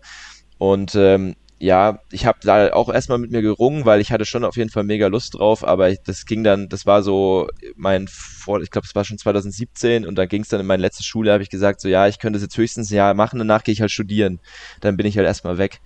Und 0.57 0.95
ähm, 0.95 1.35
ja, 1.59 1.99
ich 2.11 2.25
habe 2.27 2.37
da 2.43 2.71
auch 2.73 2.89
erstmal 2.93 3.17
mit 3.17 3.31
mir 3.31 3.41
gerungen, 3.41 3.85
weil 3.85 3.99
ich 3.99 4.11
hatte 4.11 4.25
schon 4.25 4.45
auf 4.45 4.57
jeden 4.57 4.69
Fall 4.69 4.83
mega 4.83 5.07
Lust 5.07 5.33
drauf, 5.33 5.67
aber 5.67 5.89
ich, 5.89 5.99
das 6.05 6.25
ging 6.25 6.43
dann, 6.43 6.69
das 6.69 6.85
war 6.85 7.01
so 7.01 7.47
mein 7.75 8.07
Vor, 8.07 8.61
ich 8.61 8.69
glaube, 8.69 8.85
es 8.87 8.93
war 8.93 9.03
schon 9.05 9.17
2017 9.17 10.05
und 10.05 10.15
dann 10.15 10.27
ging 10.27 10.43
es 10.43 10.49
dann 10.49 10.59
in 10.59 10.67
meine 10.67 10.81
letzte 10.81 11.03
Schule, 11.03 11.31
habe 11.33 11.41
ich 11.41 11.49
gesagt, 11.49 11.81
so 11.81 11.87
ja, 11.87 12.07
ich 12.07 12.19
könnte 12.19 12.37
es 12.37 12.43
jetzt 12.43 12.57
höchstens 12.57 12.91
ein 12.91 12.95
Jahr 12.95 13.13
machen, 13.15 13.39
danach 13.39 13.63
gehe 13.63 13.73
ich 13.73 13.81
halt 13.81 13.91
studieren. 13.91 14.39
Dann 14.81 14.97
bin 14.97 15.07
ich 15.07 15.17
halt 15.17 15.25
erstmal 15.25 15.57
weg. 15.57 15.79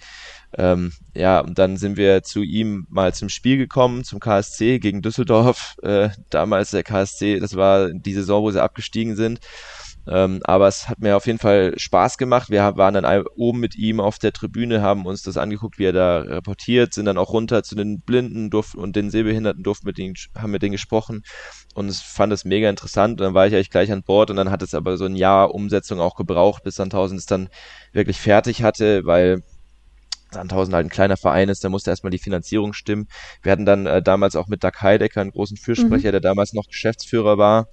Ähm, 0.58 0.92
ja, 1.14 1.40
und 1.40 1.58
dann 1.58 1.78
sind 1.78 1.96
wir 1.96 2.24
zu 2.24 2.42
ihm 2.42 2.86
mal 2.90 3.14
zum 3.14 3.30
Spiel 3.30 3.58
gekommen, 3.58 4.04
zum 4.04 4.20
KSC 4.20 4.80
gegen 4.80 5.02
Düsseldorf. 5.02 5.76
Äh, 5.82 6.10
damals 6.30 6.72
der 6.72 6.84
KSC, 6.84 7.40
das 7.40 7.56
war 7.56 7.90
die 7.94 8.14
Saison, 8.14 8.44
wo 8.44 8.52
sie 8.52 8.62
abgestiegen 8.62 9.16
sind. 9.16 9.40
Ähm, 10.08 10.40
aber 10.44 10.68
es 10.68 10.90
hat 10.90 11.00
mir 11.00 11.16
auf 11.16 11.28
jeden 11.28 11.40
Fall 11.40 11.74
Spaß 11.78 12.18
gemacht. 12.18 12.50
Wir 12.50 12.76
waren 12.76 12.94
dann 12.94 13.26
oben 13.36 13.60
mit 13.60 13.76
ihm 13.76 14.00
auf 14.00 14.18
der 14.18 14.34
Tribüne, 14.34 14.82
haben 14.82 15.06
uns 15.06 15.22
das 15.22 15.38
angeguckt, 15.38 15.78
wie 15.78 15.86
er 15.86 15.94
da 15.94 16.20
reportiert, 16.20 16.94
sind 16.94 17.06
dann 17.06 17.18
auch 17.18 17.34
runter 17.34 17.64
zu 17.64 17.76
den 17.76 18.02
Blinden 18.02 18.50
durften, 18.50 18.80
und 18.80 18.96
den 18.96 19.12
Sehbehinderten, 19.12 19.64
durften 19.64 19.88
mit 19.88 19.98
denen, 19.98 20.16
haben 20.38 20.52
mit 20.52 20.64
denen 20.64 20.72
gesprochen 20.72 21.24
und 21.76 21.88
es 21.88 22.02
fand 22.02 22.34
es 22.34 22.46
mega 22.46 22.70
interessant. 22.70 23.22
Und 23.22 23.26
dann 23.26 23.34
war 23.34 23.48
ich 23.48 23.54
eigentlich 23.54 23.70
gleich 23.70 23.92
an 23.92 24.04
Bord 24.04 24.30
und 24.30 24.38
dann 24.38 24.52
hat 24.52 24.62
es 24.62 24.74
aber 24.74 24.98
so 24.98 25.06
ein 25.06 25.16
Jahr 25.16 25.54
Umsetzung 25.54 26.00
auch 26.00 26.16
gebraucht, 26.16 26.64
bis 26.64 26.76
Sandhausen 26.76 27.18
es 27.18 27.26
dann 27.26 27.50
wirklich 27.94 28.20
fertig 28.20 28.64
hatte, 28.64 29.06
weil 29.06 29.44
Sandhausen 30.32 30.74
halt 30.74 30.86
ein 30.86 30.90
kleiner 30.90 31.18
Verein 31.18 31.50
ist, 31.50 31.64
da 31.64 31.70
musste 31.70 31.92
erstmal 31.92 32.12
die 32.12 32.18
Finanzierung 32.18 32.74
stimmen. 32.74 33.08
Wir 33.44 33.52
hatten 33.52 33.66
dann 33.66 33.86
äh, 33.86 34.02
damals 34.02 34.36
auch 34.36 34.48
mit 34.48 34.64
Doug 34.64 34.82
Heidecker 34.82 35.22
einen 35.22 35.32
großen 35.32 35.58
Fürsprecher, 35.58 36.08
mhm. 36.08 36.14
der 36.14 36.22
damals 36.22 36.54
noch 36.54 36.68
Geschäftsführer 36.68 37.38
war. 37.38 37.68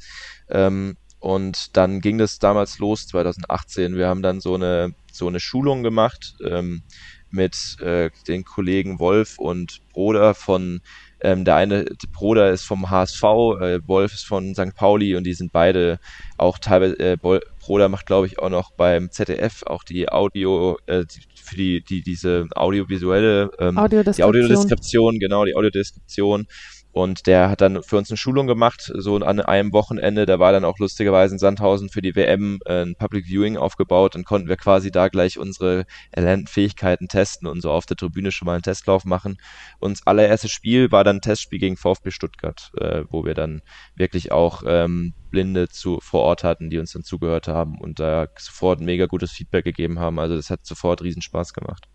Ähm, 0.51 0.97
und 1.21 1.77
dann 1.77 2.01
ging 2.01 2.19
das 2.19 2.39
damals 2.39 2.79
los, 2.79 3.07
2018. 3.09 3.97
Wir 3.97 4.09
haben 4.09 4.23
dann 4.23 4.41
so 4.41 4.55
eine, 4.55 4.95
so 5.13 5.27
eine 5.27 5.41
Schulung 5.41 5.83
gemacht 5.83 6.37
ähm, 6.45 6.83
mit 7.31 7.77
äh, 7.81 8.11
den 8.27 8.45
Kollegen 8.45 8.99
Wolf 8.99 9.39
und 9.39 9.81
Broder 9.93 10.35
von 10.35 10.81
Ähm, 11.21 11.45
der 11.45 11.57
eine 11.57 11.85
Bruder 12.13 12.53
ist 12.53 12.63
vom 12.63 12.91
HSV, 12.91 13.23
äh, 13.61 13.81
Wolf 13.89 14.13
ist 14.15 14.25
von 14.25 14.55
St. 14.55 14.73
Pauli 14.77 15.17
und 15.17 15.25
die 15.25 15.35
sind 15.35 15.53
beide 15.53 15.99
auch 16.37 16.59
teilweise, 16.59 16.97
äh, 17.01 17.17
Bruder 17.59 17.89
macht 17.89 18.07
glaube 18.07 18.29
ich 18.29 18.39
auch 18.39 18.51
noch 18.51 18.71
beim 18.71 19.11
ZDF 19.11 19.65
auch 19.65 19.83
die 19.83 20.09
Audio, 20.09 20.79
äh, 20.87 21.05
die, 21.05 21.21
für 21.43 21.57
die, 21.57 21.83
die 21.83 22.03
diese 22.03 22.47
audiovisuelle 22.55 23.51
ähm, 23.59 23.77
Audiodeskription. 23.79 24.15
die 24.15 24.23
Audiodeskription, 24.23 25.19
genau, 25.19 25.45
die 25.45 25.57
Audiodeskription 25.57 26.47
und 26.93 27.27
der 27.27 27.51
hat 27.51 27.61
dann 27.61 27.83
für 27.83 27.97
uns 27.97 28.11
eine 28.11 28.17
Schulung 28.17 28.47
gemacht, 28.47 28.91
so 28.95 29.17
an 29.17 29.41
einem 29.41 29.73
Wochenende. 29.73 30.27
Da 30.27 30.39
war 30.39 30.53
dann 30.53 30.65
auch 30.65 30.79
lustigerweise 30.79 31.35
in 31.35 31.39
Sandhausen 31.39 31.91
für 31.91 32.03
die 32.03 32.17
WM 32.17 32.59
äh, 32.65 32.83
ein 32.83 32.95
Public 32.97 33.27
Viewing 33.27 33.57
aufgebaut. 33.57 34.15
Dann 34.15 34.25
konnten 34.25 34.49
wir 34.49 34.57
quasi 34.57 34.91
da 34.91 35.09
gleich 35.09 35.39
unsere 35.39 35.85
erlernten 36.11 36.47
Fähigkeiten 36.47 37.09
testen 37.09 37.47
und 37.47 37.61
so 37.61 37.71
auf 37.71 37.87
der 37.87 37.97
Tribüne 37.97 38.33
schon 38.33 38.47
mal 38.47 38.55
einen 38.55 38.63
Testlauf 38.63 39.05
machen. 39.05 39.37
Und 39.79 39.99
das 39.99 40.07
allererstes 40.07 40.51
Spiel 40.51 40.91
war 40.91 41.05
dann 41.05 41.17
ein 41.17 41.21
Testspiel 41.21 41.59
gegen 41.59 41.77
VfB 41.77 42.11
Stuttgart, 42.11 42.71
äh, 42.79 43.05
wo 43.11 43.25
wir 43.25 43.35
dann 43.35 43.61
wirklich 43.95 44.33
auch 44.33 44.63
ähm, 44.67 45.15
Blinde 45.31 45.69
zu, 45.69 45.99
vor 46.01 46.23
Ort 46.23 46.43
hatten, 46.43 46.71
die 46.71 46.79
uns 46.79 46.93
dann 46.93 47.05
zugehört 47.05 47.49
haben 47.49 47.79
und 47.79 48.01
da 48.01 48.27
sofort 48.39 48.81
mega 48.81 49.07
gutes 49.07 49.31
Feedback 49.31 49.65
gegeben 49.65 49.99
haben. 49.99 50.19
Also 50.19 50.37
das 50.37 50.49
hat 50.51 50.65
sofort 50.65 51.03
riesen 51.03 51.23
Spaß 51.23 51.53
gemacht 51.53 51.87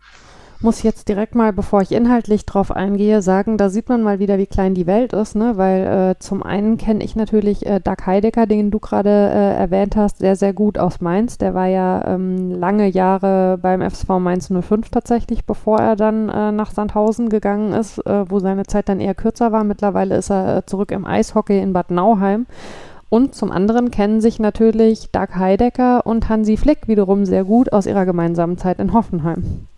muss 0.64 0.82
jetzt 0.82 1.08
direkt 1.08 1.34
mal, 1.34 1.52
bevor 1.52 1.82
ich 1.82 1.92
inhaltlich 1.92 2.46
drauf 2.46 2.72
eingehe, 2.72 3.22
sagen, 3.22 3.58
da 3.58 3.68
sieht 3.68 3.88
man 3.88 4.02
mal 4.02 4.18
wieder, 4.18 4.38
wie 4.38 4.46
klein 4.46 4.74
die 4.74 4.86
Welt 4.86 5.12
ist, 5.12 5.36
ne? 5.36 5.52
Weil 5.56 5.86
äh, 5.86 6.18
zum 6.18 6.42
einen 6.42 6.78
kenne 6.78 7.04
ich 7.04 7.14
natürlich 7.14 7.64
äh, 7.66 7.78
Doug 7.78 8.06
Heidecker, 8.06 8.46
den 8.46 8.70
du 8.70 8.80
gerade 8.80 9.10
äh, 9.10 9.54
erwähnt 9.56 9.94
hast, 9.94 10.18
sehr, 10.18 10.34
sehr 10.34 10.52
gut 10.52 10.78
aus 10.78 11.00
Mainz. 11.00 11.38
Der 11.38 11.54
war 11.54 11.66
ja 11.66 12.04
ähm, 12.06 12.50
lange 12.50 12.88
Jahre 12.88 13.58
beim 13.60 13.82
FSV 13.82 14.08
Mainz 14.18 14.50
05 14.50 14.88
tatsächlich, 14.90 15.44
bevor 15.44 15.78
er 15.78 15.96
dann 15.96 16.30
äh, 16.30 16.50
nach 16.50 16.72
Sandhausen 16.72 17.28
gegangen 17.28 17.72
ist, 17.74 17.98
äh, 18.06 18.28
wo 18.28 18.40
seine 18.40 18.64
Zeit 18.64 18.88
dann 18.88 19.00
eher 19.00 19.14
kürzer 19.14 19.52
war. 19.52 19.62
Mittlerweile 19.62 20.16
ist 20.16 20.30
er 20.30 20.56
äh, 20.56 20.66
zurück 20.66 20.90
im 20.90 21.04
Eishockey 21.04 21.60
in 21.60 21.74
Bad 21.74 21.90
Nauheim. 21.90 22.46
Und 23.10 23.34
zum 23.34 23.52
anderen 23.52 23.90
kennen 23.90 24.20
sich 24.20 24.40
natürlich 24.40 25.10
Doug 25.12 25.36
Heidecker 25.36 26.06
und 26.06 26.28
Hansi 26.28 26.56
Flick 26.56 26.88
wiederum 26.88 27.26
sehr 27.26 27.44
gut 27.44 27.72
aus 27.72 27.86
ihrer 27.86 28.06
gemeinsamen 28.06 28.58
Zeit 28.58 28.80
in 28.80 28.92
Hoffenheim. 28.92 29.68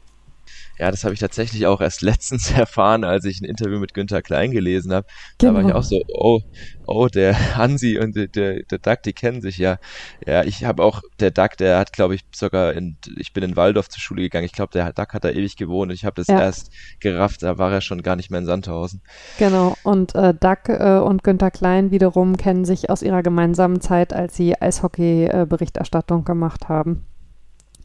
Ja, 0.78 0.90
das 0.90 1.04
habe 1.04 1.14
ich 1.14 1.20
tatsächlich 1.20 1.66
auch 1.66 1.80
erst 1.80 2.02
letztens 2.02 2.50
erfahren, 2.50 3.04
als 3.04 3.24
ich 3.24 3.40
ein 3.40 3.44
Interview 3.44 3.78
mit 3.78 3.94
Günther 3.94 4.22
Klein 4.22 4.50
gelesen 4.50 4.92
habe. 4.92 5.06
Genau. 5.38 5.52
Da 5.52 5.54
war 5.54 5.60
ich 5.60 5.66
genau. 5.68 5.78
auch 5.78 5.82
so, 5.82 6.02
oh, 6.08 6.40
oh, 6.86 7.08
der 7.08 7.56
Hansi 7.56 7.98
und 7.98 8.16
der, 8.16 8.28
der, 8.28 8.62
der 8.62 8.78
Duck, 8.78 9.02
die 9.02 9.12
kennen 9.12 9.40
sich 9.40 9.58
ja. 9.58 9.78
Ja, 10.26 10.44
ich 10.44 10.64
habe 10.64 10.82
auch, 10.82 11.02
der 11.20 11.30
Duck, 11.30 11.56
der 11.56 11.78
hat, 11.78 11.92
glaube 11.92 12.14
ich, 12.14 12.22
sogar 12.34 12.74
in, 12.74 12.96
ich 13.18 13.32
bin 13.32 13.42
in 13.42 13.56
Waldorf 13.56 13.88
zur 13.88 14.00
Schule 14.00 14.22
gegangen. 14.22 14.44
Ich 14.44 14.52
glaube, 14.52 14.72
der 14.72 14.92
Duck 14.92 15.14
hat 15.14 15.24
da 15.24 15.30
ewig 15.30 15.56
gewohnt 15.56 15.90
und 15.90 15.94
ich 15.94 16.04
habe 16.04 16.16
das 16.16 16.26
ja. 16.26 16.40
erst 16.40 16.70
gerafft, 17.00 17.42
da 17.42 17.58
war 17.58 17.72
er 17.72 17.80
schon 17.80 18.02
gar 18.02 18.16
nicht 18.16 18.30
mehr 18.30 18.40
in 18.40 18.46
Sandhausen. 18.46 19.00
Genau, 19.38 19.76
und 19.82 20.14
äh, 20.14 20.34
Duck 20.34 20.68
äh, 20.68 20.98
und 20.98 21.24
Günther 21.24 21.50
Klein 21.50 21.90
wiederum 21.90 22.36
kennen 22.36 22.64
sich 22.64 22.90
aus 22.90 23.02
ihrer 23.02 23.22
gemeinsamen 23.22 23.80
Zeit, 23.80 24.12
als 24.12 24.36
sie 24.36 24.60
Eishockey-Berichterstattung 24.60 26.22
äh, 26.22 26.24
gemacht 26.24 26.68
haben. 26.68 27.04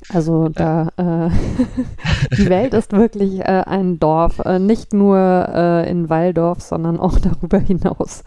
Also 0.09 0.49
da 0.49 0.89
äh, 0.97 1.29
die 2.37 2.49
Welt 2.49 2.73
ist 2.73 2.91
wirklich 2.91 3.39
äh, 3.41 3.63
ein 3.65 3.99
Dorf, 3.99 4.39
äh, 4.39 4.57
nicht 4.57 4.93
nur 4.93 5.17
äh, 5.17 5.89
in 5.89 6.09
Walldorf, 6.09 6.61
sondern 6.61 6.99
auch 6.99 7.19
darüber 7.41 7.59
hinaus. 7.59 8.23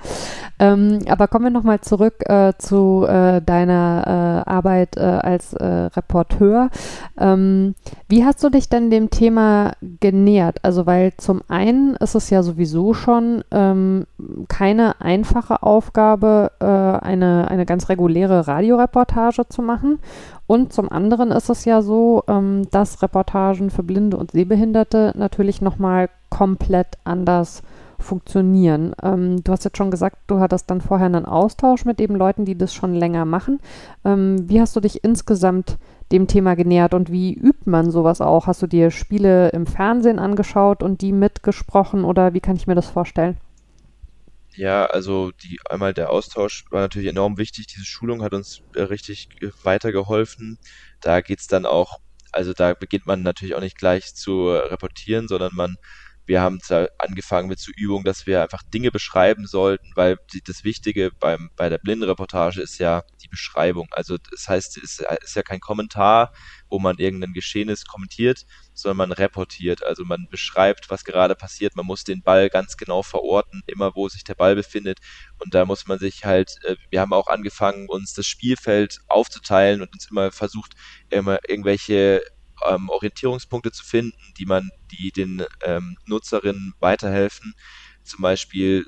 Ähm, 0.59 1.01
aber 1.09 1.27
kommen 1.27 1.47
wir 1.47 1.51
nochmal 1.51 1.81
zurück 1.81 2.29
äh, 2.29 2.53
zu 2.59 3.05
äh, 3.09 3.43
deiner 3.43 4.45
Arbeit 4.47 4.97
als 4.99 5.55
Reporteur. 5.59 6.71
Ähm, 7.19 7.75
wie 8.09 8.25
hast 8.25 8.43
du 8.43 8.49
dich 8.51 8.69
denn 8.69 8.91
dem 8.91 9.11
Thema 9.11 9.73
genähert? 10.01 10.59
Also 10.63 10.87
weil 10.87 11.13
zum 11.17 11.43
einen 11.49 11.97
ist 11.97 12.15
es 12.15 12.31
ja 12.31 12.43
sowieso 12.43 12.95
schon 12.95 13.43
ähm, 13.51 14.07
keine 14.49 15.01
einfache 15.01 15.63
Aufgabe, 15.63 16.53
eine, 16.61 17.49
eine 17.49 17.67
ganz 17.67 17.89
reguläre 17.89 18.47
Radioreportage 18.47 19.49
zu 19.49 19.63
machen. 19.63 19.99
Und 20.47 20.73
zum 20.73 20.91
anderen 20.91 21.31
ist 21.31 21.49
es 21.49 21.65
ja 21.65 21.81
so, 21.81 22.23
ähm, 22.29 22.69
dass 22.71 23.03
Reportagen 23.03 23.71
für 23.71 23.83
Blinde 23.83 24.17
und 24.17 24.33
Sehbehinderte 24.33 25.13
natürlich 25.17 25.63
nochmal 25.63 26.11
komplett 26.29 26.99
anders 27.05 27.63
funktionieren. 27.99 28.95
Ähm, 29.03 29.43
du 29.43 29.53
hast 29.53 29.65
jetzt 29.65 29.79
schon 29.79 29.91
gesagt, 29.91 30.19
du 30.27 30.39
hattest 30.41 30.71
dann 30.71 30.81
vorher 30.81 31.07
einen 31.07 31.25
Austausch 31.25 31.85
mit 31.85 32.01
eben 32.01 32.17
Leuten, 32.17 32.45
die 32.45 32.59
das 32.59 32.75
schon 32.75 32.95
länger 32.95 33.25
machen. 33.25 33.61
Ähm, 34.05 34.49
wie 34.49 34.61
hast 34.61 34.77
du 34.77 34.81
dich 34.81 35.03
insgesamt 35.03 35.79
dem 36.13 36.27
Thema 36.27 36.55
genähert 36.55 36.93
und 36.93 37.11
wie 37.11 37.33
übt 37.33 37.69
man 37.71 37.91
sowas 37.91 38.21
auch? 38.21 38.47
Hast 38.47 38.61
du 38.61 38.67
dir 38.67 38.91
Spiele 38.91 39.49
im 39.51 39.67
Fernsehen 39.67 40.19
angeschaut 40.19 40.83
und 40.83 41.01
die 41.01 41.13
mitgesprochen 41.13 42.05
oder 42.05 42.35
wie 42.35 42.41
kann 42.41 42.57
ich 42.57 42.67
mir 42.67 42.75
das 42.75 42.87
vorstellen? 42.87 43.39
Ja, 44.57 44.87
also 44.87 45.33
die 45.33 45.59
einmal 45.69 45.95
der 45.95 46.11
Austausch 46.11 46.65
war 46.71 46.81
natürlich 46.81 47.09
enorm 47.09 47.39
wichtig. 47.39 47.67
Diese 47.67 47.85
Schulung 47.85 48.23
hat 48.23 48.35
uns 48.35 48.61
äh, 48.75 48.83
richtig 48.83 49.29
weitergeholfen. 49.65 50.59
Da 51.01 51.21
geht's 51.21 51.47
dann 51.49 51.67
auch, 51.67 51.99
also 52.33 52.53
da 52.53 52.75
beginnt 52.75 53.07
man 53.07 53.23
natürlich 53.23 53.55
auch 53.57 53.61
nicht 53.61 53.77
gleich 53.79 54.15
zu 54.15 54.49
reportieren, 54.51 55.29
sondern 55.29 55.53
man 55.55 55.77
wir 56.27 56.41
haben 56.41 56.59
angefangen 56.99 57.49
mit 57.49 57.59
so 57.61 57.71
Übungen, 57.77 58.05
dass 58.05 58.27
wir 58.27 58.43
einfach 58.43 58.63
Dinge 58.73 58.91
beschreiben 58.91 59.47
sollten, 59.47 59.91
weil 59.95 60.17
das 60.47 60.65
Wichtige 60.65 61.11
beim, 61.21 61.51
bei 61.55 61.69
der 61.69 61.77
Blindenreportage 61.77 62.63
ist 62.63 62.79
ja 62.79 63.03
die 63.23 63.29
Beschreibung. 63.29 63.89
Also 63.91 64.17
das 64.31 64.49
heißt, 64.49 64.79
es 64.79 65.01
ist 65.23 65.37
ja 65.37 65.43
kein 65.43 65.61
Kommentar, 65.61 66.33
wo 66.71 66.79
man 66.79 66.97
irgendein 66.97 67.35
Geschehnis 67.35 67.85
kommentiert, 67.85 68.45
sondern 68.75 69.09
man 69.09 69.13
reportiert. 69.13 69.83
Also 69.85 70.05
man 70.05 70.27
beschreibt, 70.31 70.91
was 70.91 71.05
gerade 71.05 71.35
passiert. 71.35 71.77
Man 71.77 71.87
muss 71.87 72.05
den 72.05 72.23
Ball 72.23 72.51
ganz 72.51 72.77
genau 72.77 73.03
verorten, 73.03 73.63
immer 73.67 73.95
wo 73.95 74.09
sich 74.09 74.25
der 74.25 74.35
Ball 74.35 74.55
befindet. 74.55 74.99
Und 75.39 75.55
da 75.55 75.65
muss 75.65 75.87
man 75.87 75.99
sich 75.99 76.25
halt, 76.25 76.59
äh, 76.65 76.77
wir 76.91 77.01
haben 77.01 77.13
auch 77.13 77.29
angefangen, 77.29 77.89
uns 77.89 78.13
das 78.15 78.27
Spielfeld 78.27 78.99
aufzuteilen 79.09 79.81
und 79.81 79.93
uns 79.93 80.11
immer 80.11 80.33
versucht, 80.33 80.73
immer 81.11 81.39
irgendwelche 81.49 82.23
ähm, 82.69 82.89
Orientierungspunkte 82.91 83.73
zu 83.73 83.85
finden, 83.85 84.19
die 84.39 84.47
man, 84.47 84.71
die 84.91 85.13
den 85.13 85.45
ähm, 85.63 85.97
Nutzerinnen 86.07 86.75
weiterhelfen. 86.81 87.55
Zum 88.03 88.23
Beispiel 88.23 88.85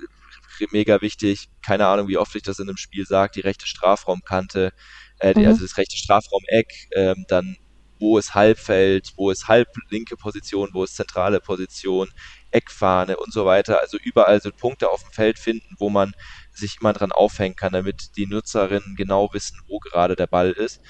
mega 0.72 1.01
wichtig, 1.01 1.49
keine 1.64 1.87
Ahnung, 1.87 2.09
wie 2.09 2.16
oft 2.16 2.35
ich 2.35 2.42
das 2.42 2.59
in 2.59 2.68
einem 2.68 2.77
Spiel 2.77 3.07
sage, 3.07 3.33
die 3.35 3.40
rechte 3.40 3.66
Strafraumkante, 3.66 4.72
äh, 5.20 5.38
mhm. 5.38 5.46
also 5.46 5.62
das 5.62 5.77
rechte 5.77 5.96
Strafraumeck, 5.96 6.88
ähm, 6.94 7.25
dann 7.29 7.57
wo 7.98 8.18
ist 8.18 8.35
Halbfeld, 8.35 9.12
wo 9.16 9.30
ist 9.30 9.48
halblinke 9.48 10.16
Position, 10.16 10.70
wo 10.72 10.85
ist 10.85 10.96
zentrale 10.96 11.40
Position, 11.40 12.11
Eckfahne 12.50 13.16
und 13.16 13.32
so 13.32 13.46
weiter. 13.46 13.80
Also 13.80 13.98
überall 13.98 14.40
so 14.40 14.50
Punkte 14.52 14.90
auf 14.90 15.02
dem 15.02 15.12
Feld 15.12 15.38
finden, 15.38 15.74
wo 15.78 15.90
man 15.90 16.14
sich 16.52 16.78
immer 16.80 16.92
dran 16.92 17.12
aufhängen 17.12 17.56
kann, 17.56 17.72
damit 17.72 18.16
die 18.16 18.26
Nutzerinnen 18.26 18.96
genau 18.96 19.32
wissen, 19.32 19.61
wo 19.66 19.78
gerade 19.78 20.16
der 20.16 20.26
Ball 20.26 20.52
ist. 20.52 20.80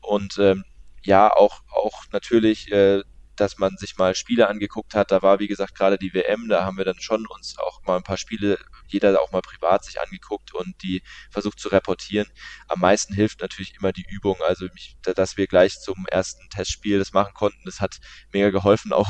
Und 0.00 0.38
ähm, 0.38 0.64
ja, 1.02 1.30
auch, 1.30 1.62
auch 1.70 2.04
natürlich, 2.12 2.70
äh, 2.72 3.02
dass 3.40 3.58
man 3.58 3.76
sich 3.76 3.96
mal 3.96 4.14
Spiele 4.14 4.48
angeguckt 4.48 4.94
hat. 4.94 5.10
Da 5.10 5.22
war, 5.22 5.38
wie 5.38 5.48
gesagt, 5.48 5.74
gerade 5.74 5.98
die 5.98 6.14
WM, 6.14 6.48
da 6.48 6.64
haben 6.64 6.76
wir 6.76 6.84
dann 6.84 7.00
schon 7.00 7.26
uns 7.26 7.58
auch 7.58 7.82
mal 7.84 7.96
ein 7.96 8.02
paar 8.02 8.16
Spiele, 8.16 8.58
jeder 8.86 9.20
auch 9.20 9.32
mal 9.32 9.42
privat 9.42 9.84
sich 9.84 10.00
angeguckt 10.00 10.54
und 10.54 10.82
die 10.82 11.02
versucht 11.30 11.60
zu 11.60 11.68
reportieren. 11.68 12.28
Am 12.68 12.80
meisten 12.80 13.14
hilft 13.14 13.40
natürlich 13.40 13.74
immer 13.78 13.92
die 13.92 14.06
Übung. 14.08 14.36
Also, 14.46 14.66
mich, 14.74 14.96
dass 15.02 15.36
wir 15.36 15.46
gleich 15.46 15.78
zum 15.80 16.06
ersten 16.10 16.48
Testspiel 16.50 16.98
das 16.98 17.12
machen 17.12 17.34
konnten, 17.34 17.60
das 17.64 17.80
hat 17.80 17.98
mega 18.32 18.50
geholfen. 18.50 18.92
Auch, 18.98 19.08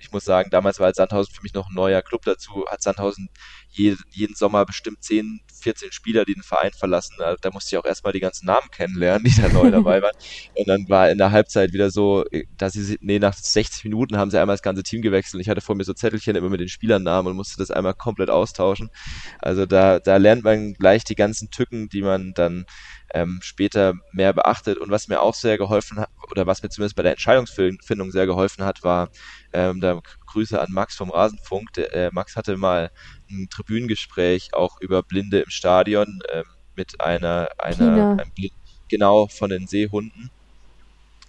ich 0.00 0.12
muss 0.12 0.24
sagen, 0.24 0.50
damals 0.50 0.78
war 0.78 0.86
halt 0.86 0.96
Sandhausen 0.96 1.34
für 1.34 1.42
mich 1.42 1.54
noch 1.54 1.68
ein 1.68 1.74
neuer 1.74 2.02
Club 2.02 2.22
dazu, 2.24 2.66
hat 2.68 2.82
Sandhausen 2.82 3.28
jeden, 3.70 4.02
jeden 4.10 4.34
Sommer 4.34 4.66
bestimmt 4.66 5.02
10, 5.02 5.40
14 5.62 5.92
Spieler, 5.92 6.24
die 6.24 6.34
den 6.34 6.42
Verein 6.42 6.72
verlassen. 6.72 7.14
Da, 7.18 7.36
da 7.40 7.50
musste 7.50 7.74
ich 7.74 7.78
auch 7.78 7.86
erstmal 7.86 8.12
die 8.12 8.20
ganzen 8.20 8.46
Namen 8.46 8.70
kennenlernen, 8.70 9.24
die 9.24 9.40
da 9.40 9.48
neu 9.48 9.70
dabei 9.70 10.02
waren. 10.02 10.14
Und 10.54 10.68
dann 10.68 10.88
war 10.88 11.10
in 11.10 11.18
der 11.18 11.30
Halbzeit 11.30 11.72
wieder 11.72 11.90
so, 11.90 12.24
dass 12.58 12.74
sie, 12.74 12.98
nee, 13.00 13.18
nach 13.18 13.34
60 13.62 13.84
Minuten 13.84 14.16
haben 14.16 14.30
sie 14.30 14.40
einmal 14.40 14.54
das 14.54 14.62
ganze 14.62 14.82
Team 14.82 15.02
gewechselt. 15.02 15.40
Ich 15.40 15.48
hatte 15.48 15.60
vor 15.60 15.76
mir 15.76 15.84
so 15.84 15.94
Zettelchen 15.94 16.34
immer 16.34 16.48
mit 16.48 16.60
den 16.60 16.68
Spielernamen 16.68 17.30
und 17.30 17.36
musste 17.36 17.58
das 17.58 17.70
einmal 17.70 17.94
komplett 17.94 18.28
austauschen. 18.28 18.90
Also 19.38 19.66
da, 19.66 20.00
da 20.00 20.16
lernt 20.16 20.42
man 20.42 20.74
gleich 20.74 21.04
die 21.04 21.14
ganzen 21.14 21.50
Tücken, 21.50 21.88
die 21.88 22.02
man 22.02 22.34
dann 22.34 22.66
ähm, 23.14 23.38
später 23.42 23.94
mehr 24.12 24.32
beachtet. 24.32 24.78
Und 24.78 24.90
was 24.90 25.06
mir 25.08 25.20
auch 25.20 25.34
sehr 25.34 25.58
geholfen 25.58 26.00
hat, 26.00 26.10
oder 26.30 26.46
was 26.46 26.62
mir 26.62 26.70
zumindest 26.70 26.96
bei 26.96 27.02
der 27.02 27.12
Entscheidungsfindung 27.12 28.10
sehr 28.10 28.26
geholfen 28.26 28.64
hat, 28.64 28.82
war, 28.82 29.10
ähm, 29.52 29.80
da 29.80 30.00
Grüße 30.26 30.60
an 30.60 30.72
Max 30.72 30.96
vom 30.96 31.10
Rasenfunk. 31.10 31.72
Der, 31.74 31.92
äh, 31.94 32.10
Max 32.12 32.34
hatte 32.36 32.56
mal 32.56 32.90
ein 33.30 33.48
Tribünengespräch 33.48 34.54
auch 34.54 34.80
über 34.80 35.02
Blinde 35.02 35.40
im 35.40 35.50
Stadion 35.50 36.20
äh, 36.32 36.42
mit 36.74 37.00
einer, 37.00 37.48
einer 37.58 38.16
Blind, 38.34 38.54
genau 38.88 39.28
von 39.28 39.50
den 39.50 39.66
Seehunden. 39.66 40.30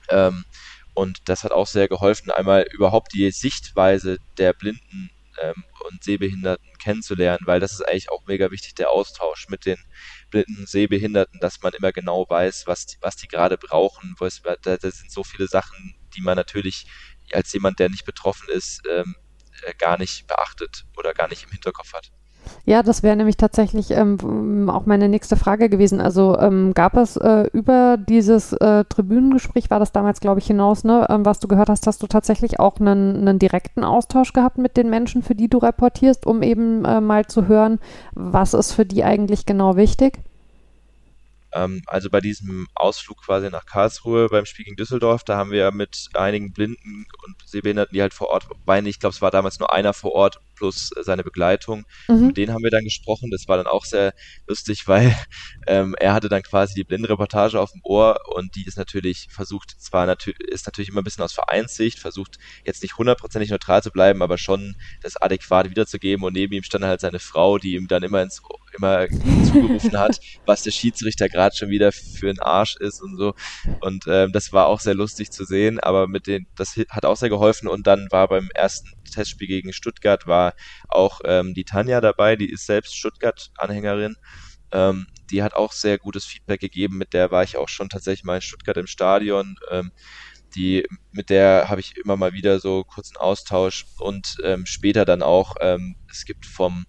Ähm, 0.09 0.45
und 0.93 1.29
das 1.29 1.43
hat 1.43 1.51
auch 1.51 1.67
sehr 1.67 1.87
geholfen, 1.87 2.31
einmal 2.31 2.65
überhaupt 2.71 3.13
die 3.13 3.31
Sichtweise 3.31 4.17
der 4.37 4.53
Blinden 4.53 5.09
ähm, 5.41 5.63
und 5.89 6.03
Sehbehinderten 6.03 6.77
kennenzulernen, 6.77 7.45
weil 7.45 7.59
das 7.59 7.73
ist 7.73 7.81
eigentlich 7.81 8.11
auch 8.11 8.25
mega 8.25 8.51
wichtig, 8.51 8.75
der 8.75 8.89
Austausch 8.89 9.47
mit 9.49 9.65
den 9.65 9.77
blinden 10.29 10.65
Sehbehinderten, 10.65 11.39
dass 11.39 11.61
man 11.61 11.73
immer 11.73 11.91
genau 11.91 12.25
weiß, 12.27 12.67
was 12.67 12.85
die, 12.85 12.97
was 13.01 13.15
die 13.15 13.27
gerade 13.27 13.57
brauchen. 13.57 14.15
Da, 14.19 14.77
da 14.77 14.91
sind 14.91 15.11
so 15.11 15.23
viele 15.23 15.47
Sachen, 15.47 15.95
die 16.15 16.21
man 16.21 16.35
natürlich 16.35 16.85
als 17.31 17.53
jemand, 17.53 17.79
der 17.79 17.89
nicht 17.89 18.05
betroffen 18.05 18.49
ist, 18.49 18.81
ähm, 18.91 19.15
äh, 19.63 19.73
gar 19.75 19.97
nicht 19.97 20.27
beachtet 20.27 20.85
oder 20.97 21.13
gar 21.13 21.27
nicht 21.27 21.43
im 21.43 21.51
Hinterkopf 21.51 21.93
hat. 21.93 22.11
Ja, 22.65 22.83
das 22.83 23.03
wäre 23.03 23.15
nämlich 23.15 23.37
tatsächlich 23.37 23.91
ähm, 23.91 24.69
auch 24.69 24.85
meine 24.85 25.09
nächste 25.09 25.35
Frage 25.35 25.69
gewesen. 25.69 25.99
Also 26.01 26.37
ähm, 26.39 26.73
gab 26.73 26.95
es 26.95 27.17
äh, 27.17 27.47
über 27.53 27.97
dieses 27.97 28.53
äh, 28.53 28.85
Tribünengespräch, 28.85 29.69
war 29.69 29.79
das 29.79 29.91
damals, 29.91 30.19
glaube 30.19 30.39
ich, 30.39 30.47
hinaus, 30.47 30.83
ne, 30.83 31.07
ähm, 31.09 31.25
was 31.25 31.39
du 31.39 31.47
gehört 31.47 31.69
hast, 31.69 31.87
hast 31.87 32.01
du 32.01 32.07
tatsächlich 32.07 32.59
auch 32.59 32.79
einen, 32.79 33.39
direkten 33.39 33.83
Austausch 33.83 34.33
gehabt 34.33 34.57
mit 34.57 34.77
den 34.77 34.89
Menschen, 34.89 35.23
für 35.23 35.35
die 35.35 35.49
du 35.49 35.57
reportierst, 35.57 36.25
um 36.25 36.43
eben 36.43 36.85
äh, 36.85 37.01
mal 37.01 37.25
zu 37.25 37.47
hören, 37.47 37.79
was 38.13 38.53
ist 38.53 38.71
für 38.71 38.85
die 38.85 39.03
eigentlich 39.03 39.45
genau 39.45 39.75
wichtig? 39.75 40.19
Ähm, 41.53 41.81
also 41.87 42.09
bei 42.09 42.19
diesem 42.19 42.67
Ausflug 42.75 43.23
quasi 43.23 43.49
nach 43.49 43.65
Karlsruhe 43.65 44.27
beim 44.29 44.45
Spiel 44.45 44.65
gegen 44.65 44.77
Düsseldorf, 44.77 45.23
da 45.23 45.37
haben 45.37 45.51
wir 45.51 45.71
mit 45.71 46.09
einigen 46.13 46.51
Blinden 46.51 47.05
und 47.25 47.35
Sehbehinderten, 47.45 47.93
die 47.93 48.01
halt 48.01 48.13
vor 48.13 48.29
Ort 48.29 48.47
waren, 48.65 48.85
ich 48.85 48.99
glaube, 48.99 49.13
es 49.13 49.21
war 49.21 49.31
damals 49.31 49.59
nur 49.59 49.71
einer 49.71 49.93
vor 49.93 50.13
Ort 50.13 50.39
plus 50.55 50.91
seine 51.01 51.23
Begleitung. 51.23 51.85
Mhm. 52.07 52.27
Mit 52.27 52.37
denen 52.37 52.53
haben 52.53 52.63
wir 52.63 52.71
dann 52.71 52.83
gesprochen. 52.83 53.31
Das 53.31 53.47
war 53.47 53.57
dann 53.57 53.67
auch 53.67 53.85
sehr 53.85 54.13
lustig, 54.47 54.83
weil 54.87 55.15
ähm, 55.67 55.95
er 55.99 56.13
hatte 56.13 56.29
dann 56.29 56.43
quasi 56.43 56.73
die 56.73 56.83
Blindenreportage 56.83 57.59
auf 57.59 57.71
dem 57.71 57.81
Ohr 57.83 58.19
und 58.35 58.55
die 58.55 58.65
ist 58.65 58.77
natürlich 58.77 59.27
versucht, 59.29 59.71
zwar 59.79 60.05
natürlich 60.05 60.39
ist 60.39 60.65
natürlich 60.65 60.89
immer 60.89 61.01
ein 61.01 61.03
bisschen 61.03 61.23
aus 61.23 61.33
Vereinssicht, 61.33 61.99
versucht 61.99 62.37
jetzt 62.65 62.81
nicht 62.81 62.97
hundertprozentig 62.97 63.49
neutral 63.49 63.83
zu 63.83 63.91
bleiben, 63.91 64.21
aber 64.21 64.37
schon 64.37 64.75
das 65.01 65.17
adäquat 65.17 65.69
wiederzugeben 65.69 66.25
und 66.25 66.33
neben 66.33 66.53
ihm 66.53 66.63
stand 66.63 66.85
halt 66.85 67.01
seine 67.01 67.19
Frau, 67.19 67.57
die 67.57 67.75
ihm 67.75 67.87
dann 67.87 68.03
immer 68.03 68.21
ins 68.21 68.41
immer 68.73 69.07
zugerufen 69.45 69.97
hat, 69.97 70.19
was 70.45 70.63
der 70.63 70.71
Schiedsrichter 70.71 71.29
gerade 71.29 71.55
schon 71.55 71.69
wieder 71.69 71.91
für 71.91 72.29
ein 72.29 72.39
Arsch 72.39 72.75
ist 72.77 73.01
und 73.01 73.17
so. 73.17 73.33
Und 73.81 74.05
ähm, 74.07 74.31
das 74.31 74.51
war 74.51 74.67
auch 74.67 74.79
sehr 74.79 74.95
lustig 74.95 75.31
zu 75.31 75.45
sehen, 75.45 75.79
aber 75.79 76.07
mit 76.07 76.27
den, 76.27 76.47
das 76.55 76.75
hat 76.89 77.05
auch 77.05 77.15
sehr 77.15 77.29
geholfen. 77.29 77.67
Und 77.67 77.87
dann 77.87 78.07
war 78.11 78.27
beim 78.27 78.49
ersten 78.53 78.89
Testspiel 79.13 79.47
gegen 79.47 79.73
Stuttgart 79.73 80.27
war 80.27 80.53
auch 80.89 81.21
ähm, 81.25 81.53
die 81.53 81.65
Tanja 81.65 82.01
dabei, 82.01 82.35
die 82.35 82.49
ist 82.49 82.65
selbst 82.65 82.95
Stuttgart-Anhängerin. 82.95 84.15
Ähm, 84.71 85.07
die 85.29 85.43
hat 85.43 85.53
auch 85.53 85.71
sehr 85.71 85.97
gutes 85.97 86.25
Feedback 86.25 86.59
gegeben, 86.59 86.97
mit 86.97 87.13
der 87.13 87.31
war 87.31 87.43
ich 87.43 87.57
auch 87.57 87.69
schon 87.69 87.89
tatsächlich 87.89 88.23
mal 88.23 88.35
in 88.35 88.41
Stuttgart 88.41 88.77
im 88.77 88.87
Stadion. 88.87 89.55
Ähm, 89.69 89.91
die, 90.55 90.85
mit 91.11 91.29
der 91.29 91.69
habe 91.69 91.81
ich 91.81 91.97
immer 91.97 92.15
mal 92.17 92.33
wieder 92.33 92.59
so 92.59 92.83
kurzen 92.83 93.17
Austausch 93.17 93.85
und 93.99 94.37
ähm, 94.43 94.65
später 94.65 95.05
dann 95.05 95.23
auch, 95.23 95.55
ähm, 95.61 95.95
es 96.09 96.25
gibt 96.25 96.45
vom 96.45 96.85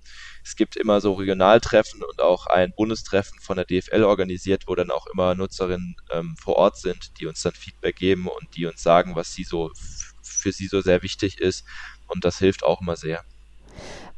es 0.46 0.56
gibt 0.56 0.76
immer 0.76 1.00
so 1.00 1.14
Regionaltreffen 1.14 2.02
und 2.02 2.20
auch 2.20 2.46
ein 2.46 2.74
Bundestreffen 2.76 3.40
von 3.40 3.56
der 3.56 3.64
DFL 3.64 4.04
organisiert, 4.04 4.64
wo 4.66 4.74
dann 4.74 4.90
auch 4.90 5.06
immer 5.06 5.34
Nutzerinnen 5.34 5.96
ähm, 6.12 6.36
vor 6.38 6.56
Ort 6.56 6.76
sind, 6.76 7.18
die 7.18 7.26
uns 7.26 7.40
dann 7.40 7.54
Feedback 7.54 7.96
geben 7.96 8.28
und 8.28 8.54
die 8.54 8.66
uns 8.66 8.82
sagen, 8.82 9.16
was 9.16 9.32
sie 9.32 9.44
so 9.44 9.70
für 10.22 10.52
sie 10.52 10.66
so 10.66 10.82
sehr 10.82 11.02
wichtig 11.02 11.40
ist. 11.40 11.64
Und 12.08 12.24
das 12.24 12.38
hilft 12.38 12.64
auch 12.64 12.80
immer 12.80 12.96
sehr. 12.96 13.22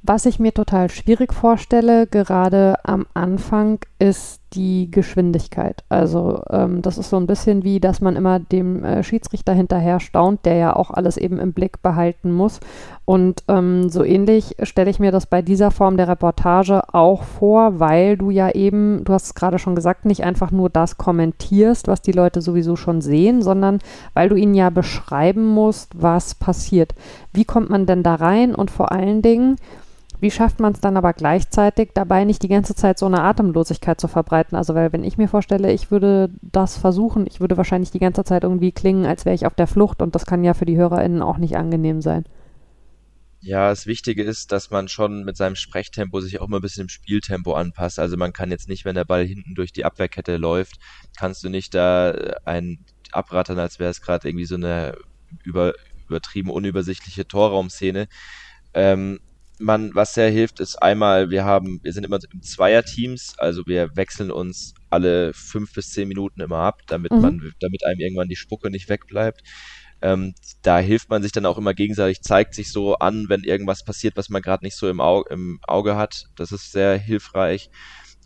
Was 0.02 0.26
ich 0.26 0.38
mir 0.38 0.54
total 0.54 0.90
schwierig 0.90 1.34
vorstelle, 1.34 2.06
gerade 2.06 2.78
am 2.84 3.06
Anfang, 3.14 3.80
ist 3.98 4.40
die 4.52 4.90
Geschwindigkeit. 4.90 5.84
Also 5.88 6.42
ähm, 6.50 6.82
das 6.82 6.98
ist 6.98 7.10
so 7.10 7.16
ein 7.16 7.26
bisschen 7.26 7.64
wie, 7.64 7.80
dass 7.80 8.00
man 8.00 8.16
immer 8.16 8.38
dem 8.38 8.84
äh, 8.84 9.02
Schiedsrichter 9.02 9.52
hinterher 9.52 10.00
staunt, 10.00 10.44
der 10.44 10.56
ja 10.56 10.76
auch 10.76 10.90
alles 10.90 11.16
eben 11.16 11.38
im 11.38 11.52
Blick 11.52 11.82
behalten 11.82 12.32
muss. 12.32 12.60
Und 13.04 13.42
ähm, 13.48 13.88
so 13.88 14.04
ähnlich 14.04 14.56
stelle 14.62 14.90
ich 14.90 14.98
mir 14.98 15.12
das 15.12 15.26
bei 15.26 15.42
dieser 15.42 15.70
Form 15.70 15.96
der 15.96 16.08
Reportage 16.08 16.82
auch 16.92 17.22
vor, 17.22 17.78
weil 17.80 18.16
du 18.16 18.30
ja 18.30 18.50
eben, 18.50 19.04
du 19.04 19.12
hast 19.12 19.26
es 19.26 19.34
gerade 19.34 19.58
schon 19.58 19.74
gesagt, 19.74 20.04
nicht 20.04 20.24
einfach 20.24 20.50
nur 20.50 20.70
das 20.70 20.96
kommentierst, 20.96 21.88
was 21.88 22.02
die 22.02 22.12
Leute 22.12 22.40
sowieso 22.40 22.76
schon 22.76 23.00
sehen, 23.00 23.42
sondern 23.42 23.78
weil 24.14 24.28
du 24.28 24.36
ihnen 24.36 24.54
ja 24.54 24.70
beschreiben 24.70 25.46
musst, 25.46 26.00
was 26.00 26.34
passiert. 26.34 26.94
Wie 27.32 27.44
kommt 27.44 27.70
man 27.70 27.86
denn 27.86 28.02
da 28.02 28.14
rein 28.14 28.54
und 28.54 28.70
vor 28.70 28.92
allen 28.92 29.22
Dingen, 29.22 29.56
wie 30.20 30.30
schafft 30.30 30.60
man 30.60 30.72
es 30.72 30.80
dann 30.80 30.96
aber 30.96 31.12
gleichzeitig 31.12 31.90
dabei 31.94 32.24
nicht 32.24 32.42
die 32.42 32.48
ganze 32.48 32.74
Zeit 32.74 32.98
so 32.98 33.06
eine 33.06 33.22
Atemlosigkeit 33.22 34.00
zu 34.00 34.08
verbreiten? 34.08 34.56
Also 34.56 34.74
weil 34.74 34.92
wenn 34.92 35.04
ich 35.04 35.18
mir 35.18 35.28
vorstelle, 35.28 35.72
ich 35.72 35.90
würde 35.90 36.30
das 36.42 36.76
versuchen, 36.76 37.26
ich 37.26 37.40
würde 37.40 37.56
wahrscheinlich 37.56 37.90
die 37.90 37.98
ganze 37.98 38.24
Zeit 38.24 38.44
irgendwie 38.44 38.72
klingen, 38.72 39.06
als 39.06 39.24
wäre 39.24 39.34
ich 39.34 39.46
auf 39.46 39.54
der 39.54 39.66
Flucht 39.66 40.02
und 40.02 40.14
das 40.14 40.26
kann 40.26 40.44
ja 40.44 40.54
für 40.54 40.66
die 40.66 40.76
HörerInnen 40.76 41.22
auch 41.22 41.38
nicht 41.38 41.56
angenehm 41.56 42.00
sein. 42.00 42.24
Ja, 43.40 43.68
das 43.68 43.86
Wichtige 43.86 44.24
ist, 44.24 44.50
dass 44.50 44.70
man 44.70 44.88
schon 44.88 45.24
mit 45.24 45.36
seinem 45.36 45.54
Sprechtempo 45.54 46.20
sich 46.20 46.40
auch 46.40 46.48
immer 46.48 46.58
ein 46.58 46.62
bisschen 46.62 46.82
im 46.82 46.88
Spieltempo 46.88 47.54
anpasst. 47.54 47.98
Also 47.98 48.16
man 48.16 48.32
kann 48.32 48.50
jetzt 48.50 48.68
nicht, 48.68 48.84
wenn 48.84 48.96
der 48.96 49.04
Ball 49.04 49.24
hinten 49.24 49.54
durch 49.54 49.72
die 49.72 49.84
Abwehrkette 49.84 50.36
läuft, 50.36 50.76
kannst 51.16 51.44
du 51.44 51.48
nicht 51.48 51.74
da 51.74 52.10
äh, 52.10 52.34
ein 52.44 52.84
abrattern, 53.12 53.58
als 53.58 53.78
wäre 53.78 53.90
es 53.90 54.02
gerade 54.02 54.28
irgendwie 54.28 54.46
so 54.46 54.56
eine 54.56 54.96
über, 55.44 55.74
übertrieben 56.08 56.50
unübersichtliche 56.50 57.28
Torraumszene. 57.28 58.08
Ähm, 58.74 59.20
man, 59.58 59.94
was 59.94 60.14
sehr 60.14 60.30
hilft, 60.30 60.60
ist 60.60 60.76
einmal, 60.76 61.30
wir 61.30 61.44
haben, 61.44 61.80
wir 61.82 61.92
sind 61.92 62.04
immer 62.04 62.18
im 62.32 62.42
Zweierteams, 62.42 63.38
also 63.38 63.62
wir 63.66 63.96
wechseln 63.96 64.30
uns 64.30 64.74
alle 64.90 65.32
fünf 65.32 65.72
bis 65.72 65.90
zehn 65.90 66.08
Minuten 66.08 66.40
immer 66.40 66.58
ab, 66.58 66.82
damit 66.86 67.12
mhm. 67.12 67.20
man, 67.20 67.52
damit 67.60 67.84
einem 67.84 68.00
irgendwann 68.00 68.28
die 68.28 68.36
Spucke 68.36 68.70
nicht 68.70 68.88
wegbleibt. 68.88 69.42
Ähm, 70.02 70.34
da 70.62 70.78
hilft 70.78 71.08
man 71.08 71.22
sich 71.22 71.32
dann 71.32 71.46
auch 71.46 71.56
immer 71.56 71.72
gegenseitig, 71.72 72.20
zeigt 72.20 72.54
sich 72.54 72.70
so 72.70 72.96
an, 72.96 73.26
wenn 73.28 73.44
irgendwas 73.44 73.84
passiert, 73.84 74.16
was 74.16 74.28
man 74.28 74.42
gerade 74.42 74.64
nicht 74.64 74.76
so 74.76 74.88
im 74.88 75.00
Auge, 75.00 75.32
im 75.32 75.58
Auge 75.66 75.96
hat. 75.96 76.26
Das 76.36 76.52
ist 76.52 76.70
sehr 76.72 76.98
hilfreich. 76.98 77.70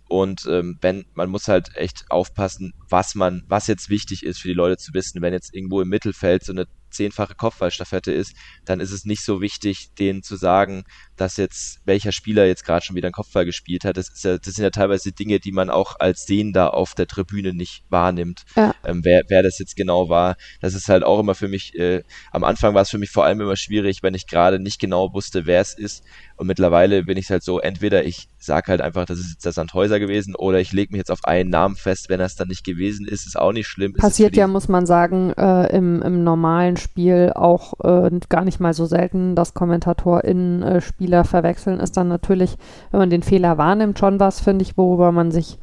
Und 0.09 0.45
ähm, 0.51 0.77
wenn, 0.81 1.05
man 1.15 1.31
muss 1.31 1.47
halt 1.47 1.77
echt 1.77 2.07
aufpassen, 2.11 2.75
was 2.89 3.15
man, 3.15 3.45
was 3.47 3.69
jetzt 3.69 3.89
wichtig 3.89 4.25
ist 4.25 4.41
für 4.41 4.49
die 4.49 4.55
Leute 4.55 4.77
zu 4.77 4.93
wissen. 4.93 5.23
Wenn 5.23 5.33
jetzt 5.33 5.55
irgendwo 5.55 5.81
im 5.81 5.89
Mittelfeld 5.89 6.45
so 6.45 6.53
eine 6.53 6.67
zehnfache 6.91 7.35
Kopfballstaffette 7.35 8.13
ist, 8.13 8.35
dann 8.65 8.81
ist 8.81 8.91
es 8.91 9.05
nicht 9.05 9.25
so 9.25 9.41
wichtig, 9.41 9.95
denen 9.99 10.23
zu 10.23 10.37
sagen, 10.37 10.85
dass 11.17 11.37
jetzt 11.37 11.81
welcher 11.85 12.13
Spieler 12.13 12.47
jetzt 12.47 12.65
gerade 12.65 12.85
schon 12.85 12.97
wieder 12.97 13.07
einen 13.07 13.13
Kopfball 13.13 13.45
gespielt 13.45 13.85
hat. 13.85 13.97
Das, 13.97 14.23
ja, 14.23 14.39
das 14.39 14.55
sind 14.55 14.65
ja 14.65 14.71
teilweise 14.71 15.13
Dinge, 15.13 15.39
die 15.39 15.53
man 15.53 15.71
auch 15.71 15.97
als 15.99 16.25
Sehender 16.25 16.75
auf 16.75 16.95
der 16.95 17.07
Tribüne 17.07 17.53
nicht 17.53 17.85
wahrnimmt, 17.89 18.45
ja. 18.57 18.75
ähm, 18.85 19.01
wer, 19.05 19.23
wer 19.29 19.43
das 19.43 19.59
jetzt 19.59 19.77
genau 19.77 20.09
war. 20.09 20.37
Das 20.61 20.75
ist 20.75 20.89
halt 20.89 21.05
auch 21.05 21.21
immer 21.21 21.35
für 21.35 21.49
mich, 21.49 21.75
äh, 21.79 22.03
am 22.33 22.45
Anfang 22.45 22.75
war 22.75 22.83
es 22.83 22.91
für 22.91 22.99
mich 22.99 23.11
vor 23.11 23.25
allem 23.25 23.41
immer 23.41 23.57
schwierig, 23.57 24.03
wenn 24.03 24.15
ich 24.15 24.27
gerade 24.27 24.59
nicht 24.59 24.81
genau 24.81 25.13
wusste, 25.13 25.47
wer 25.47 25.61
es 25.61 25.75
ist. 25.75 26.05
Und 26.37 26.47
mittlerweile 26.47 27.05
bin 27.05 27.19
ich 27.19 27.31
halt 27.31 27.43
so, 27.43 27.61
entweder 27.61 28.05
ich 28.05 28.29
sage 28.47 28.69
halt 28.69 28.81
einfach, 28.81 29.05
das 29.05 29.19
ist 29.19 29.31
jetzt 29.31 29.45
der 29.45 29.53
Sandhäuser 29.53 30.01
gewesen, 30.01 30.35
oder 30.35 30.61
ich 30.61 30.73
lege 30.73 30.93
mich 30.93 30.99
jetzt 30.99 31.11
auf 31.11 31.25
einen 31.25 31.51
Namen 31.51 31.77
fest, 31.77 32.09
wenn 32.09 32.19
das 32.19 32.37
dann 32.37 32.49
nicht 32.49 32.65
gewesen 32.65 33.07
ist, 33.07 33.27
ist 33.27 33.39
auch 33.39 33.53
nicht 33.53 33.67
schlimm. 33.67 33.93
Passiert 33.95 34.37
ja, 34.37 34.47
muss 34.47 34.69
man 34.69 34.87
sagen, 34.87 35.33
äh, 35.37 35.67
im, 35.77 36.03
im 36.03 36.25
normalen 36.25 36.77
Spiel 36.77 37.33
auch 37.35 37.75
äh, 37.85 38.11
gar 38.29 38.45
nicht 38.45 38.61
mal 38.61 38.73
so 38.73 38.87
selten, 38.87 39.35
dass 39.35 39.55
KommentatorInnen 39.55 40.63
äh, 40.63 40.81
Spieler 40.81 41.25
verwechseln, 41.25 41.81
ist 41.81 41.97
dann 41.97 42.09
natürlich, 42.09 42.57
wenn 42.91 43.01
man 43.01 43.11
den 43.11 43.23
Fehler 43.23 43.59
wahrnimmt, 43.59 43.99
schon 43.99 44.21
was, 44.21 44.41
finde 44.41 44.63
ich, 44.63 44.77
worüber 44.77 45.13
man 45.13 45.31
sich 45.31 45.59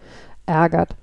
ärgert. 0.46 0.96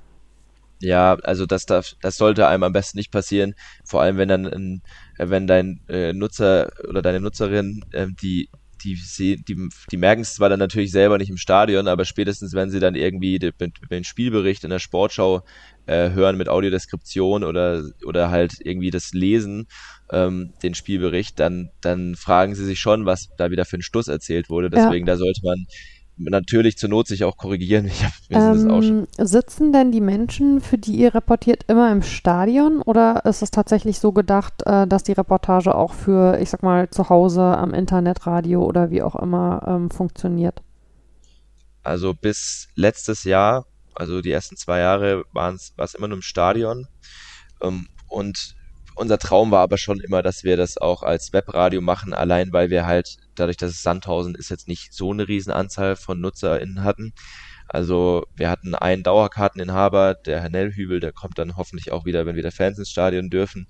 Ja, 0.81 1.17
also 1.23 1.47
das 1.47 1.67
darf, 1.67 1.95
das 2.03 2.17
sollte 2.17 2.47
einem 2.47 2.63
am 2.63 2.73
besten 2.73 2.99
nicht 2.99 3.11
passieren. 3.11 3.55
Vor 3.85 4.03
allem, 4.03 4.19
wenn 4.19 4.29
dann, 4.29 4.83
wenn 5.17 5.47
dein 5.47 5.81
äh, 5.89 6.13
Nutzer 6.13 6.71
oder 6.89 7.01
deine 7.01 7.21
Nutzerin 7.21 7.85
äh, 7.93 8.07
die 8.21 8.51
die, 8.85 9.43
die, 9.49 9.69
die 9.91 9.97
merken 9.97 10.23
es 10.23 10.35
zwar 10.35 10.49
dann 10.49 10.59
natürlich 10.59 10.93
selber 10.93 11.19
nicht 11.19 11.31
im 11.31 11.37
Stadion, 11.37 11.89
aber 11.89 12.05
spätestens, 12.05 12.53
wenn 12.53 12.71
sie 12.71 12.81
dann 12.81 12.95
irgendwie 12.95 13.39
den, 13.39 13.53
den 13.91 14.05
Spielbericht 14.05 14.65
in 14.65 14.71
der 14.71 14.79
Sportschau 14.79 15.43
äh, 15.87 16.11
hören 16.11 16.37
mit 16.37 16.49
Audiodeskription 16.49 17.45
oder, 17.45 17.83
oder 18.05 18.31
halt 18.31 18.55
irgendwie 18.61 18.91
das 18.91 19.13
Lesen, 19.13 19.67
ähm, 20.13 20.53
den 20.63 20.75
Spielbericht, 20.75 21.41
dann, 21.41 21.71
dann 21.81 22.15
fragen 22.15 22.55
sie 22.55 22.65
sich 22.65 22.79
schon, 22.79 23.07
was 23.07 23.29
da 23.37 23.51
wieder 23.51 23.65
für 23.65 23.77
ein 23.77 23.83
Stuss 23.83 24.09
erzählt 24.09 24.51
wurde. 24.51 24.71
Deswegen, 24.71 25.07
ja. 25.07 25.15
da 25.15 25.19
sollte 25.19 25.41
man 25.43 25.67
natürlich 26.17 26.79
zur 26.79 26.89
Not 26.89 27.09
sich 27.09 27.25
auch 27.25 27.37
korrigieren. 27.37 27.87
Ich 27.95 28.05
hab, 28.05 28.13
ähm, 28.31 28.71
auch 28.71 28.83
schon. 28.83 29.07
Sitzen 29.19 29.73
denn 29.73 29.93
die 29.93 30.01
Menschen, 30.01 30.61
für 30.61 30.79
die 30.79 30.97
ihr 30.97 31.15
reportiert, 31.15 31.65
immer 31.69 31.91
im 31.93 32.03
Stadion 32.03 32.81
oder 32.83 33.25
ist 33.25 33.43
es 33.43 33.51
tatsächlich 33.51 33.99
so 33.99 34.13
gedacht, 34.13 34.55
äh, 34.65 34.87
dass 34.87 35.03
die 35.03 35.13
Reportage 35.13 35.75
auch 35.75 35.93
für, 35.93 36.39
ich 36.41 36.51
sag 36.51 36.63
mal, 36.63 36.89
zu 36.91 37.09
Hause 37.09 37.43
am 37.43 37.75
Internetradio 37.75 38.65
oder 38.65 38.91
wie 38.91 39.03
auch 39.03 39.17
immer 39.17 39.63
ähm, 39.67 39.91
funktioniert? 39.91 40.63
Also 41.83 42.15
bis 42.15 42.69
letztes 42.75 43.25
Jahr, 43.25 43.67
also 43.95 44.23
die 44.23 44.31
ersten 44.31 44.57
zwei 44.57 44.79
Jahre, 44.79 45.25
war 45.33 45.53
es 45.53 45.95
immer 45.95 46.09
nur 46.09 46.17
im 46.17 46.23
Stadion. 46.23 46.87
Ähm, 47.61 47.89
und 48.09 48.57
unser 48.95 49.19
Traum 49.19 49.51
war 49.51 49.61
aber 49.61 49.79
schon 49.79 50.01
immer, 50.01 50.23
dass 50.23 50.45
wir 50.45 50.57
das 50.57 50.79
auch 50.79 51.03
als 51.03 51.33
Webradio 51.33 51.81
machen, 51.81 52.15
allein 52.15 52.53
weil 52.53 52.71
wir 52.71 52.87
halt, 52.87 53.17
dadurch, 53.35 53.57
dass 53.57 53.71
es 53.71 53.83
Sandhausen 53.83 54.35
ist, 54.35 54.51
jetzt 54.51 54.69
nicht 54.69 54.93
so 54.93 55.13
eine 55.13 55.27
Riesenanzahl 55.27 55.97
von 55.97 56.21
NutzerInnen 56.21 56.85
hatten. 56.85 57.13
Also 57.69 58.27
wir 58.37 58.51
hatten 58.51 58.75
einen 58.75 59.03
Dauerkarteninhaber, 59.03 60.15
der 60.15 60.41
Herr 60.41 60.51
Nellhübel, 60.51 61.01
der 61.01 61.13
kommt 61.13 61.39
dann 61.39 61.57
hoffentlich 61.57 61.93
auch 61.93 62.05
wieder, 62.05 62.27
wenn 62.27 62.37
wieder 62.37 62.53
Fans 62.53 62.79
ins 62.79 62.91
Stadion 62.91 63.31
dürfen. 63.31 63.67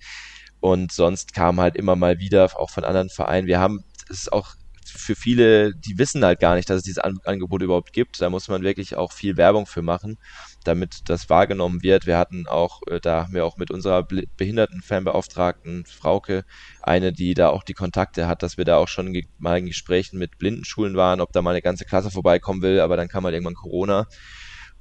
Und 0.60 0.92
sonst 0.92 1.34
kam 1.34 1.60
halt 1.60 1.76
immer 1.76 1.96
mal 1.96 2.18
wieder, 2.18 2.44
auch 2.58 2.70
von 2.70 2.84
anderen 2.84 3.10
Vereinen. 3.10 3.46
Wir 3.46 3.60
haben, 3.60 3.84
es 4.10 4.20
ist 4.20 4.32
auch 4.32 4.54
für 4.84 5.14
viele, 5.14 5.74
die 5.74 5.98
wissen 5.98 6.24
halt 6.24 6.40
gar 6.40 6.54
nicht, 6.54 6.68
dass 6.70 6.78
es 6.78 6.82
dieses 6.82 6.98
Angebot 6.98 7.62
überhaupt 7.62 7.92
gibt. 7.92 8.20
Da 8.20 8.30
muss 8.30 8.48
man 8.48 8.62
wirklich 8.62 8.96
auch 8.96 9.12
viel 9.12 9.36
Werbung 9.36 9.66
für 9.66 9.82
machen, 9.82 10.18
damit 10.64 11.08
das 11.08 11.30
wahrgenommen 11.30 11.82
wird. 11.82 12.06
Wir 12.06 12.18
hatten 12.18 12.46
auch, 12.46 12.80
äh, 12.88 13.00
da 13.00 13.24
haben 13.24 13.34
wir 13.34 13.44
auch 13.44 13.56
mit 13.56 13.70
unserer 13.70 14.02
Behindertenfanbeauftragten 14.02 15.84
Frauke 15.86 16.44
eine, 16.82 17.12
die 17.12 17.34
da 17.34 17.50
auch 17.50 17.62
die 17.62 17.74
Kontakte 17.74 18.26
hat, 18.26 18.42
dass 18.42 18.56
wir 18.56 18.64
da 18.64 18.76
auch 18.76 18.88
schon 18.88 19.16
mal 19.38 19.58
in 19.58 19.66
Gesprächen 19.66 20.18
mit 20.18 20.38
Blindenschulen 20.38 20.96
waren, 20.96 21.20
ob 21.20 21.32
da 21.32 21.42
mal 21.42 21.50
eine 21.50 21.62
ganze 21.62 21.84
Klasse 21.84 22.10
vorbeikommen 22.10 22.62
will, 22.62 22.80
aber 22.80 22.96
dann 22.96 23.08
kam 23.08 23.24
halt 23.24 23.34
irgendwann 23.34 23.54
Corona. 23.54 24.06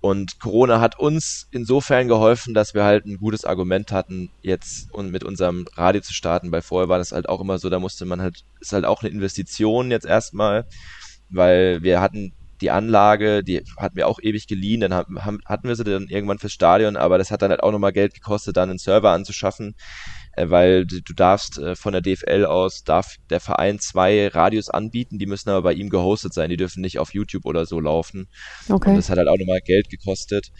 Und 0.03 0.41
Corona 0.41 0.81
hat 0.81 0.99
uns 0.99 1.47
insofern 1.51 2.09
geholfen, 2.09 2.53
dass 2.53 2.73
wir 2.73 2.84
halt 2.84 3.05
ein 3.05 3.19
gutes 3.19 3.45
Argument 3.45 3.93
hatten, 3.93 4.31
jetzt 4.41 4.93
und 4.93 5.11
mit 5.11 5.23
unserem 5.23 5.65
Radio 5.75 6.01
zu 6.01 6.13
starten, 6.13 6.51
weil 6.51 6.61
vorher 6.61 6.89
war 6.89 6.97
das 6.97 7.13
halt 7.13 7.29
auch 7.29 7.39
immer 7.39 7.57
so, 7.57 7.69
da 7.69 7.79
musste 7.79 8.05
man 8.05 8.21
halt, 8.21 8.43
ist 8.59 8.73
halt 8.73 8.84
auch 8.84 9.01
eine 9.01 9.11
Investition 9.11 9.91
jetzt 9.91 10.05
erstmal, 10.05 10.67
weil 11.29 11.84
wir 11.84 12.01
hatten 12.01 12.34
die 12.62 12.72
Anlage, 12.72 13.43
die 13.43 13.64
hatten 13.78 13.95
wir 13.95 14.08
auch 14.08 14.20
ewig 14.22 14.47
geliehen, 14.47 14.82
dann 14.82 14.93
haben, 14.93 15.18
hatten 15.45 15.68
wir 15.68 15.76
sie 15.76 15.84
dann 15.84 16.08
irgendwann 16.08 16.39
fürs 16.39 16.54
Stadion, 16.54 16.95
aber 16.95 17.18
das 17.18 17.32
hat 17.32 17.41
dann 17.41 17.51
halt 17.51 17.64
auch 17.64 17.72
nochmal 17.72 17.93
Geld 17.93 18.14
gekostet, 18.14 18.58
dann 18.58 18.70
einen 18.70 18.80
Server 18.80 19.12
anzuschaffen 19.12 19.76
äh, 20.36 20.49
weil 20.49 20.86
du, 20.86 21.01
du 21.01 21.14
darfst 21.14 21.58
äh, 21.58 21.76
von 21.76 21.93
der 21.93 22.01
DFL 22.01 22.45
aus, 22.45 22.84
darf 22.84 23.16
der 23.30 23.39
Verein 23.39 23.80
zwei 23.80 24.28
Radios 24.28 24.70
anbieten, 24.70 25.20
die 25.20 25.26
müssen 25.26 25.49
aber 25.49 25.62
bei 25.62 25.74
ihm 25.74 25.89
gehostet 25.89 26.34
sein, 26.34 26.49
die 26.49 26.58
dürfen 26.58 26.82
nicht 26.82 26.99
auf 26.99 27.14
YouTube 27.14 27.45
oder 27.45 27.66
so 27.66 27.80
laufen. 27.80 28.28
Okay. 28.70 28.89
Und 28.89 28.95
das 28.95 29.10
hat 29.10 29.18
halt 29.18 29.28
auch 29.28 29.38
nochmal 29.38 29.62
Geld 29.62 29.89
gekostet. 29.89 30.51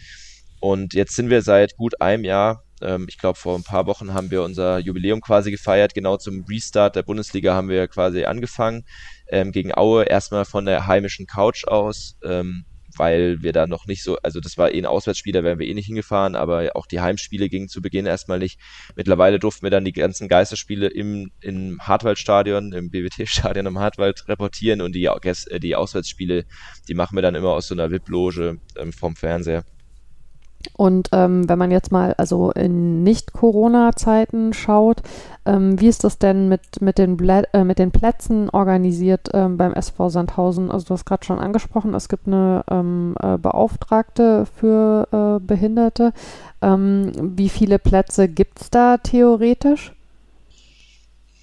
Und 0.60 0.94
jetzt 0.94 1.14
sind 1.14 1.28
wir 1.28 1.42
seit 1.42 1.76
gut 1.76 2.00
einem 2.00 2.24
Jahr, 2.24 2.64
ähm, 2.80 3.06
ich 3.08 3.18
glaube 3.18 3.38
vor 3.38 3.56
ein 3.56 3.64
paar 3.64 3.86
Wochen 3.86 4.14
haben 4.14 4.30
wir 4.30 4.42
unser 4.42 4.78
Jubiläum 4.78 5.20
quasi 5.20 5.50
gefeiert, 5.50 5.94
genau 5.94 6.16
zum 6.16 6.44
Restart 6.48 6.96
der 6.96 7.02
Bundesliga 7.02 7.54
haben 7.54 7.68
wir 7.68 7.88
quasi 7.88 8.24
angefangen, 8.24 8.84
ähm, 9.28 9.52
gegen 9.52 9.74
Aue 9.74 10.04
erstmal 10.04 10.44
von 10.44 10.66
der 10.66 10.86
heimischen 10.86 11.26
Couch 11.26 11.64
aus. 11.66 12.16
Ähm, 12.24 12.64
weil 12.96 13.42
wir 13.42 13.52
da 13.52 13.66
noch 13.66 13.86
nicht 13.86 14.02
so, 14.02 14.16
also 14.22 14.40
das 14.40 14.56
war 14.56 14.72
eh 14.72 14.78
ein 14.78 14.86
Auswärtsspiel, 14.86 15.32
da 15.32 15.42
wären 15.42 15.58
wir 15.58 15.66
eh 15.66 15.74
nicht 15.74 15.86
hingefahren, 15.86 16.36
aber 16.36 16.70
auch 16.74 16.86
die 16.86 17.00
Heimspiele 17.00 17.48
gingen 17.48 17.68
zu 17.68 17.82
Beginn 17.82 18.06
erstmal 18.06 18.38
nicht. 18.38 18.60
Mittlerweile 18.96 19.38
durften 19.38 19.64
wir 19.64 19.70
dann 19.70 19.84
die 19.84 19.92
ganzen 19.92 20.28
Geisterspiele 20.28 20.88
im, 20.88 21.30
im 21.40 21.78
Hartwaldstadion, 21.80 22.72
im 22.72 22.90
BWT-Stadion 22.90 23.66
im 23.66 23.78
Hartwald 23.78 24.24
reportieren 24.28 24.80
und 24.80 24.94
die, 24.94 25.04
äh, 25.06 25.60
die 25.60 25.76
Auswärtsspiele, 25.76 26.44
die 26.88 26.94
machen 26.94 27.16
wir 27.16 27.22
dann 27.22 27.34
immer 27.34 27.50
aus 27.50 27.68
so 27.68 27.74
einer 27.74 27.90
VIP-Loge 27.90 28.58
ähm, 28.76 28.92
vom 28.92 29.16
Fernseher. 29.16 29.64
Und 30.76 31.10
ähm, 31.12 31.48
wenn 31.48 31.58
man 31.58 31.70
jetzt 31.70 31.92
mal 31.92 32.14
also 32.14 32.50
in 32.50 33.02
Nicht-Corona-Zeiten 33.02 34.52
schaut, 34.52 35.02
ähm, 35.46 35.80
wie 35.80 35.88
ist 35.88 36.04
das 36.04 36.18
denn 36.18 36.48
mit, 36.48 36.80
mit, 36.80 36.98
den, 36.98 37.18
äh, 37.18 37.64
mit 37.64 37.78
den 37.78 37.90
Plätzen 37.90 38.48
organisiert 38.50 39.28
ähm, 39.34 39.56
beim 39.56 39.74
SV 39.74 40.08
Sandhausen? 40.08 40.70
Also 40.70 40.86
du 40.86 40.94
hast 40.94 41.04
gerade 41.04 41.24
schon 41.24 41.38
angesprochen, 41.38 41.94
es 41.94 42.08
gibt 42.08 42.26
eine 42.26 42.64
ähm, 42.70 43.14
äh, 43.20 43.36
Beauftragte 43.38 44.46
für 44.46 45.08
äh, 45.12 45.44
Behinderte. 45.44 46.12
Ähm, 46.62 47.12
wie 47.36 47.48
viele 47.48 47.78
Plätze 47.78 48.28
gibt 48.28 48.60
es 48.62 48.70
da 48.70 48.96
theoretisch? 48.96 49.92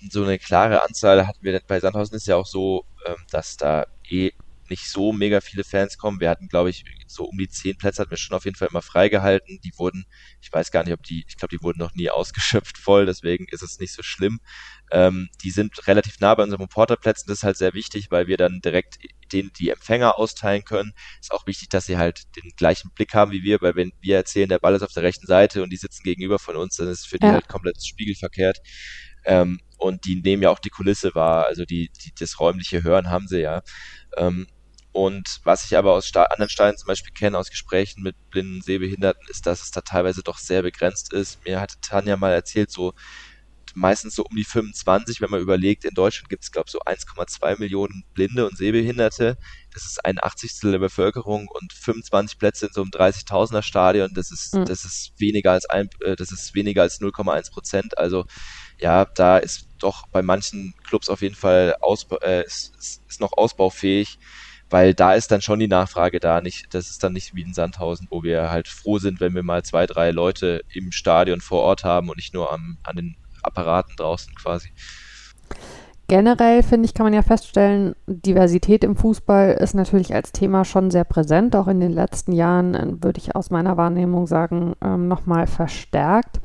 So 0.10 0.24
eine 0.24 0.40
klare 0.40 0.84
Anzahl 0.84 1.28
hatten 1.28 1.40
wir 1.42 1.62
bei 1.68 1.80
Sandhausen 1.80 2.16
ist 2.16 2.28
ja 2.28 2.36
auch 2.36 2.48
so, 2.48 2.86
ähm, 3.06 3.16
dass 3.30 3.56
da 3.58 3.86
eh 4.10 4.32
nicht 4.72 4.90
so 4.90 5.12
mega 5.12 5.42
viele 5.42 5.64
Fans 5.64 5.98
kommen. 5.98 6.20
Wir 6.20 6.30
hatten, 6.30 6.48
glaube 6.48 6.70
ich, 6.70 6.84
so 7.06 7.26
um 7.26 7.38
die 7.38 7.50
zehn 7.50 7.78
Plätze 7.78 8.02
hatten 8.02 8.12
wir 8.12 8.18
schon 8.18 8.36
auf 8.36 8.46
jeden 8.46 8.56
Fall 8.56 8.70
immer 8.70 8.82
freigehalten. 8.82 9.60
Die 9.64 9.74
wurden, 9.78 10.06
ich 10.42 10.52
weiß 10.52 10.72
gar 10.72 10.84
nicht, 10.84 10.94
ob 10.94 11.04
die, 11.04 11.26
ich 11.28 11.38
glaube, 11.38 11.56
die 11.56 11.62
wurden 11.62 11.80
noch 11.80 11.94
nie 11.94 12.10
ausgeschöpft 12.10 12.78
voll, 12.78 13.06
deswegen 13.06 13.46
ist 13.50 13.62
es 13.62 13.80
nicht 13.80 13.94
so 13.94 14.02
schlimm. 14.02 14.40
Ähm, 14.92 15.30
die 15.44 15.52
sind 15.52 15.88
relativ 15.88 16.20
nah 16.20 16.34
bei 16.34 16.44
unseren 16.44 16.62
Reporterplätzen. 16.62 17.28
Das 17.28 17.40
ist 17.40 17.44
halt 17.44 17.58
sehr 17.58 17.74
wichtig, 17.74 18.10
weil 18.10 18.28
wir 18.28 18.38
dann 18.38 18.62
direkt 18.62 18.98
den 19.32 19.52
die 19.60 19.70
Empfänger 19.70 20.18
austeilen 20.18 20.64
können. 20.64 20.94
Ist 21.20 21.32
auch 21.32 21.46
wichtig, 21.46 21.70
dass 21.70 21.86
sie 21.86 21.98
halt 21.98 22.36
den 22.36 22.52
gleichen 22.56 22.92
Blick 22.92 23.14
haben 23.14 23.32
wie 23.32 23.44
wir, 23.44 23.62
weil 23.62 23.76
wenn 23.76 23.92
wir 24.00 24.16
erzählen, 24.16 24.50
der 24.50 24.60
Ball 24.60 24.76
ist 24.76 24.84
auf 24.84 24.94
der 24.94 25.04
rechten 25.04 25.28
Seite 25.28 25.64
und 25.64 25.70
die 25.70 25.78
sitzen 25.78 26.04
gegenüber 26.04 26.40
von 26.40 26.56
uns, 26.56 26.78
dann 26.78 26.88
ist 26.88 27.02
es 27.02 27.06
für 27.06 27.20
die 27.20 27.28
ja. 27.28 27.34
halt 27.34 27.48
komplett 27.48 27.86
spiegelverkehrt. 27.86 28.60
Ähm, 29.26 29.60
und 29.78 30.06
die 30.06 30.22
nehmen 30.22 30.44
ja 30.44 30.50
auch 30.50 30.60
die 30.60 30.70
Kulisse 30.70 31.16
wahr, 31.16 31.46
also 31.46 31.66
die, 31.66 31.90
die 32.04 32.12
das 32.18 32.40
räumliche 32.40 32.84
Hören 32.84 33.10
haben 33.10 33.28
sie 33.28 33.42
ja. 33.42 33.62
Ähm, 34.18 34.48
und 34.92 35.40
was 35.44 35.66
ich 35.66 35.78
aber 35.78 35.94
aus 35.94 36.14
anderen 36.14 36.50
Stadien 36.50 36.78
zum 36.78 36.88
Beispiel 36.88 37.14
kenne, 37.14 37.38
aus 37.38 37.50
Gesprächen 37.50 38.04
mit 38.04 38.16
blinden 38.30 38.62
Sehbehinderten, 38.62 39.26
ist, 39.30 39.46
dass 39.46 39.62
es 39.62 39.72
da 39.72 39.82
teilweise 39.82 40.22
doch 40.22 40.38
sehr 40.38 40.62
begrenzt 40.62 41.14
ist. 41.14 41.44
Mir 41.46 41.62
hatte 41.62 41.76
Tanja 41.82 42.18
mal 42.18 42.34
erzählt, 42.34 42.72
so 42.72 42.94
meistens 43.74 44.16
so 44.16 44.24
um 44.24 44.36
die 44.36 44.44
25, 44.44 45.22
wenn 45.22 45.30
man 45.30 45.40
überlegt, 45.40 45.86
in 45.86 45.94
Deutschland 45.94 46.30
gibt 46.30 46.44
es, 46.44 46.52
glaube 46.52 46.66
ich, 46.68 46.72
so 46.74 46.80
1,2 46.80 47.60
Millionen 47.60 48.04
Blinde 48.14 48.46
und 48.46 48.58
Sehbehinderte. 48.58 49.38
Das 49.74 49.86
ist 49.86 50.04
ein 50.04 50.18
Achtzigstel 50.22 50.72
der 50.72 50.80
Bevölkerung 50.80 51.48
und 51.48 51.72
25 51.72 52.38
Plätze 52.38 52.68
in 52.68 52.74
so 52.74 52.82
einem 52.82 52.92
30.000er 52.92 53.62
Stadion, 53.62 54.14
das 54.14 54.32
ist, 54.32 54.54
mhm. 54.54 54.66
das 54.66 54.84
ist 54.84 55.14
weniger 55.20 55.52
als 55.52 55.70
ein, 55.70 55.90
äh, 56.02 56.18
das 56.18 56.32
ist 56.32 56.54
weniger 56.54 56.82
als 56.82 57.00
0,1 57.00 57.52
Prozent. 57.52 57.98
Also, 57.98 58.26
ja, 58.78 59.06
da 59.06 59.38
ist 59.38 59.68
doch 59.80 60.08
bei 60.08 60.22
manchen 60.22 60.74
Clubs 60.84 61.10
auf 61.10 61.22
jeden 61.22 61.36
Fall 61.36 61.76
aus, 61.80 62.08
äh, 62.22 62.44
ist, 62.46 62.74
ist 63.08 63.22
noch 63.22 63.34
ausbaufähig 63.34 64.20
weil 64.72 64.94
da 64.94 65.14
ist 65.14 65.32
dann 65.32 65.42
schon 65.42 65.60
die 65.60 65.68
Nachfrage 65.68 66.20
da. 66.20 66.42
Nicht, 66.42 66.74
das 66.74 66.90
ist 66.90 67.04
dann 67.04 67.14
nicht 67.14 67.36
wie 67.36 67.42
in 67.42 67.54
Sandhausen, 67.54 68.08
wo 68.10 68.24
wir 68.24 68.50
halt 68.50 68.68
froh 68.68 68.98
sind, 68.98 69.20
wenn 69.20 69.36
wir 69.36 69.44
mal 69.44 69.64
zwei, 69.64 69.86
drei 69.86 70.12
Leute 70.12 70.64
im 70.74 70.92
Stadion 70.92 71.42
vor 71.42 71.62
Ort 71.62 71.84
haben 71.84 72.10
und 72.10 72.18
nicht 72.18 72.34
nur 72.34 72.52
am, 72.52 72.78
an 72.84 72.96
den 72.96 73.16
Apparaten 73.44 73.96
draußen 73.98 74.34
quasi. 74.36 74.70
Generell 76.08 76.62
finde 76.62 76.86
ich, 76.86 76.94
kann 76.94 77.06
man 77.06 77.14
ja 77.14 77.22
feststellen, 77.22 77.96
Diversität 78.06 78.84
im 78.84 78.98
Fußball 78.98 79.52
ist 79.54 79.74
natürlich 79.74 80.14
als 80.14 80.34
Thema 80.34 80.66
schon 80.66 80.92
sehr 80.92 81.06
präsent. 81.06 81.56
Auch 81.56 81.70
in 81.70 81.80
den 81.80 81.94
letzten 81.94 82.34
Jahren 82.34 82.76
äh, 82.76 82.86
würde 83.02 83.20
ich 83.20 83.36
aus 83.36 83.50
meiner 83.50 83.78
Wahrnehmung 83.78 84.28
sagen, 84.28 84.74
ähm, 84.84 85.08
nochmal 85.08 85.48
verstärkt 85.48 86.42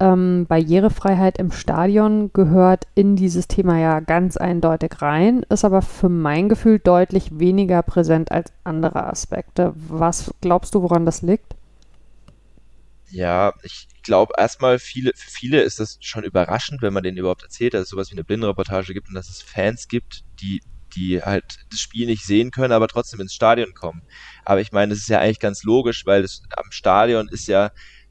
ähm, 0.00 0.46
Barrierefreiheit 0.48 1.38
im 1.38 1.52
Stadion 1.52 2.32
gehört 2.32 2.86
in 2.94 3.16
dieses 3.16 3.46
Thema 3.48 3.78
ja 3.78 4.00
ganz 4.00 4.36
eindeutig 4.36 5.02
rein, 5.02 5.44
ist 5.48 5.64
aber 5.64 5.82
für 5.82 6.08
mein 6.08 6.48
Gefühl 6.48 6.78
deutlich 6.78 7.38
weniger 7.38 7.82
präsent 7.82 8.32
als 8.32 8.52
andere 8.64 9.06
Aspekte. 9.06 9.74
Was 9.74 10.34
glaubst 10.40 10.74
du, 10.74 10.82
woran 10.82 11.06
das 11.06 11.22
liegt? 11.22 11.54
Ja, 13.10 13.52
ich 13.62 13.88
glaube 14.02 14.34
erstmal, 14.38 14.78
viele, 14.78 15.12
für 15.14 15.30
viele 15.30 15.60
ist 15.60 15.80
das 15.80 15.98
schon 16.00 16.24
überraschend, 16.24 16.80
wenn 16.80 16.92
man 16.92 17.02
denen 17.02 17.18
überhaupt 17.18 17.42
erzählt, 17.42 17.74
dass 17.74 17.82
es 17.82 17.88
sowas 17.88 18.10
wie 18.10 18.14
eine 18.14 18.24
Blindenreportage 18.24 18.94
gibt 18.94 19.08
und 19.08 19.14
dass 19.14 19.28
es 19.28 19.42
Fans 19.42 19.88
gibt, 19.88 20.24
die 20.40 20.60
die 20.94 21.22
halt 21.22 21.60
das 21.70 21.80
Spiel 21.80 22.06
nicht 22.06 22.24
sehen 22.24 22.50
können, 22.50 22.72
aber 22.72 22.88
trotzdem 22.88 23.20
ins 23.20 23.34
Stadion 23.34 23.74
kommen. 23.74 24.02
Aber 24.44 24.60
ich 24.60 24.72
meine, 24.72 24.90
das 24.90 24.98
ist 24.98 25.08
ja 25.08 25.20
eigentlich 25.20 25.38
ganz 25.38 25.62
logisch, 25.62 26.04
weil 26.06 26.22
das, 26.22 26.42
am 26.56 26.70
Stadion 26.72 27.28
ist 27.28 27.46
ja 27.46 27.70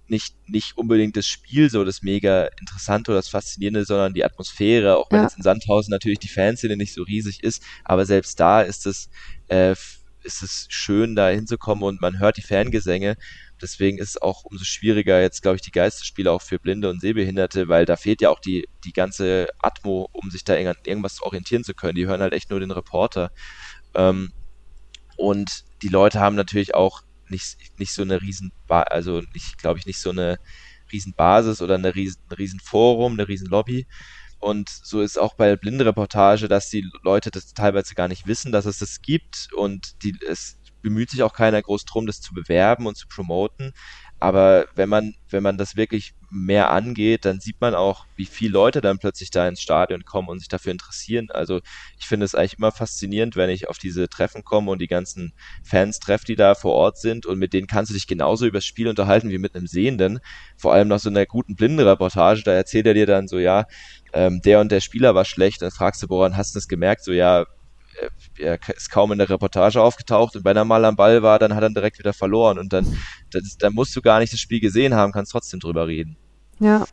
nicht, 0.10 0.36
nicht 0.48 0.78
unbedingt 0.78 1.16
das 1.18 1.28
Spiel 1.28 1.70
so 1.70 1.84
das 1.84 2.02
mega 2.02 2.46
interessante 2.60 3.12
oder 3.12 3.20
das 3.20 3.30
faszinierende, 3.30 3.86
sondern 3.86 4.14
die 4.14 4.26
Atmosphäre, 4.26 4.98
auch 4.98 5.10
wenn 5.12 5.20
ja. 5.20 5.24
jetzt 5.26 5.38
in 5.38 5.44
Sandhausen 5.44 5.92
natürlich 5.92 6.20
die 6.20 6.30
Fanszene 6.30 6.78
nicht 6.78 6.94
so 6.94 7.04
riesig 7.04 7.44
ist, 7.44 7.64
aber 7.84 8.06
selbst 8.06 8.40
da 8.40 8.62
ist 8.62 8.86
es, 8.86 9.10
äh, 9.48 9.76
ist 10.24 10.44
es 10.44 10.68
schön, 10.70 11.16
da 11.16 11.30
hinzukommen 11.30 11.84
und 11.84 12.02
man 12.02 12.20
hört 12.20 12.38
die 12.38 12.42
Fangesänge. 12.42 13.16
Deswegen 13.62 13.98
ist 13.98 14.10
es 14.10 14.22
auch 14.22 14.44
umso 14.46 14.64
schwieriger 14.64 15.22
jetzt, 15.22 15.42
glaube 15.42 15.56
ich, 15.56 15.62
die 15.62 15.72
Geisterspiele 15.72 16.32
auch 16.32 16.42
für 16.42 16.60
Blinde 16.60 16.90
und 16.90 17.02
Sehbehinderte, 17.02 17.68
weil 17.68 17.86
da 17.86 17.96
fehlt 17.96 18.22
ja 18.22 18.30
auch 18.30 18.40
die, 18.40 18.68
die 18.86 18.94
ganze 18.94 19.48
Atmo, 19.62 20.10
um 20.14 20.30
sich 20.30 20.44
da 20.44 20.56
irgendwas 20.56 21.22
orientieren 21.22 21.64
zu 21.64 21.74
können. 21.74 21.96
Die 21.96 22.08
hören 22.08 22.22
halt 22.22 22.34
echt 22.34 22.50
nur 22.50 22.60
den 22.60 22.72
Reporter. 22.72 23.32
Ähm, 23.96 24.32
und 25.18 25.66
die 25.82 25.90
Leute 25.90 26.20
haben 26.20 26.36
natürlich 26.36 26.76
auch 26.76 27.02
nicht, 27.30 27.58
nicht 27.80 27.94
so 27.94 28.02
eine 28.02 28.22
riesen, 28.22 28.52
also 28.68 29.22
nicht, 29.34 29.58
glaube 29.58 29.80
ich, 29.80 29.86
nicht 29.86 30.00
so 30.00 30.10
eine 30.12 30.38
riesen 30.92 31.14
Basis 31.14 31.62
oder 31.62 31.76
eine 31.76 31.96
riesen, 31.96 32.22
ein 32.30 32.36
riesen 32.36 32.60
Forum, 32.60 33.14
eine 33.14 33.28
riesen 33.28 33.48
Lobby. 33.48 33.88
Und 34.40 34.70
so 34.70 35.02
ist 35.02 35.18
auch 35.20 35.36
bei 35.36 35.48
der 35.48 35.58
Blindenreportage, 35.58 36.48
dass 36.48 36.70
die 36.70 36.86
Leute 37.04 37.30
das 37.30 37.54
teilweise 37.54 37.94
gar 37.94 38.08
nicht 38.08 38.26
wissen, 38.26 38.52
dass 38.52 38.66
es 38.66 38.80
das 38.80 39.02
gibt 39.02 39.50
und 39.54 40.02
die, 40.04 40.18
es 40.28 40.60
bemüht 40.82 41.10
sich 41.10 41.24
auch 41.24 41.34
keiner 41.34 41.62
groß 41.62 41.84
drum, 41.86 42.08
das 42.08 42.22
zu 42.22 42.34
bewerben 42.34 42.88
und 42.88 42.96
zu 42.96 43.08
promoten. 43.08 43.74
Aber 44.20 44.66
wenn 44.76 44.90
man, 44.90 45.14
wenn 45.30 45.44
man 45.44 45.58
das 45.58 45.78
wirklich 45.78 46.14
mehr 46.30 46.72
angeht, 46.72 47.26
dann 47.26 47.40
sieht 47.40 47.60
man 47.62 47.74
auch, 47.74 48.06
wie 48.16 48.26
viele 48.26 48.52
Leute 48.52 48.82
dann 48.82 49.00
plötzlich 49.00 49.32
da 49.32 49.48
ins 49.48 49.62
Stadion 49.62 50.04
kommen 50.04 50.28
und 50.28 50.40
sich 50.40 50.50
dafür 50.50 50.74
interessieren. 50.74 51.28
Also 51.32 51.62
ich 51.98 52.06
finde 52.06 52.26
es 52.26 52.36
eigentlich 52.36 52.58
immer 52.58 52.72
faszinierend, 52.72 53.36
wenn 53.36 53.50
ich 53.50 53.70
auf 53.70 53.78
diese 53.78 54.10
Treffen 54.10 54.44
komme 54.44 54.72
und 54.72 54.80
die 54.82 54.88
ganzen 54.88 55.32
Fans 55.64 56.00
treffe, 56.00 56.26
die 56.26 56.36
da 56.36 56.54
vor 56.54 56.74
Ort 56.74 56.98
sind 56.98 57.26
und 57.26 57.40
mit 57.40 57.54
denen 57.54 57.68
kannst 57.68 57.92
du 57.92 57.94
dich 57.94 58.08
genauso 58.08 58.46
über 58.46 58.58
das 58.58 58.66
Spiel 58.66 58.88
unterhalten 58.90 59.30
wie 59.30 59.38
mit 59.38 59.56
einem 59.56 59.68
Sehenden. 59.68 60.20
Vor 60.58 60.74
allem 60.74 60.90
nach 60.90 61.00
so 61.00 61.10
einer 61.10 61.26
guten 61.26 61.56
Blindenreportage, 61.56 62.44
da 62.44 62.52
erzählt 62.52 62.88
er 62.88 62.94
dir 62.94 63.06
dann 63.06 63.28
so, 63.28 63.40
ja, 63.40 63.64
ähm, 64.14 64.42
der 64.44 64.60
und 64.60 64.72
der 64.72 64.82
Spieler 64.82 65.16
war 65.16 65.26
schlecht, 65.26 65.62
dann 65.62 65.72
fragst 65.72 66.04
du, 66.04 66.10
woran 66.10 66.36
hast 66.36 66.54
du 66.54 66.58
das 66.58 66.68
gemerkt? 66.68 67.04
So, 67.04 67.12
ja, 67.14 67.46
er 68.38 68.60
ist 68.76 68.90
kaum 68.90 69.12
in 69.12 69.18
der 69.18 69.30
Reportage 69.30 69.82
aufgetaucht 69.82 70.36
und 70.36 70.46
wenn 70.46 70.58
er 70.58 70.66
mal 70.66 70.84
am 70.86 70.96
Ball 70.96 71.22
war, 71.24 71.40
dann 71.40 71.56
hat 71.56 71.64
er 71.64 71.70
direkt 71.70 72.00
wieder 72.00 72.14
verloren 72.14 72.60
und 72.60 72.74
dann, 72.74 72.98
das, 73.32 73.58
dann 73.58 73.74
musst 73.74 73.96
du 73.96 74.02
gar 74.02 74.20
nicht 74.20 74.34
das 74.34 74.40
Spiel 74.40 74.60
gesehen 74.60 74.94
haben, 74.94 75.12
kannst 75.12 75.32
trotzdem 75.32 75.60
drüber 75.60 75.88
reden. 75.88 76.18
Ja. 76.60 76.86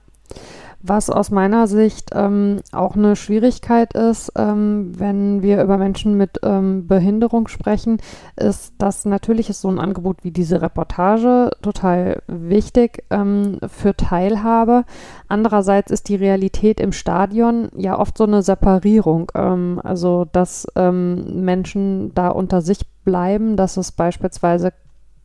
Was 0.89 1.11
aus 1.11 1.33
meiner 1.33 1.67
Sicht 1.67 2.11
ähm, 2.15 2.61
auch 2.71 2.95
eine 2.95 3.17
Schwierigkeit 3.17 3.93
ist, 3.95 4.33
ähm, 4.37 4.93
wenn 4.97 5.43
wir 5.43 5.61
über 5.63 5.79
Menschen 5.79 6.17
mit 6.17 6.39
ähm, 6.45 6.87
Behinderung 6.87 7.49
sprechen, 7.49 7.99
ist, 8.37 8.75
dass 8.79 9.05
natürlich 9.05 9.51
ist 9.51 9.63
so 9.63 9.69
ein 9.69 9.81
Angebot 9.81 10.23
wie 10.23 10.31
diese 10.31 10.63
Reportage 10.63 11.51
total 11.61 12.23
wichtig 12.29 13.03
ähm, 13.11 13.59
für 13.67 13.97
Teilhabe. 13.97 14.85
Andererseits 15.27 15.91
ist 15.91 16.09
die 16.09 16.17
Realität 16.17 16.79
im 16.79 16.93
Stadion 16.93 17.69
ja 17.77 17.99
oft 17.99 18.17
so 18.17 18.25
eine 18.25 18.43
Separierung. 18.43 19.33
Ähm, 19.35 19.81
also, 19.83 20.27
dass 20.31 20.69
ähm, 20.77 21.45
Menschen 21.45 22.15
da 22.15 22.29
unter 22.29 22.61
sich 22.61 22.87
bleiben, 23.05 23.57
dass 23.57 23.77
es 23.77 23.91
beispielsweise 23.91 24.73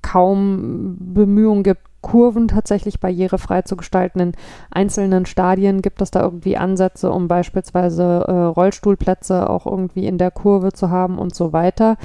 kaum 0.01 0.97
Bemühungen 0.99 1.61
gibt, 1.61 1.90
Kurven 2.01 2.47
tatsächlich 2.47 2.99
barrierefrei 2.99 3.61
zu 3.61 3.77
gestalten. 3.77 4.19
In 4.19 4.31
einzelnen 4.71 5.25
Stadien 5.25 5.81
gibt 5.81 6.01
es 6.01 6.11
da 6.11 6.21
irgendwie 6.21 6.57
Ansätze, 6.57 7.11
um 7.11 7.27
beispielsweise 7.27 8.25
äh, 8.27 8.31
Rollstuhlplätze 8.31 9.49
auch 9.49 9.65
irgendwie 9.65 10.07
in 10.07 10.17
der 10.17 10.31
Kurve 10.31 10.73
zu 10.73 10.89
haben 10.89 11.19
und 11.19 11.35
so 11.35 11.53
weiter. 11.53 11.97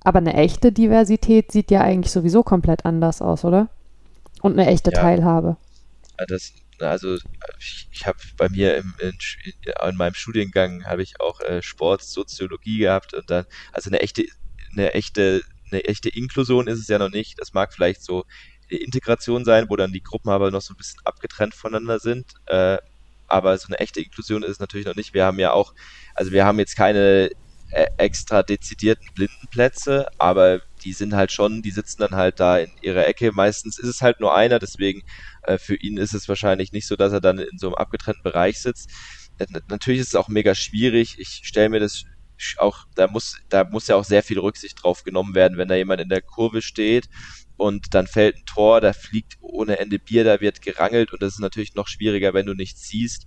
Aber 0.00 0.18
eine 0.18 0.34
echte 0.34 0.70
Diversität 0.70 1.50
sieht 1.50 1.70
ja 1.70 1.80
eigentlich 1.80 2.12
sowieso 2.12 2.44
komplett 2.44 2.84
anders 2.84 3.20
aus, 3.20 3.44
oder? 3.44 3.68
Und 4.40 4.52
eine 4.52 4.70
echte 4.70 4.92
ja. 4.92 5.00
Teilhabe. 5.00 5.56
Das, 6.28 6.52
also 6.78 7.16
ich, 7.58 7.88
ich 7.90 8.06
habe 8.06 8.18
bei 8.36 8.48
mir 8.48 8.76
im, 8.76 8.94
in, 9.00 9.12
in, 9.88 9.96
meinem 9.96 10.14
Studiengang 10.14 10.84
habe 10.84 11.02
ich 11.02 11.20
auch 11.20 11.40
äh, 11.40 11.62
Sport, 11.62 12.02
Soziologie 12.02 12.78
gehabt 12.78 13.14
und 13.14 13.28
dann, 13.30 13.46
also 13.72 13.90
eine 13.90 14.00
echte, 14.00 14.24
eine 14.72 14.94
echte, 14.94 15.42
eine 15.70 15.84
echte 15.84 16.08
Inklusion 16.08 16.68
ist 16.68 16.78
es 16.78 16.88
ja 16.88 16.98
noch 16.98 17.10
nicht. 17.10 17.40
Das 17.40 17.52
mag 17.52 17.72
vielleicht 17.74 18.02
so 18.02 18.24
Integration 18.68 19.44
sein, 19.44 19.66
wo 19.68 19.76
dann 19.76 19.92
die 19.92 20.02
Gruppen 20.02 20.30
aber 20.30 20.50
noch 20.50 20.62
so 20.62 20.74
ein 20.74 20.76
bisschen 20.76 21.00
abgetrennt 21.04 21.54
voneinander 21.54 21.98
sind. 21.98 22.26
Äh, 22.46 22.78
aber 23.28 23.58
so 23.58 23.68
eine 23.68 23.78
echte 23.78 24.00
Inklusion 24.00 24.42
ist 24.42 24.52
es 24.52 24.60
natürlich 24.60 24.86
noch 24.86 24.96
nicht. 24.96 25.14
Wir 25.14 25.24
haben 25.24 25.38
ja 25.38 25.52
auch, 25.52 25.74
also 26.14 26.32
wir 26.32 26.44
haben 26.44 26.58
jetzt 26.58 26.76
keine 26.76 27.30
äh, 27.70 27.86
extra 27.96 28.42
dezidierten 28.42 29.08
Blindenplätze, 29.14 30.06
aber 30.18 30.60
die 30.84 30.92
sind 30.92 31.14
halt 31.14 31.32
schon, 31.32 31.62
die 31.62 31.70
sitzen 31.70 32.02
dann 32.02 32.14
halt 32.14 32.38
da 32.38 32.58
in 32.58 32.70
ihrer 32.82 33.06
Ecke. 33.06 33.32
Meistens 33.32 33.78
ist 33.78 33.88
es 33.88 34.02
halt 34.02 34.20
nur 34.20 34.36
einer, 34.36 34.58
deswegen 34.58 35.02
äh, 35.42 35.58
für 35.58 35.74
ihn 35.74 35.96
ist 35.96 36.14
es 36.14 36.28
wahrscheinlich 36.28 36.72
nicht 36.72 36.86
so, 36.86 36.96
dass 36.96 37.12
er 37.12 37.20
dann 37.20 37.38
in 37.38 37.58
so 37.58 37.66
einem 37.68 37.74
abgetrennten 37.74 38.22
Bereich 38.22 38.60
sitzt. 38.60 38.90
Äh, 39.38 39.46
natürlich 39.68 40.00
ist 40.00 40.08
es 40.08 40.14
auch 40.14 40.28
mega 40.28 40.54
schwierig. 40.54 41.16
Ich 41.18 41.40
stelle 41.42 41.68
mir 41.68 41.80
das 41.80 42.04
auch, 42.58 42.86
da 42.94 43.08
muss, 43.08 43.38
da 43.48 43.64
muss 43.64 43.86
ja 43.88 43.96
auch 43.96 44.04
sehr 44.04 44.22
viel 44.22 44.38
Rücksicht 44.38 44.82
drauf 44.82 45.02
genommen 45.04 45.34
werden, 45.34 45.56
wenn 45.58 45.68
da 45.68 45.74
jemand 45.74 46.02
in 46.02 46.08
der 46.08 46.20
Kurve 46.20 46.62
steht 46.62 47.08
und 47.56 47.94
dann 47.94 48.06
fällt 48.06 48.36
ein 48.36 48.46
Tor, 48.46 48.80
da 48.80 48.92
fliegt 48.92 49.36
ohne 49.40 49.78
Ende 49.78 49.98
Bier, 49.98 50.24
da 50.24 50.40
wird 50.40 50.62
gerangelt 50.62 51.12
und 51.12 51.22
das 51.22 51.34
ist 51.34 51.40
natürlich 51.40 51.74
noch 51.74 51.88
schwieriger, 51.88 52.34
wenn 52.34 52.46
du 52.46 52.54
nichts 52.54 52.88
siehst. 52.88 53.26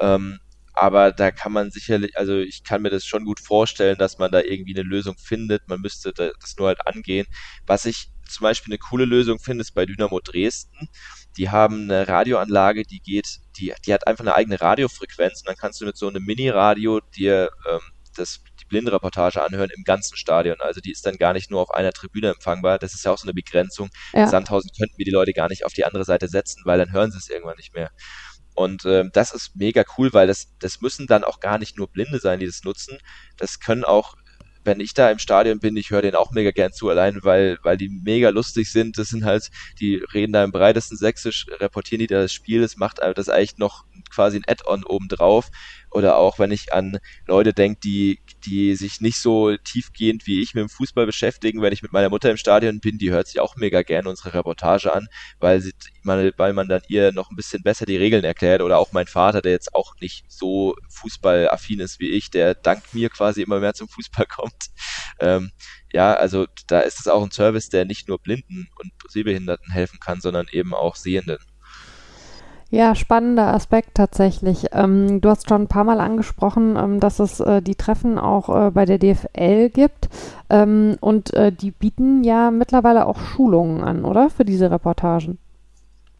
Ähm, 0.00 0.38
aber 0.74 1.10
da 1.10 1.32
kann 1.32 1.52
man 1.52 1.72
sicherlich, 1.72 2.16
also 2.16 2.38
ich 2.38 2.62
kann 2.62 2.82
mir 2.82 2.90
das 2.90 3.04
schon 3.04 3.24
gut 3.24 3.40
vorstellen, 3.40 3.98
dass 3.98 4.18
man 4.18 4.30
da 4.30 4.40
irgendwie 4.40 4.74
eine 4.74 4.88
Lösung 4.88 5.16
findet. 5.18 5.66
Man 5.68 5.80
müsste 5.80 6.12
das 6.12 6.56
nur 6.56 6.68
halt 6.68 6.86
angehen. 6.86 7.26
Was 7.66 7.84
ich 7.84 8.12
zum 8.28 8.44
Beispiel 8.44 8.72
eine 8.72 8.78
coole 8.78 9.04
Lösung 9.04 9.40
finde, 9.40 9.62
ist 9.62 9.74
bei 9.74 9.86
Dynamo 9.86 10.20
Dresden. 10.20 10.88
Die 11.36 11.50
haben 11.50 11.90
eine 11.90 12.06
Radioanlage, 12.06 12.84
die 12.84 13.00
geht, 13.00 13.40
die, 13.56 13.74
die 13.86 13.92
hat 13.92 14.06
einfach 14.06 14.22
eine 14.22 14.36
eigene 14.36 14.60
Radiofrequenz 14.60 15.40
und 15.40 15.48
dann 15.48 15.56
kannst 15.56 15.80
du 15.80 15.84
mit 15.84 15.96
so 15.96 16.06
einem 16.06 16.24
Mini-Radio 16.24 17.00
dir 17.00 17.50
ähm, 17.68 17.80
das 18.14 18.40
Blindenreportage 18.68 19.42
anhören 19.42 19.70
im 19.74 19.84
ganzen 19.84 20.16
Stadion. 20.16 20.60
Also 20.60 20.80
die 20.80 20.92
ist 20.92 21.06
dann 21.06 21.16
gar 21.16 21.32
nicht 21.32 21.50
nur 21.50 21.60
auf 21.60 21.70
einer 21.70 21.92
Tribüne 21.92 22.28
empfangbar. 22.28 22.78
Das 22.78 22.94
ist 22.94 23.04
ja 23.04 23.12
auch 23.12 23.18
so 23.18 23.24
eine 23.24 23.34
Begrenzung. 23.34 23.90
Ja. 24.12 24.26
Sandhausen 24.26 24.70
könnten 24.78 24.96
wir 24.96 25.04
die 25.04 25.10
Leute 25.10 25.32
gar 25.32 25.48
nicht 25.48 25.64
auf 25.64 25.72
die 25.72 25.84
andere 25.84 26.04
Seite 26.04 26.28
setzen, 26.28 26.62
weil 26.64 26.78
dann 26.78 26.92
hören 26.92 27.10
sie 27.10 27.18
es 27.18 27.28
irgendwann 27.28 27.56
nicht 27.56 27.74
mehr. 27.74 27.90
Und 28.54 28.84
äh, 28.84 29.04
das 29.12 29.32
ist 29.32 29.54
mega 29.54 29.84
cool, 29.96 30.12
weil 30.12 30.26
das, 30.26 30.48
das 30.58 30.80
müssen 30.80 31.06
dann 31.06 31.24
auch 31.24 31.40
gar 31.40 31.58
nicht 31.58 31.76
nur 31.76 31.88
Blinde 31.88 32.18
sein, 32.18 32.40
die 32.40 32.46
das 32.46 32.64
nutzen. 32.64 32.98
Das 33.36 33.60
können 33.60 33.84
auch 33.84 34.16
wenn 34.68 34.80
ich 34.80 34.92
da 34.92 35.10
im 35.10 35.18
Stadion 35.18 35.60
bin, 35.60 35.76
ich 35.76 35.90
höre 35.90 36.02
denen 36.02 36.14
auch 36.14 36.30
mega 36.30 36.50
gern 36.50 36.72
zu, 36.72 36.88
allein 36.90 37.18
weil, 37.22 37.58
weil 37.62 37.76
die 37.76 37.88
mega 37.88 38.28
lustig 38.28 38.70
sind. 38.70 38.98
Das 38.98 39.08
sind 39.08 39.24
halt, 39.24 39.50
die 39.80 39.96
reden 40.12 40.32
da 40.32 40.44
im 40.44 40.52
breitesten 40.52 40.96
Sächsisch, 40.96 41.46
reportieren 41.58 42.00
die 42.00 42.06
da 42.06 42.20
das 42.20 42.32
Spiel, 42.32 42.60
das 42.60 42.76
macht 42.76 42.98
das 42.98 43.28
eigentlich 43.28 43.56
noch 43.56 43.84
quasi 44.14 44.36
ein 44.36 44.44
Add-on 44.46 44.84
obendrauf. 44.84 45.50
Oder 45.90 46.16
auch 46.16 46.38
wenn 46.38 46.50
ich 46.50 46.72
an 46.72 46.98
Leute 47.26 47.52
denke, 47.52 47.80
die, 47.80 48.20
die 48.44 48.74
sich 48.76 49.00
nicht 49.00 49.20
so 49.20 49.56
tiefgehend 49.56 50.26
wie 50.26 50.40
ich 50.42 50.54
mit 50.54 50.62
dem 50.62 50.68
Fußball 50.68 51.06
beschäftigen, 51.06 51.62
wenn 51.62 51.72
ich 51.72 51.82
mit 51.82 51.92
meiner 51.92 52.10
Mutter 52.10 52.30
im 52.30 52.36
Stadion 52.36 52.80
bin, 52.80 52.98
die 52.98 53.10
hört 53.10 53.28
sich 53.28 53.40
auch 53.40 53.56
mega 53.56 53.82
gerne 53.82 54.08
unsere 54.08 54.34
Reportage 54.34 54.92
an, 54.92 55.08
weil, 55.38 55.60
sie, 55.60 55.72
weil 56.04 56.52
man 56.52 56.68
dann 56.68 56.82
ihr 56.88 57.12
noch 57.12 57.30
ein 57.30 57.36
bisschen 57.36 57.62
besser 57.62 57.86
die 57.86 57.96
Regeln 57.96 58.24
erklärt. 58.24 58.62
Oder 58.62 58.78
auch 58.78 58.92
mein 58.92 59.06
Vater, 59.06 59.40
der 59.42 59.52
jetzt 59.52 59.74
auch 59.74 59.94
nicht 60.00 60.24
so 60.28 60.74
fußballaffin 60.90 61.80
ist 61.80 62.00
wie 62.00 62.10
ich, 62.10 62.30
der 62.30 62.54
dank 62.54 62.82
mir 62.92 63.08
quasi 63.08 63.42
immer 63.42 63.60
mehr 63.60 63.74
zum 63.74 63.88
Fußball 63.88 64.26
kommt. 64.28 64.70
Ähm, 65.20 65.50
ja, 65.92 66.14
also 66.14 66.46
da 66.66 66.80
ist 66.80 67.00
es 67.00 67.08
auch 67.08 67.22
ein 67.22 67.30
Service, 67.30 67.70
der 67.70 67.84
nicht 67.84 68.08
nur 68.08 68.18
Blinden 68.18 68.68
und 68.76 68.92
Sehbehinderten 69.08 69.72
helfen 69.72 70.00
kann, 70.00 70.20
sondern 70.20 70.46
eben 70.50 70.74
auch 70.74 70.96
Sehenden. 70.96 71.38
Ja, 72.70 72.94
spannender 72.94 73.54
Aspekt 73.54 73.94
tatsächlich. 73.94 74.66
Ähm, 74.72 75.22
du 75.22 75.30
hast 75.30 75.48
schon 75.48 75.62
ein 75.62 75.68
paar 75.68 75.84
Mal 75.84 76.00
angesprochen, 76.00 76.76
ähm, 76.76 77.00
dass 77.00 77.18
es 77.18 77.40
äh, 77.40 77.62
die 77.62 77.76
Treffen 77.76 78.18
auch 78.18 78.48
äh, 78.50 78.70
bei 78.70 78.84
der 78.84 78.98
DFL 78.98 79.70
gibt. 79.70 80.10
Ähm, 80.50 80.98
und 81.00 81.32
äh, 81.32 81.50
die 81.50 81.70
bieten 81.70 82.24
ja 82.24 82.50
mittlerweile 82.50 83.06
auch 83.06 83.18
Schulungen 83.18 83.82
an, 83.82 84.04
oder? 84.04 84.28
Für 84.28 84.44
diese 84.44 84.70
Reportagen. 84.70 85.38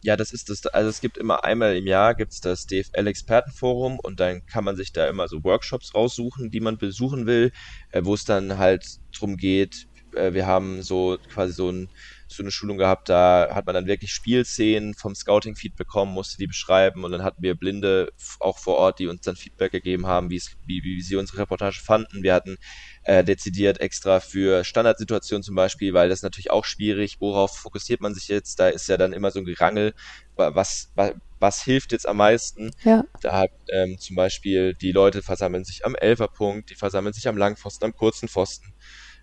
Ja, 0.01 0.15
das 0.15 0.31
ist 0.31 0.49
das, 0.49 0.65
also 0.65 0.89
es 0.89 1.01
gibt 1.01 1.17
immer 1.17 1.43
einmal 1.43 1.75
im 1.75 1.85
Jahr 1.85 2.15
gibt's 2.15 2.39
das 2.41 2.65
DFL-Expertenforum 2.65 3.99
und 3.99 4.19
dann 4.19 4.45
kann 4.45 4.63
man 4.63 4.75
sich 4.75 4.91
da 4.91 5.07
immer 5.07 5.27
so 5.27 5.43
Workshops 5.43 5.93
raussuchen, 5.93 6.49
die 6.49 6.61
man 6.61 6.77
besuchen 6.77 7.27
will, 7.27 7.51
äh, 7.91 8.01
wo 8.05 8.13
es 8.15 8.23
dann 8.23 8.57
halt 8.57 8.85
drum 9.11 9.37
geht, 9.37 9.87
äh, 10.15 10.33
wir 10.33 10.47
haben 10.47 10.81
so 10.81 11.17
quasi 11.31 11.53
so 11.53 11.69
ein 11.69 11.89
so 12.31 12.43
eine 12.43 12.51
Schulung 12.51 12.77
gehabt, 12.77 13.09
da 13.09 13.49
hat 13.51 13.65
man 13.65 13.73
dann 13.75 13.87
wirklich 13.87 14.11
Spielszenen 14.11 14.93
vom 14.93 15.15
Scouting-Feed 15.15 15.75
bekommen, 15.75 16.13
musste 16.13 16.37
die 16.37 16.47
beschreiben 16.47 17.03
und 17.03 17.11
dann 17.11 17.23
hatten 17.23 17.41
wir 17.41 17.55
Blinde 17.55 18.11
auch 18.39 18.59
vor 18.59 18.75
Ort, 18.77 18.99
die 18.99 19.07
uns 19.07 19.21
dann 19.21 19.35
Feedback 19.35 19.71
gegeben 19.71 20.05
haben, 20.05 20.29
wie, 20.29 20.41
wie, 20.65 20.83
wie 20.83 21.01
sie 21.01 21.15
unsere 21.15 21.39
Reportage 21.39 21.79
fanden. 21.81 22.23
Wir 22.23 22.33
hatten 22.33 22.57
äh, 23.03 23.23
dezidiert 23.23 23.79
extra 23.81 24.19
für 24.19 24.63
Standardsituationen 24.63 25.43
zum 25.43 25.55
Beispiel, 25.55 25.93
weil 25.93 26.09
das 26.09 26.21
natürlich 26.21 26.51
auch 26.51 26.65
schwierig, 26.65 27.17
worauf 27.19 27.57
fokussiert 27.57 28.01
man 28.01 28.13
sich 28.13 28.27
jetzt? 28.27 28.59
Da 28.59 28.69
ist 28.69 28.87
ja 28.87 28.97
dann 28.97 29.13
immer 29.13 29.31
so 29.31 29.39
ein 29.39 29.45
Gerangel, 29.45 29.93
was, 30.35 30.91
was, 30.95 31.13
was 31.39 31.63
hilft 31.63 31.91
jetzt 31.91 32.07
am 32.07 32.17
meisten? 32.17 32.71
Ja. 32.83 33.03
Da 33.21 33.37
hat 33.37 33.51
ähm, 33.71 33.97
zum 33.99 34.15
Beispiel 34.15 34.73
die 34.73 34.91
Leute 34.91 35.21
versammeln 35.21 35.65
sich 35.65 35.85
am 35.85 35.95
Elferpunkt, 35.95 36.69
die 36.69 36.75
versammeln 36.75 37.13
sich 37.13 37.27
am 37.27 37.37
Langpfosten, 37.37 37.85
am 37.85 37.95
kurzen 37.95 38.27
Pfosten 38.27 38.73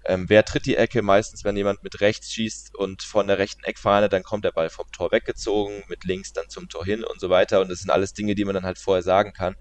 ähm, 0.08 0.28
wer 0.28 0.44
tritt 0.44 0.66
die 0.66 0.76
Ecke? 0.76 1.02
Meistens, 1.02 1.44
wenn 1.44 1.56
jemand 1.56 1.82
mit 1.82 2.00
rechts 2.00 2.30
schießt 2.32 2.74
und 2.76 3.02
von 3.02 3.26
der 3.26 3.38
rechten 3.38 3.64
Eckfahne, 3.64 4.08
dann 4.08 4.22
kommt 4.22 4.44
der 4.44 4.52
Ball 4.52 4.70
vom 4.70 4.86
Tor 4.92 5.12
weggezogen, 5.12 5.82
mit 5.88 6.04
links 6.04 6.32
dann 6.32 6.48
zum 6.48 6.68
Tor 6.68 6.84
hin 6.84 7.04
und 7.04 7.20
so 7.20 7.30
weiter. 7.30 7.60
Und 7.60 7.68
das 7.70 7.80
sind 7.80 7.90
alles 7.90 8.12
Dinge, 8.12 8.34
die 8.34 8.44
man 8.44 8.54
dann 8.54 8.64
halt 8.64 8.78
vorher 8.78 9.02
sagen 9.02 9.32
kann. 9.32 9.54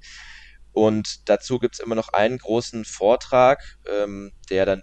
Und 0.72 1.30
dazu 1.30 1.60
gibt's 1.60 1.80
immer 1.80 1.96
noch 1.96 2.10
einen 2.10 2.38
großen 2.38 2.86
Vortrag, 2.86 3.60
ähm, 3.88 4.34
der 4.50 4.66
dann 4.66 4.82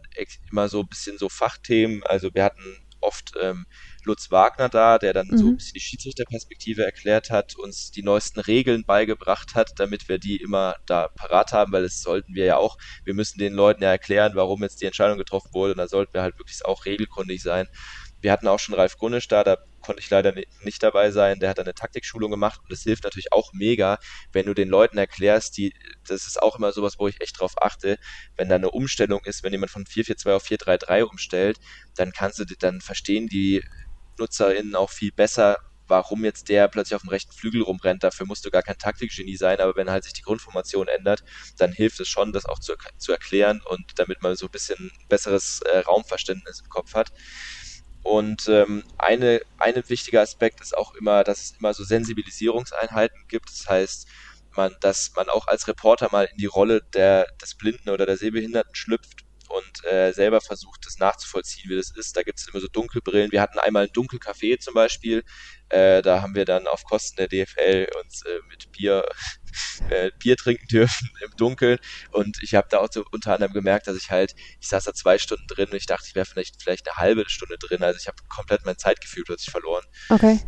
immer 0.50 0.68
so 0.68 0.80
ein 0.80 0.88
bisschen 0.88 1.18
so 1.18 1.28
Fachthemen, 1.28 2.02
also 2.04 2.30
wir 2.32 2.44
hatten 2.44 2.78
oft 3.00 3.32
ähm, 3.40 3.66
Lutz 4.04 4.30
Wagner 4.30 4.68
da, 4.68 4.98
der 4.98 5.12
dann 5.12 5.28
mhm. 5.28 5.38
so 5.38 5.46
ein 5.46 5.56
bisschen 5.56 5.74
die 5.74 5.80
Schiedsrichterperspektive 5.80 6.84
erklärt 6.84 7.30
hat, 7.30 7.56
uns 7.56 7.90
die 7.90 8.02
neuesten 8.02 8.40
Regeln 8.40 8.84
beigebracht 8.84 9.54
hat, 9.54 9.72
damit 9.76 10.08
wir 10.08 10.18
die 10.18 10.36
immer 10.36 10.76
da 10.86 11.08
parat 11.08 11.52
haben, 11.52 11.72
weil 11.72 11.82
das 11.82 12.00
sollten 12.00 12.34
wir 12.34 12.44
ja 12.44 12.56
auch, 12.56 12.76
wir 13.04 13.14
müssen 13.14 13.38
den 13.38 13.54
Leuten 13.54 13.82
ja 13.82 13.90
erklären, 13.90 14.32
warum 14.34 14.62
jetzt 14.62 14.80
die 14.80 14.86
Entscheidung 14.86 15.18
getroffen 15.18 15.50
wurde 15.52 15.72
und 15.72 15.78
da 15.78 15.88
sollten 15.88 16.14
wir 16.14 16.22
halt 16.22 16.38
wirklich 16.38 16.64
auch 16.64 16.84
regelkundig 16.84 17.42
sein. 17.42 17.68
Wir 18.20 18.30
hatten 18.30 18.46
auch 18.46 18.60
schon 18.60 18.76
Ralf 18.76 18.96
Grunisch 18.96 19.26
da, 19.26 19.42
da 19.42 19.58
konnte 19.82 20.00
ich 20.00 20.08
leider 20.08 20.32
nicht 20.62 20.82
dabei 20.82 21.10
sein. 21.10 21.40
Der 21.40 21.50
hat 21.50 21.58
eine 21.58 21.74
Taktikschulung 21.74 22.30
gemacht 22.30 22.60
und 22.62 22.70
das 22.70 22.82
hilft 22.82 23.04
natürlich 23.04 23.32
auch 23.32 23.52
mega, 23.52 23.98
wenn 24.32 24.46
du 24.46 24.54
den 24.54 24.68
Leuten 24.68 24.96
erklärst, 24.96 25.56
die, 25.58 25.74
das 26.06 26.26
ist 26.26 26.40
auch 26.40 26.56
immer 26.56 26.72
sowas, 26.72 26.98
wo 26.98 27.08
ich 27.08 27.20
echt 27.20 27.40
drauf 27.40 27.54
achte, 27.60 27.98
wenn 28.36 28.48
da 28.48 28.54
eine 28.54 28.70
Umstellung 28.70 29.20
ist, 29.24 29.42
wenn 29.42 29.52
jemand 29.52 29.72
von 29.72 29.84
442 29.84 30.32
auf 30.32 30.42
433 30.44 31.10
umstellt, 31.10 31.58
dann 31.96 32.12
kannst 32.12 32.38
du, 32.38 32.44
dann 32.44 32.80
verstehen 32.80 33.26
die 33.26 33.62
NutzerInnen 34.18 34.74
auch 34.74 34.90
viel 34.90 35.12
besser, 35.12 35.58
warum 35.88 36.24
jetzt 36.24 36.48
der 36.48 36.68
plötzlich 36.68 36.94
auf 36.94 37.02
dem 37.02 37.10
rechten 37.10 37.32
Flügel 37.32 37.62
rumrennt. 37.62 38.02
Dafür 38.02 38.26
musst 38.26 38.44
du 38.44 38.50
gar 38.50 38.62
kein 38.62 38.78
Taktikgenie 38.78 39.36
sein, 39.36 39.60
aber 39.60 39.76
wenn 39.76 39.90
halt 39.90 40.04
sich 40.04 40.12
die 40.14 40.22
Grundformation 40.22 40.88
ändert, 40.88 41.22
dann 41.58 41.72
hilft 41.72 42.00
es 42.00 42.08
schon, 42.08 42.32
das 42.32 42.46
auch 42.46 42.58
zu, 42.58 42.74
zu 42.98 43.12
erklären 43.12 43.60
und 43.66 43.84
damit 43.96 44.22
man 44.22 44.34
so 44.36 44.46
ein 44.46 44.50
bisschen 44.50 44.90
besseres 45.08 45.60
äh, 45.62 45.78
Raumverständnis 45.80 46.60
im 46.60 46.68
Kopf 46.68 46.94
hat. 46.94 47.10
Und 48.02 48.48
ähm, 48.48 48.84
eine, 48.98 49.42
ein 49.58 49.80
wichtiger 49.88 50.22
Aspekt 50.22 50.60
ist 50.60 50.76
auch 50.76 50.94
immer, 50.94 51.24
dass 51.24 51.42
es 51.42 51.54
immer 51.58 51.72
so 51.72 51.84
Sensibilisierungseinheiten 51.84 53.26
gibt. 53.28 53.48
Das 53.50 53.68
heißt, 53.68 54.08
man, 54.56 54.74
dass 54.80 55.12
man 55.14 55.28
auch 55.28 55.46
als 55.46 55.68
Reporter 55.68 56.08
mal 56.10 56.24
in 56.24 56.36
die 56.36 56.46
Rolle 56.46 56.80
der, 56.94 57.26
des 57.40 57.54
Blinden 57.54 57.90
oder 57.90 58.06
der 58.06 58.16
Sehbehinderten 58.16 58.74
schlüpft 58.74 59.24
und 59.52 59.84
äh, 59.84 60.12
selber 60.12 60.40
versucht, 60.40 60.86
das 60.86 60.98
nachzuvollziehen, 60.98 61.70
wie 61.70 61.76
das 61.76 61.90
ist. 61.90 62.16
Da 62.16 62.22
gibt 62.22 62.38
es 62.38 62.48
immer 62.48 62.60
so 62.60 62.68
Dunkelbrillen. 62.68 63.32
Wir 63.32 63.42
hatten 63.42 63.58
einmal 63.58 63.84
ein 63.84 63.90
Dunkelcafé 63.90 64.58
zum 64.58 64.74
Beispiel. 64.74 65.24
Äh, 65.68 66.02
da 66.02 66.22
haben 66.22 66.34
wir 66.34 66.44
dann 66.44 66.66
auf 66.66 66.84
Kosten 66.84 67.16
der 67.16 67.28
DFL 67.28 67.88
uns 68.02 68.22
äh, 68.22 68.40
mit 68.48 68.72
Bier 68.72 69.04
äh, 69.90 70.10
Bier 70.18 70.36
trinken 70.36 70.66
dürfen 70.68 71.10
im 71.24 71.36
Dunkeln. 71.36 71.78
Und 72.12 72.38
ich 72.42 72.54
habe 72.54 72.68
da 72.70 72.78
auch 72.78 72.88
so 72.90 73.04
unter 73.10 73.34
anderem 73.34 73.52
gemerkt, 73.52 73.86
dass 73.86 73.96
ich 73.96 74.10
halt, 74.10 74.34
ich 74.60 74.68
saß 74.68 74.84
da 74.84 74.94
zwei 74.94 75.18
Stunden 75.18 75.46
drin 75.46 75.68
und 75.70 75.76
ich 75.76 75.86
dachte, 75.86 76.06
ich 76.08 76.14
wäre 76.14 76.26
vielleicht, 76.26 76.62
vielleicht 76.62 76.88
eine 76.88 76.96
halbe 76.96 77.28
Stunde 77.28 77.58
drin. 77.58 77.82
Also 77.82 77.98
ich 78.00 78.06
habe 78.06 78.16
komplett 78.28 78.64
mein 78.64 78.78
Zeitgefühl 78.78 79.24
plötzlich 79.24 79.50
verloren. 79.50 79.84
Okay. 80.08 80.40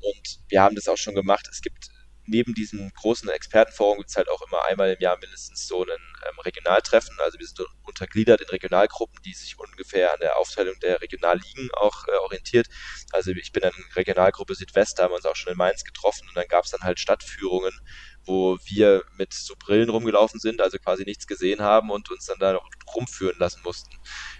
Und 0.00 0.40
wir 0.48 0.62
haben 0.62 0.74
das 0.74 0.86
auch 0.86 0.98
schon 0.98 1.14
gemacht. 1.14 1.48
Es 1.50 1.60
gibt 1.60 1.88
neben 2.26 2.54
diesem 2.54 2.90
großen 2.94 3.28
Expertenforum 3.28 3.98
gibt 3.98 4.10
es 4.10 4.16
halt 4.16 4.28
auch 4.28 4.42
immer 4.42 4.64
einmal 4.64 4.92
im 4.92 5.00
Jahr 5.00 5.18
mindestens 5.18 5.66
so 5.66 5.82
ein 5.82 5.90
ähm, 5.90 6.38
Regionaltreffen. 6.40 7.16
Also 7.20 7.38
wir 7.38 7.46
sind 7.46 7.60
untergliedert 7.82 8.40
in 8.40 8.48
Regionalgruppen, 8.48 9.20
die 9.24 9.34
sich 9.34 9.58
ungefähr 9.58 10.12
an 10.12 10.20
der 10.20 10.38
Aufteilung 10.38 10.78
der 10.80 11.00
Regionalligen 11.00 11.70
auch 11.74 12.06
äh, 12.08 12.16
orientiert. 12.22 12.66
Also 13.12 13.32
ich 13.32 13.52
bin 13.52 13.62
in 13.62 13.72
Regionalgruppe 13.94 14.54
Südwest, 14.54 14.98
da 14.98 15.04
haben 15.04 15.12
wir 15.12 15.16
uns 15.16 15.26
auch 15.26 15.36
schon 15.36 15.52
in 15.52 15.58
Mainz 15.58 15.84
getroffen 15.84 16.28
und 16.28 16.36
dann 16.36 16.48
gab 16.48 16.64
es 16.64 16.70
dann 16.70 16.82
halt 16.82 16.98
Stadtführungen, 16.98 17.78
wo 18.24 18.58
wir 18.64 19.04
mit 19.16 19.34
so 19.34 19.54
Brillen 19.58 19.90
rumgelaufen 19.90 20.40
sind, 20.40 20.60
also 20.60 20.78
quasi 20.78 21.04
nichts 21.04 21.26
gesehen 21.26 21.60
haben 21.60 21.90
und 21.90 22.10
uns 22.10 22.26
dann 22.26 22.38
da 22.38 22.58
rumführen 22.94 23.38
lassen 23.38 23.60
mussten. 23.64 23.96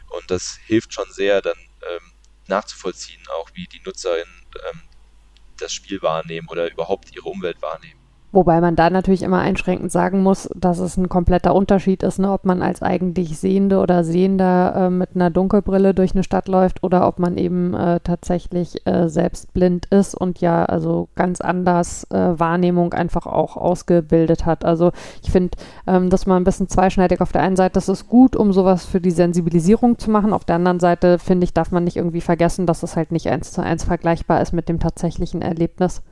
Und 0.09 0.31
das 0.31 0.59
hilft 0.65 0.95
schon 0.95 1.11
sehr, 1.13 1.43
dann 1.43 1.59
ähm, 1.59 2.13
nachzuvollziehen, 2.47 3.23
auch 3.39 3.51
wie 3.55 3.67
die 3.67 3.81
NutzerInnen 3.85 4.47
ähm, 4.71 4.83
das 5.61 5.73
Spiel 5.73 6.03
wahrnehmen 6.03 6.49
oder 6.51 6.71
überhaupt 6.71 7.15
ihre 7.15 7.29
Umwelt 7.29 7.63
wahrnehmen. 7.63 8.04
Wobei 8.35 8.61
man 8.61 8.75
da 8.75 8.91
natürlich 8.91 9.23
immer 9.23 9.39
einschränkend 9.39 9.93
sagen 9.93 10.25
muss, 10.25 10.51
dass 10.57 10.81
es 10.81 10.97
ein 10.97 11.09
kompletter 11.09 11.55
Unterschied 11.55 12.03
ist, 12.03 12.19
ne, 12.19 12.33
ob 12.33 12.45
man 12.45 12.63
als 12.63 12.83
eigentlich 12.83 13.39
Sehende 13.39 13.79
oder 13.79 14.03
Sehender 14.03 14.75
äh, 14.75 14.91
mit 14.91 15.11
einer 15.15 15.31
Dunkelbrille 15.31 15.95
durch 15.95 16.15
eine 16.15 16.25
Stadt 16.25 16.49
läuft 16.49 16.83
oder 16.83 17.07
ob 17.07 17.21
man 17.21 17.39
eben 17.39 17.75
äh, 17.75 18.01
tatsächlich 18.03 18.85
äh, 18.89 19.09
selbst 19.09 19.55
blind 19.55 19.87
ist 19.87 20.17
und 20.17 20.41
ja 20.41 20.65
also 20.65 21.07
ganz 21.15 21.41
anders 21.41 22.09
äh, 22.11 22.17
Wahrnehmung 22.17 22.93
einfach 22.93 23.27
auch 23.27 23.57
ausgebildet 23.57 24.47
hat. 24.47 24.65
Also 24.65 24.91
ich 25.23 25.31
finde 25.31 25.57
ähm, 25.87 26.11
das 26.11 26.27
mal 26.27 26.37
ein 26.37 26.43
bisschen 26.43 26.69
zweischneidig. 26.69 27.21
Auf 27.21 27.31
der 27.31 27.43
einen 27.43 27.55
Seite, 27.55 27.75
das 27.75 27.89
ist 27.89 28.09
gut, 28.09 28.35
um 28.35 28.53
sowas 28.53 28.85
für 28.85 29.01
die 29.01 29.13
Sensibilisierung 29.13 29.97
zu 30.01 30.11
machen. 30.11 30.33
Auf 30.33 30.45
der 30.45 30.57
anderen 30.57 30.81
Seite, 30.81 31.21
finde 31.21 31.45
ich, 31.45 31.55
darf 31.55 31.71
man 31.71 31.85
nicht 31.85 31.99
irgendwie 31.99 32.21
vergessen, 32.21 32.67
dass 32.67 32.83
es 32.83 32.97
halt 32.97 33.13
nicht 33.13 33.29
eins 33.29 33.53
zu 33.53 33.63
eins 33.63 33.85
vergleichbar 33.85 34.43
ist 34.43 34.53
mit 34.53 34.69
dem 34.69 34.81
tatsächlichen 34.81 35.41
Erlebnis 35.41 36.03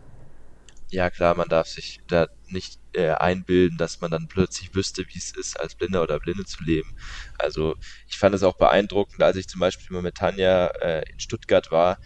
ja 0.92 1.10
klar, 1.10 1.34
man 1.34 1.48
darf 1.48 1.66
sich 1.66 2.00
da 2.06 2.28
nicht 2.48 2.78
äh, 2.92 3.10
einbilden, 3.10 3.78
dass 3.78 4.00
man 4.00 4.10
dann 4.10 4.28
plötzlich 4.28 4.74
wüsste, 4.74 5.04
wie 5.08 5.18
es 5.18 5.34
ist, 5.34 5.58
als 5.58 5.74
Blinder 5.74 6.02
oder 6.02 6.20
Blinde 6.20 6.44
zu 6.44 6.62
leben. 6.62 6.94
Also 7.38 7.76
ich 8.08 8.18
fand 8.18 8.34
es 8.34 8.42
auch 8.42 8.56
beeindruckend, 8.58 9.22
als 9.22 9.36
ich 9.36 9.48
zum 9.48 9.60
Beispiel 9.60 9.94
mal 9.94 10.02
mit 10.02 10.16
Tanja 10.16 10.66
äh, 10.80 11.02
in 11.10 11.18
Stuttgart 11.18 11.70
war. 11.70 11.98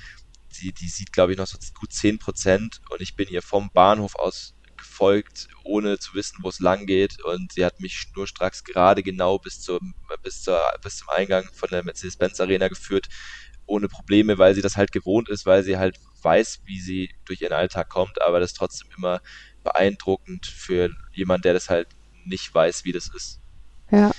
Die, 0.61 0.72
die 0.72 0.89
sieht, 0.89 1.12
glaube 1.12 1.32
ich, 1.32 1.39
noch 1.39 1.47
so 1.47 1.59
gut 1.78 1.93
10 1.93 2.18
Prozent 2.18 2.80
und 2.91 3.03
ich 3.03 3.16
bin 3.16 3.28
ihr 3.28 3.43
vom 3.43 3.70
Bahnhof 3.74 4.14
aus 4.16 4.55
gefolgt, 4.76 5.49
ohne 5.64 5.99
zu 5.99 6.14
wissen, 6.14 6.39
wo 6.43 6.49
es 6.49 6.61
lang 6.61 6.87
geht. 6.87 7.22
Und 7.24 7.53
sie 7.53 7.64
hat 7.64 7.80
mich 7.80 7.95
schnurstracks 7.95 8.64
gerade 8.64 9.03
genau 9.03 9.39
bis, 9.39 9.61
zum, 9.61 9.95
bis, 10.22 10.43
zur, 10.43 10.61
bis 10.82 10.99
zum 10.99 11.09
Eingang 11.11 11.49
von 11.53 11.68
der 11.70 11.84
Mercedes-Benz 11.84 12.41
Arena 12.41 12.68
geführt, 12.68 13.09
ohne 13.66 13.89
Probleme, 13.89 14.39
weil 14.39 14.55
sie 14.55 14.62
das 14.62 14.76
halt 14.76 14.93
gewohnt 14.93 15.28
ist, 15.28 15.45
weil 15.45 15.64
sie 15.64 15.76
halt 15.76 15.99
weiß, 16.27 16.62
wie 16.64 16.81
sie 16.81 17.11
durch 17.24 17.41
ihren 17.41 17.55
Alltag 17.55 17.89
kommt, 17.89 18.20
aber 18.20 18.41
das 18.41 18.51
ist 18.51 18.59
trotzdem 18.59 18.89
immer 18.99 19.20
beeindruckend 19.64 20.45
für 20.45 20.91
jemand, 21.12 21.45
der 21.45 21.55
das 21.55 21.70
halt 21.70 21.89
nicht 22.24 22.53
weiß, 22.55 22.85
wie 22.85 22.93
das 22.93 23.09
ist. 23.14 23.41
Ja. 23.91 24.11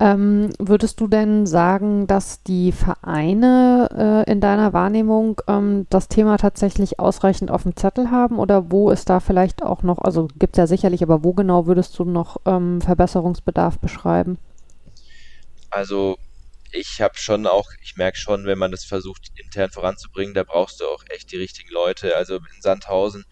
Ähm, 0.00 0.48
würdest 0.58 0.98
du 1.00 1.08
denn 1.08 1.44
sagen, 1.44 2.06
dass 2.06 2.42
die 2.42 2.72
Vereine 2.72 4.24
äh, 4.26 4.32
in 4.32 4.40
deiner 4.40 4.72
Wahrnehmung 4.72 5.42
ähm, 5.46 5.86
das 5.90 6.08
Thema 6.08 6.38
tatsächlich 6.38 6.98
ausreichend 6.98 7.50
auf 7.50 7.64
dem 7.64 7.76
Zettel 7.76 8.10
haben 8.10 8.38
oder 8.38 8.70
wo 8.70 8.90
ist 8.90 9.10
da 9.10 9.20
vielleicht 9.20 9.62
auch 9.62 9.82
noch, 9.82 9.98
also 9.98 10.26
gibt 10.38 10.54
es 10.54 10.58
ja 10.58 10.66
sicherlich, 10.66 11.02
aber 11.02 11.22
wo 11.22 11.34
genau 11.34 11.66
würdest 11.66 11.98
du 11.98 12.04
noch 12.04 12.38
ähm, 12.46 12.80
Verbesserungsbedarf 12.80 13.78
beschreiben? 13.78 14.38
Also 15.68 16.16
ich 16.72 17.00
habe 17.00 17.16
schon 17.18 17.46
auch, 17.46 17.70
ich 17.82 17.96
merke 17.96 18.18
schon, 18.18 18.46
wenn 18.46 18.58
man 18.58 18.70
das 18.70 18.84
versucht 18.84 19.28
intern 19.36 19.70
voranzubringen, 19.70 20.34
da 20.34 20.44
brauchst 20.44 20.80
du 20.80 20.86
auch 20.86 21.04
echt 21.08 21.32
die 21.32 21.36
richtigen 21.36 21.70
Leute. 21.70 22.16
Also 22.16 22.36
in 22.36 22.62
Sandhausen 22.62 23.24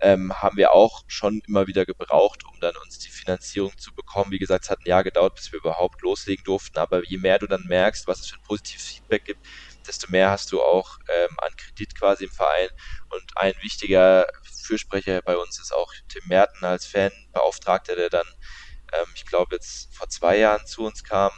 ähm, 0.00 0.32
haben 0.34 0.56
wir 0.56 0.72
auch 0.72 1.04
schon 1.06 1.40
immer 1.46 1.66
wieder 1.68 1.86
gebraucht, 1.86 2.44
um 2.44 2.58
dann 2.60 2.74
uns 2.84 2.98
die 2.98 3.08
Finanzierung 3.08 3.76
zu 3.78 3.94
bekommen. 3.94 4.32
Wie 4.32 4.38
gesagt, 4.38 4.64
es 4.64 4.70
hat 4.70 4.80
ein 4.80 4.88
Jahr 4.88 5.04
gedauert, 5.04 5.36
bis 5.36 5.52
wir 5.52 5.60
überhaupt 5.60 6.02
loslegen 6.02 6.44
durften. 6.44 6.78
Aber 6.78 7.04
je 7.04 7.18
mehr 7.18 7.38
du 7.38 7.46
dann 7.46 7.64
merkst, 7.66 8.06
was 8.08 8.20
es 8.20 8.26
für 8.26 8.36
ein 8.36 8.42
positives 8.42 8.86
Feedback 8.88 9.24
gibt, 9.24 9.46
desto 9.86 10.10
mehr 10.10 10.30
hast 10.30 10.50
du 10.52 10.60
auch 10.60 10.98
ähm, 11.08 11.36
an 11.38 11.54
Kredit 11.56 11.94
quasi 11.96 12.24
im 12.24 12.32
Verein. 12.32 12.68
Und 13.10 13.30
ein 13.36 13.54
wichtiger 13.62 14.26
Fürsprecher 14.64 15.22
bei 15.22 15.36
uns 15.36 15.60
ist 15.60 15.72
auch 15.72 15.92
Tim 16.08 16.22
Merten 16.26 16.64
als 16.64 16.84
Fanbeauftragter, 16.86 17.94
der 17.94 18.10
dann, 18.10 18.26
ähm, 18.92 19.06
ich 19.14 19.24
glaube, 19.24 19.54
jetzt 19.54 19.94
vor 19.94 20.08
zwei 20.08 20.38
Jahren 20.38 20.66
zu 20.66 20.84
uns 20.84 21.04
kam 21.04 21.30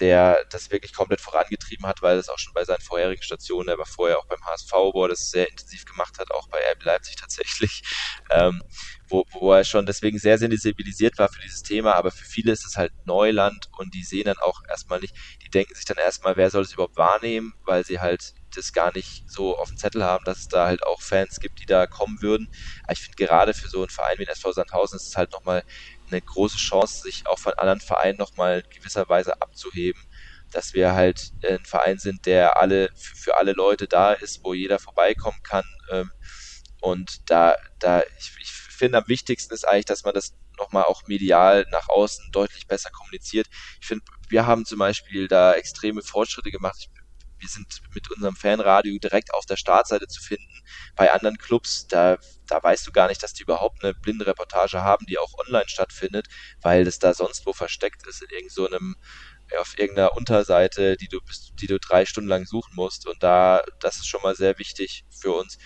der 0.00 0.44
das 0.50 0.70
wirklich 0.70 0.92
komplett 0.92 1.20
vorangetrieben 1.20 1.86
hat, 1.86 2.02
weil 2.02 2.18
es 2.18 2.28
auch 2.28 2.38
schon 2.38 2.52
bei 2.52 2.64
seinen 2.64 2.80
vorherigen 2.80 3.22
Stationen, 3.22 3.68
er 3.68 3.78
war 3.78 3.86
vorher 3.86 4.18
auch 4.18 4.26
beim 4.26 4.44
HSV, 4.44 4.72
wo 4.92 5.04
er 5.04 5.08
das 5.08 5.30
sehr 5.30 5.48
intensiv 5.48 5.84
gemacht 5.84 6.18
hat, 6.18 6.30
auch 6.30 6.48
bei 6.48 6.58
RB 6.72 6.84
Leipzig 6.84 7.16
tatsächlich, 7.20 7.82
ähm, 8.30 8.62
wo, 9.08 9.24
wo 9.32 9.52
er 9.52 9.64
schon 9.64 9.86
deswegen 9.86 10.18
sehr 10.18 10.38
sensibilisiert 10.38 11.18
war 11.18 11.28
für 11.28 11.40
dieses 11.42 11.62
Thema, 11.62 11.94
aber 11.94 12.10
für 12.10 12.24
viele 12.24 12.52
ist 12.52 12.64
es 12.64 12.76
halt 12.76 12.92
Neuland 13.04 13.66
und 13.78 13.94
die 13.94 14.04
sehen 14.04 14.24
dann 14.24 14.38
auch 14.38 14.60
erstmal 14.68 15.00
nicht, 15.00 15.14
die 15.44 15.50
denken 15.50 15.74
sich 15.74 15.84
dann 15.84 15.98
erstmal, 15.98 16.36
wer 16.36 16.50
soll 16.50 16.62
es 16.62 16.72
überhaupt 16.72 16.96
wahrnehmen, 16.96 17.54
weil 17.64 17.84
sie 17.84 18.00
halt 18.00 18.34
das 18.54 18.72
gar 18.72 18.92
nicht 18.94 19.24
so 19.26 19.56
auf 19.58 19.68
dem 19.68 19.76
Zettel 19.76 20.04
haben, 20.04 20.24
dass 20.24 20.40
es 20.40 20.48
da 20.48 20.66
halt 20.66 20.82
auch 20.84 21.00
Fans 21.00 21.40
gibt, 21.40 21.60
die 21.60 21.66
da 21.66 21.86
kommen 21.86 22.20
würden. 22.22 22.48
Aber 22.84 22.92
ich 22.92 23.00
finde 23.00 23.16
gerade 23.16 23.54
für 23.54 23.68
so 23.68 23.78
einen 23.78 23.90
Verein 23.90 24.18
wie 24.18 24.24
den 24.24 24.32
SV 24.32 24.52
Sandhausen 24.52 24.96
ist 24.96 25.08
es 25.08 25.16
halt 25.16 25.32
nochmal 25.32 25.62
eine 26.10 26.22
große 26.22 26.58
Chance, 26.58 27.02
sich 27.02 27.26
auch 27.26 27.38
von 27.38 27.54
anderen 27.54 27.80
Vereinen 27.80 28.18
nochmal 28.18 28.62
gewisserweise 28.74 29.40
abzuheben, 29.40 30.00
dass 30.52 30.74
wir 30.74 30.94
halt 30.94 31.32
ein 31.44 31.64
Verein 31.64 31.98
sind, 31.98 32.26
der 32.26 32.60
alle 32.60 32.88
für, 32.94 33.16
für 33.16 33.36
alle 33.38 33.52
Leute 33.52 33.86
da 33.88 34.12
ist, 34.12 34.40
wo 34.44 34.54
jeder 34.54 34.78
vorbeikommen 34.78 35.38
kann. 35.42 35.64
Ähm, 35.90 36.10
und 36.80 37.30
da, 37.30 37.56
da, 37.78 38.02
ich, 38.18 38.36
ich 38.40 38.50
finde 38.50 38.98
am 38.98 39.08
wichtigsten 39.08 39.54
ist 39.54 39.66
eigentlich, 39.66 39.86
dass 39.86 40.04
man 40.04 40.14
das 40.14 40.34
nochmal 40.58 40.84
auch 40.84 41.02
medial 41.06 41.66
nach 41.70 41.88
außen 41.88 42.30
deutlich 42.32 42.66
besser 42.66 42.90
kommuniziert. 42.90 43.46
Ich 43.80 43.86
finde, 43.86 44.04
wir 44.28 44.46
haben 44.46 44.64
zum 44.64 44.78
Beispiel 44.78 45.28
da 45.28 45.54
extreme 45.54 46.02
Fortschritte 46.02 46.50
gemacht. 46.50 46.76
Ich 46.80 46.90
wir 47.38 47.48
sind 47.48 47.80
mit 47.94 48.10
unserem 48.10 48.36
Fanradio 48.36 48.98
direkt 48.98 49.34
auf 49.34 49.46
der 49.46 49.56
Startseite 49.56 50.06
zu 50.06 50.22
finden. 50.22 50.62
Bei 50.94 51.12
anderen 51.12 51.38
Clubs, 51.38 51.86
da, 51.86 52.18
da 52.46 52.62
weißt 52.62 52.86
du 52.86 52.92
gar 52.92 53.08
nicht, 53.08 53.22
dass 53.22 53.34
die 53.34 53.42
überhaupt 53.42 53.82
eine 53.84 53.94
blinde 53.94 54.26
Reportage 54.26 54.82
haben, 54.82 55.06
die 55.06 55.18
auch 55.18 55.32
online 55.46 55.68
stattfindet, 55.68 56.28
weil 56.62 56.84
das 56.84 56.98
da 56.98 57.14
sonst 57.14 57.46
wo 57.46 57.52
versteckt 57.52 58.06
ist, 58.06 58.22
in 58.22 58.30
irgendeinem 58.30 58.96
so 59.50 59.58
auf 59.60 59.78
irgendeiner 59.78 60.16
Unterseite, 60.16 60.96
die 60.96 61.08
du 61.08 61.20
die 61.54 61.66
du 61.66 61.78
drei 61.78 62.04
Stunden 62.04 62.28
lang 62.28 62.46
suchen 62.46 62.74
musst. 62.74 63.06
Und 63.06 63.22
da, 63.22 63.62
das 63.80 63.96
ist 63.96 64.08
schon 64.08 64.22
mal 64.22 64.34
sehr 64.34 64.58
wichtig 64.58 65.04
für 65.10 65.32
uns. 65.32 65.58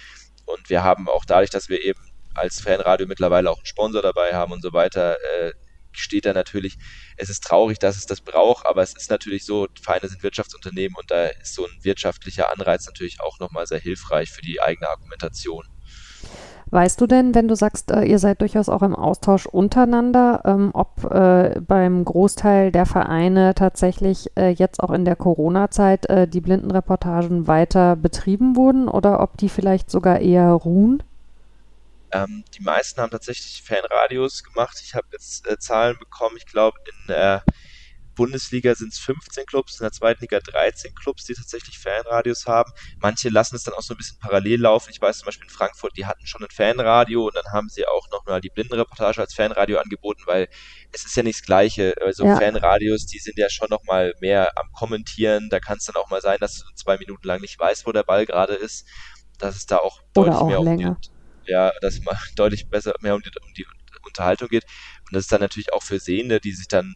Und 0.45 0.69
wir 0.69 0.83
haben 0.83 1.09
auch 1.09 1.25
dadurch, 1.25 1.51
dass 1.51 1.69
wir 1.69 1.83
eben 1.83 2.01
als 2.35 2.61
Fanradio 2.61 3.07
mittlerweile 3.07 3.51
auch 3.51 3.59
einen 3.59 3.67
Sponsor 3.67 4.03
dabei 4.03 4.35
haben 4.35 4.53
und 4.53 4.63
so 4.63 4.73
weiter, 4.73 5.17
äh, 5.23 5.53
steht 5.93 6.27
da 6.27 6.33
natürlich, 6.33 6.79
es 7.17 7.31
ist 7.31 7.45
traurig, 7.45 7.79
dass 7.79 7.97
es 7.97 8.07
das 8.07 8.21
braucht, 8.21 8.67
aber 8.67 8.83
es 8.83 8.95
ist 8.95 9.11
natürlich 9.11 9.45
so, 9.45 9.69
Vereine 9.81 10.09
sind 10.09 10.23
Wirtschaftsunternehmen 10.23 10.97
und 10.97 11.11
da 11.11 11.27
ist 11.27 11.55
so 11.55 11.67
ein 11.67 11.73
wirtschaftlicher 11.83 12.51
Anreiz 12.53 12.87
natürlich 12.87 13.21
auch 13.21 13.39
nochmal 13.39 13.67
sehr 13.67 13.81
hilfreich 13.81 14.31
für 14.31 14.43
die 14.43 14.61
eigene 14.61 14.89
Argumentation. 14.89 15.67
Weißt 16.73 17.01
du 17.01 17.09
denn, 17.09 17.35
wenn 17.35 17.49
du 17.49 17.57
sagst, 17.57 17.91
äh, 17.91 18.05
ihr 18.05 18.21
seid 18.21 18.41
durchaus 18.41 18.69
auch 18.69 18.83
im 18.83 18.95
Austausch 18.95 19.47
untereinander, 19.47 20.43
ähm, 20.45 20.71
ob 20.73 21.05
äh, 21.11 21.61
beim 21.61 22.05
Großteil 22.05 22.71
der 22.71 22.87
Vereine 22.87 23.55
tatsächlich 23.57 24.31
äh, 24.37 24.51
jetzt 24.51 24.81
auch 24.81 24.93
in 24.93 25.05
der 25.05 25.17
Corona-Zeit 25.17 26.07
die 26.33 26.41
Blindenreportagen 26.41 27.47
weiter 27.47 27.97
betrieben 27.97 28.57
wurden 28.57 28.89
oder 28.89 29.21
ob 29.21 29.37
die 29.37 29.49
vielleicht 29.49 29.91
sogar 29.91 30.21
eher 30.21 30.51
ruhen? 30.53 31.03
Ähm, 32.13 32.45
die 32.55 32.63
meisten 32.63 33.01
haben 33.01 33.11
tatsächlich 33.11 33.63
Fanradios 33.63 34.43
gemacht. 34.43 34.81
Ich 34.85 34.95
habe 34.95 35.07
jetzt 35.13 35.47
äh, 35.49 35.59
Zahlen 35.59 35.99
bekommen. 35.99 36.37
Ich 36.37 36.47
glaube, 36.47 36.79
in 36.85 37.09
der 37.09 37.45
Bundesliga 38.21 38.75
sind 38.75 38.93
es 38.93 38.99
15 38.99 39.47
Clubs, 39.47 39.81
in 39.81 39.85
der 39.85 39.93
zweiten 39.93 40.21
Liga 40.21 40.41
13 40.41 40.95
Clubs, 40.95 41.25
die 41.25 41.33
tatsächlich 41.33 41.79
Fanradios 41.79 42.47
haben. 42.47 42.71
Manche 42.99 43.31
lassen 43.31 43.57
es 43.57 43.63
dann 43.63 43.73
auch 43.73 43.83
so 43.83 43.95
ein 43.95 43.97
bisschen 43.97 44.19
parallel 44.19 44.61
laufen. 44.61 44.91
Ich 44.91 45.01
weiß 45.01 45.21
zum 45.21 45.27
Beispiel 45.27 45.47
in 45.47 45.55
Frankfurt, 45.55 45.97
die 45.97 46.05
hatten 46.05 46.27
schon 46.27 46.43
ein 46.43 46.51
Fanradio 46.51 47.27
und 47.27 47.35
dann 47.35 47.51
haben 47.53 47.71
sie 47.71 47.87
auch 47.87 48.11
noch 48.11 48.27
mal 48.27 48.43
die 48.43 48.51
Blindenreportage 48.51 49.21
als 49.21 49.33
Fanradio 49.33 49.79
angeboten, 49.79 50.23
weil 50.27 50.49
es 50.93 51.07
ist 51.07 51.17
ja 51.17 51.23
nicht 51.23 51.41
das 51.41 51.47
Gleiche. 51.47 51.95
Also 52.05 52.27
ja. 52.27 52.37
Fanradios, 52.37 53.07
die 53.07 53.19
sind 53.19 53.39
ja 53.39 53.49
schon 53.49 53.69
noch 53.71 53.85
mal 53.85 54.13
mehr 54.21 54.53
am 54.59 54.71
Kommentieren. 54.73 55.49
Da 55.49 55.61
kann 55.61 55.79
es 55.79 55.87
dann 55.87 55.97
auch 55.97 56.11
mal 56.11 56.21
sein, 56.21 56.37
dass 56.41 56.59
du 56.59 56.65
zwei 56.75 56.99
Minuten 56.99 57.27
lang 57.27 57.41
nicht 57.41 57.59
weißt, 57.59 57.87
wo 57.87 57.93
der 57.93 58.03
Ball 58.03 58.27
gerade 58.27 58.55
ist. 58.55 58.87
Das 59.39 59.57
ist 59.57 59.71
da 59.71 59.79
auch 59.79 60.03
deutlich 60.13 60.35
Oder 60.35 60.43
auch 60.43 60.49
mehr 60.49 60.61
länger. 60.61 60.91
Um 60.91 61.20
ja, 61.51 61.73
dass 61.81 61.95
es 61.95 62.01
mal 62.05 62.19
deutlich 62.37 62.69
besser 62.69 62.95
mehr 63.01 63.15
um 63.15 63.23
die, 63.23 63.31
um 63.45 63.55
die 63.55 63.67
Unterhaltung 64.05 64.49
geht. 64.49 64.65
Und 65.07 65.15
das 65.15 65.25
ist 65.25 65.33
dann 65.33 65.41
natürlich 65.41 65.73
auch 65.73 65.83
für 65.83 65.99
Sehende, 65.99 66.41
die 66.41 66.53
sich 66.53 66.69
dann, 66.69 66.95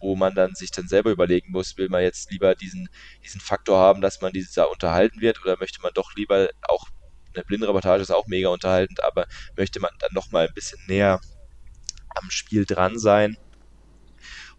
wo 0.00 0.16
man 0.16 0.34
dann 0.34 0.54
sich 0.54 0.70
dann 0.70 0.88
selber 0.88 1.10
überlegen 1.10 1.52
muss, 1.52 1.76
will 1.76 1.88
man 1.88 2.02
jetzt 2.02 2.30
lieber 2.30 2.54
diesen, 2.54 2.88
diesen 3.24 3.40
Faktor 3.40 3.78
haben, 3.78 4.00
dass 4.00 4.20
man 4.20 4.32
dieses 4.32 4.52
da 4.52 4.64
unterhalten 4.64 5.20
wird 5.20 5.42
oder 5.42 5.56
möchte 5.58 5.80
man 5.82 5.92
doch 5.94 6.14
lieber 6.14 6.48
auch 6.68 6.86
eine 7.34 7.44
Blindenreportage 7.44 8.02
ist 8.02 8.10
auch 8.10 8.26
mega 8.26 8.50
unterhaltend, 8.50 9.02
aber 9.02 9.26
möchte 9.56 9.80
man 9.80 9.90
dann 10.00 10.10
noch 10.12 10.30
mal 10.32 10.46
ein 10.46 10.54
bisschen 10.54 10.78
näher 10.86 11.18
am 12.14 12.30
Spiel 12.30 12.66
dran 12.66 12.98
sein. 12.98 13.38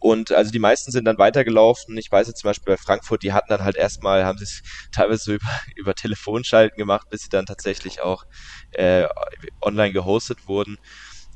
Und 0.04 0.34
also 0.34 0.52
die 0.52 0.60
meisten 0.60 0.92
sind 0.92 1.06
dann 1.06 1.18
weitergelaufen. 1.18 1.98
Ich 1.98 2.12
weiß 2.12 2.28
jetzt 2.28 2.42
zum 2.42 2.50
Beispiel 2.50 2.74
bei 2.74 2.78
Frankfurt, 2.78 3.24
die 3.24 3.32
hatten 3.32 3.48
dann 3.48 3.64
halt 3.64 3.78
erstmal, 3.78 4.26
haben 4.26 4.38
sie 4.38 4.44
es 4.44 4.62
teilweise 4.92 5.24
so 5.24 5.32
über, 5.36 5.48
über 5.78 5.96
Telefonschalten 5.96 6.78
gemacht, 6.78 7.08
bis 7.10 7.22
sie 7.22 7.30
dann 7.30 7.46
tatsächlich 7.46 8.02
auch 8.02 8.26
äh, 8.72 9.08
online 9.62 9.94
gehostet 9.94 10.46
wurden. 10.46 10.78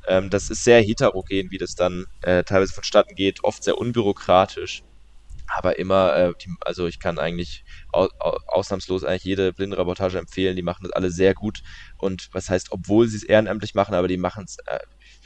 Ähm, 0.06 0.28
das 0.28 0.50
ist 0.50 0.64
sehr 0.64 0.82
heterogen, 0.82 1.50
wie 1.50 1.56
das 1.56 1.76
dann 1.76 2.04
äh, 2.20 2.44
teilweise 2.44 2.74
vonstatten 2.74 3.14
geht, 3.14 3.42
oft 3.42 3.64
sehr 3.64 3.78
unbürokratisch. 3.78 4.82
Aber 5.56 5.78
immer, 5.78 6.14
äh, 6.14 6.32
die, 6.44 6.54
also 6.60 6.86
ich 6.86 7.00
kann 7.00 7.18
eigentlich 7.18 7.64
au, 7.90 8.08
au, 8.20 8.36
ausnahmslos 8.48 9.02
eigentlich 9.02 9.24
jede 9.24 9.54
Blindenreportage 9.54 10.18
empfehlen. 10.18 10.56
Die 10.56 10.62
machen 10.62 10.82
das 10.82 10.92
alle 10.92 11.10
sehr 11.10 11.32
gut. 11.32 11.60
Und 11.96 12.28
was 12.32 12.50
heißt, 12.50 12.70
obwohl 12.70 13.08
sie 13.08 13.16
es 13.16 13.22
ehrenamtlich 13.22 13.74
machen, 13.74 13.94
aber 13.94 14.08
die 14.08 14.18
machen 14.18 14.44
es, 14.44 14.58
äh, 14.66 14.78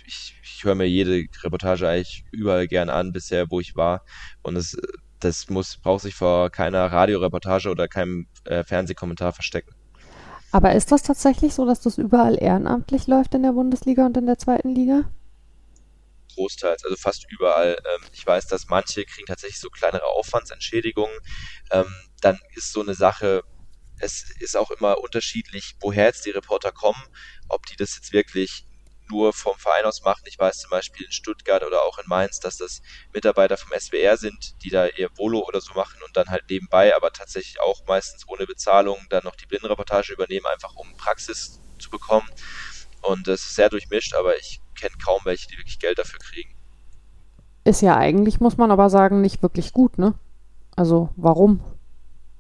ich, 0.07 0.35
ich 0.43 0.65
höre 0.65 0.75
mir 0.75 0.89
jede 0.89 1.25
Reportage 1.43 1.89
eigentlich 1.89 2.25
überall 2.31 2.69
gern 2.69 2.91
an, 2.91 3.13
bisher, 3.13 3.51
wo 3.51 3.61
ich 3.61 3.77
war. 3.77 4.05
Und 4.43 4.57
es, 4.57 4.77
das 5.21 5.49
muss, 5.49 5.77
braucht 5.77 6.03
sich 6.03 6.15
vor 6.15 6.51
keiner 6.51 6.87
Radioreportage 6.87 7.71
oder 7.71 7.89
keinem 7.89 8.27
äh, 8.45 8.65
Fernsehkommentar 8.65 9.33
verstecken. 9.33 9.75
Aber 10.51 10.75
ist 10.75 10.93
das 10.93 11.03
tatsächlich 11.03 11.55
so, 11.55 11.67
dass 11.67 11.81
das 11.81 11.97
überall 11.97 12.41
ehrenamtlich 12.41 13.07
läuft 13.07 13.35
in 13.35 13.43
der 13.43 13.53
Bundesliga 13.53 14.05
und 14.05 14.17
in 14.17 14.27
der 14.27 14.39
zweiten 14.39 14.75
Liga? 14.75 15.11
Großteils, 16.35 16.85
also 16.85 16.97
fast 16.97 17.27
überall. 17.31 17.77
Ähm, 17.79 18.07
ich 18.13 18.27
weiß, 18.27 18.49
dass 18.49 18.69
manche 18.69 19.05
kriegen 19.05 19.27
tatsächlich 19.27 19.61
so 19.61 19.71
kleinere 19.71 20.05
Aufwandsentschädigungen. 20.05 21.17
Ähm, 21.71 21.87
dann 22.21 22.39
ist 22.55 22.73
so 22.73 22.83
eine 22.83 22.95
Sache, 22.95 23.43
es 23.99 24.31
ist 24.41 24.57
auch 24.57 24.71
immer 24.71 24.99
unterschiedlich, 24.99 25.77
woher 25.81 26.07
jetzt 26.07 26.27
die 26.27 26.31
Reporter 26.31 26.73
kommen, 26.73 27.03
ob 27.49 27.65
die 27.67 27.77
das 27.77 27.95
jetzt 27.97 28.13
wirklich 28.13 28.67
nur 29.13 29.33
vom 29.33 29.57
Verein 29.59 29.85
aus 29.85 30.03
machen. 30.03 30.23
Ich 30.27 30.39
weiß 30.39 30.59
zum 30.59 30.71
Beispiel 30.71 31.07
in 31.07 31.13
Stuttgart 31.13 31.63
oder 31.63 31.83
auch 31.85 31.99
in 31.99 32.05
Mainz, 32.09 32.41
dass 32.41 32.57
das 32.57 32.83
Mitarbeiter 33.13 33.57
vom 33.57 33.71
SWR 33.79 34.17
sind, 34.17 34.57
die 34.65 34.71
da 34.71 34.87
ihr 34.87 35.11
Volo 35.17 35.41
oder 35.47 35.61
so 35.61 35.75
machen 35.75 36.01
und 36.05 36.17
dann 36.17 36.29
halt 36.29 36.45
nebenbei, 36.49 36.97
aber 36.97 37.13
tatsächlich 37.13 37.61
auch 37.61 37.87
meistens 37.87 38.27
ohne 38.27 38.47
Bezahlung, 38.47 38.99
dann 39.11 39.23
noch 39.25 39.37
die 39.37 39.47
Blindenreportage 39.47 40.13
übernehmen, 40.13 40.47
einfach 40.47 40.75
um 40.75 40.97
Praxis 40.97 41.61
zu 41.79 41.91
bekommen. 41.91 42.29
Und 43.03 43.29
das 43.29 43.43
ist 43.43 43.55
sehr 43.55 43.69
durchmischt, 43.69 44.15
aber 44.15 44.37
ich 44.39 44.61
kenne 44.79 44.95
kaum 45.05 45.21
welche, 45.25 45.49
die 45.49 45.59
wirklich 45.59 45.79
Geld 45.79 45.99
dafür 45.99 46.19
kriegen. 46.19 46.55
Ist 47.65 47.83
ja 47.83 47.97
eigentlich, 47.97 48.41
muss 48.41 48.57
man 48.57 48.71
aber 48.71 48.91
sagen, 48.91 49.21
nicht 49.21 49.43
wirklich 49.43 49.73
gut, 49.73 49.99
ne? 49.99 50.19
Also 50.75 51.11
warum? 51.17 51.63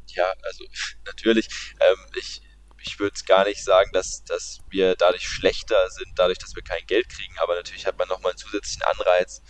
Ja, 0.08 0.32
also 0.42 0.64
natürlich. 1.04 1.48
Ähm, 1.80 1.98
ich 2.18 2.42
ich 2.84 2.98
würde 2.98 3.14
es 3.14 3.24
gar 3.24 3.44
nicht 3.44 3.62
sagen, 3.64 3.90
dass, 3.92 4.24
dass 4.24 4.60
wir 4.68 4.94
dadurch 4.96 5.26
schlechter 5.26 5.88
sind, 5.90 6.08
dadurch, 6.16 6.38
dass 6.38 6.54
wir 6.54 6.62
kein 6.62 6.84
Geld 6.86 7.08
kriegen, 7.08 7.34
aber 7.42 7.54
natürlich 7.54 7.86
hat 7.86 7.98
man 7.98 8.08
nochmal 8.08 8.32
einen 8.32 8.38
zusätzlichen 8.38 8.82
Anreiz. 8.82 9.42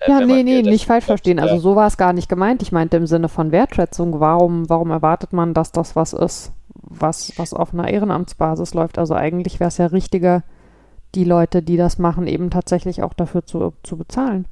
Äh, 0.00 0.10
ja, 0.10 0.20
nee, 0.20 0.42
nee, 0.42 0.62
nicht 0.62 0.86
falsch 0.86 1.04
verstehen. 1.04 1.38
Also 1.38 1.58
so 1.58 1.76
war 1.76 1.86
es 1.86 1.96
gar 1.96 2.12
nicht 2.12 2.28
gemeint. 2.28 2.62
Ich 2.62 2.72
meinte 2.72 2.96
im 2.96 3.06
Sinne 3.06 3.28
von 3.28 3.52
Wertschätzung. 3.52 4.18
Warum, 4.18 4.68
warum 4.68 4.90
erwartet 4.90 5.32
man, 5.32 5.52
dass 5.52 5.72
das 5.72 5.94
was 5.94 6.12
ist, 6.14 6.52
was, 6.74 7.32
was 7.36 7.52
auf 7.52 7.74
einer 7.74 7.88
Ehrenamtsbasis 7.88 8.74
läuft? 8.74 8.98
Also 8.98 9.14
eigentlich 9.14 9.60
wäre 9.60 9.68
es 9.68 9.76
ja 9.76 9.86
richtiger, 9.86 10.42
die 11.14 11.24
Leute, 11.24 11.62
die 11.62 11.76
das 11.76 11.98
machen, 11.98 12.26
eben 12.26 12.50
tatsächlich 12.50 13.02
auch 13.02 13.14
dafür 13.14 13.44
zu, 13.44 13.74
zu 13.82 13.96
bezahlen. 13.96 14.46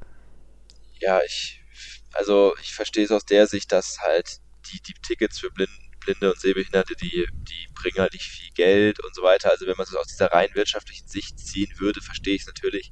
Ja, 0.99 1.19
ich, 1.25 1.63
also 2.13 2.53
ich 2.61 2.73
verstehe 2.73 3.05
es 3.05 3.11
aus 3.11 3.25
der 3.25 3.47
Sicht, 3.47 3.71
dass 3.71 3.99
halt 4.01 4.39
die, 4.71 4.81
die 4.81 4.93
Tickets 5.01 5.39
für 5.39 5.49
Blinden 5.49 5.88
Blinde 6.09 6.31
und 6.31 6.39
Sehbehinderte, 6.39 6.95
die, 6.95 7.27
die 7.47 7.67
bringen 7.75 7.99
halt 7.99 8.13
nicht 8.13 8.25
viel 8.25 8.49
Geld 8.55 8.99
und 8.99 9.13
so 9.13 9.21
weiter. 9.21 9.51
Also 9.51 9.67
wenn 9.67 9.77
man 9.77 9.85
es 9.85 9.95
aus 9.95 10.07
dieser 10.07 10.31
rein 10.31 10.49
wirtschaftlichen 10.53 11.07
Sicht 11.07 11.37
ziehen 11.39 11.71
würde, 11.77 12.01
verstehe 12.01 12.35
ich 12.35 12.41
es 12.41 12.47
natürlich. 12.47 12.91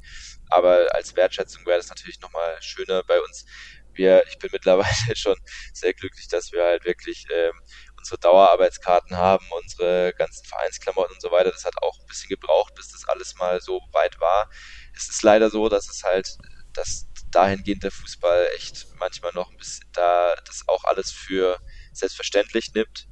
Aber 0.50 0.88
als 0.94 1.16
Wertschätzung 1.16 1.66
wäre 1.66 1.78
das 1.78 1.90
natürlich 1.90 2.20
nochmal 2.22 2.58
schöner 2.62 3.04
bei 3.04 3.20
uns. 3.20 3.46
Wir, 3.94 4.24
ich 4.28 4.38
bin 4.38 4.50
mittlerweile 4.54 5.16
schon 5.16 5.36
sehr 5.74 5.94
glücklich, 5.94 6.28
dass 6.28 6.52
wir 6.52 6.64
halt 6.64 6.86
wirklich 6.86 7.26
ähm, 7.34 7.60
unsere 7.98 8.20
Dauerarbeitskarten 8.20 9.18
haben, 9.18 9.46
unsere 9.64 10.14
ganzen 10.14 10.46
Vereinsklamotten 10.46 11.16
und 11.16 11.22
so 11.22 11.32
weiter. 11.32 11.52
Das 11.52 11.66
hat 11.66 11.82
auch 11.82 12.00
ein 12.00 12.06
bisschen 12.06 12.30
gebraucht, 12.30 12.76
bis 12.76 12.92
das 12.92 13.08
alles 13.08 13.36
mal 13.36 13.60
so 13.62 13.82
weit 13.94 14.20
war. 14.20 14.48
Es 14.96 15.10
ist 15.10 15.24
leider 15.24 15.50
so, 15.50 15.70
dass 15.70 15.90
es 15.90 16.04
halt, 16.04 16.38
dass 16.74 17.08
dahingehend 17.32 17.84
der 17.84 17.92
Fußball 17.92 18.48
echt 18.56 18.86
manchmal 19.00 19.34
noch 19.34 19.50
ein 19.50 19.58
bisschen 19.58 19.90
da 19.94 20.36
das 20.46 20.64
auch 20.68 20.84
alles 20.84 21.12
für 21.12 21.60
selbstverständlich 21.98 22.74
nimmt. 22.74 23.08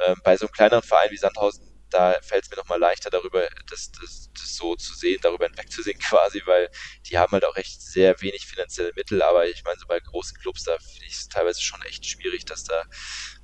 Ähm, 0.00 0.16
bei 0.22 0.36
so 0.36 0.46
einem 0.46 0.52
kleineren 0.52 0.82
Verein 0.82 1.10
wie 1.10 1.16
Sandhausen, 1.16 1.64
da 1.90 2.18
fällt 2.22 2.44
es 2.44 2.50
mir 2.50 2.56
nochmal 2.56 2.78
leichter, 2.78 3.10
darüber 3.10 3.48
das, 3.70 3.90
das, 3.92 4.30
das, 4.32 4.56
so 4.56 4.76
zu 4.76 4.94
sehen, 4.94 5.18
darüber 5.22 5.46
hinwegzusehen 5.46 5.98
quasi, 6.08 6.42
weil 6.44 6.68
die 7.06 7.18
haben 7.18 7.32
halt 7.32 7.44
auch 7.44 7.56
echt 7.56 7.80
sehr 7.82 8.20
wenig 8.20 8.46
finanzielle 8.46 8.92
Mittel, 8.94 9.22
aber 9.22 9.46
ich 9.48 9.64
meine, 9.64 9.78
so 9.78 9.86
bei 9.86 9.98
großen 9.98 10.38
Clubs, 10.38 10.64
da 10.64 10.78
finde 10.78 11.06
ich 11.06 11.14
es 11.14 11.28
teilweise 11.28 11.60
schon 11.60 11.82
echt 11.82 12.06
schwierig, 12.06 12.44
dass 12.44 12.64
da 12.64 12.84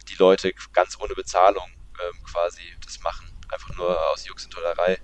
die 0.09 0.17
Leute 0.17 0.53
ganz 0.73 0.99
ohne 1.01 1.15
Bezahlung 1.15 1.69
ähm, 2.03 2.23
quasi 2.25 2.63
das 2.85 3.01
machen 3.01 3.34
einfach 3.53 3.77
nur 3.77 3.97
aus 4.13 4.27
Jux 4.27 4.45
und 4.45 4.53
Tollerei. 4.53 4.99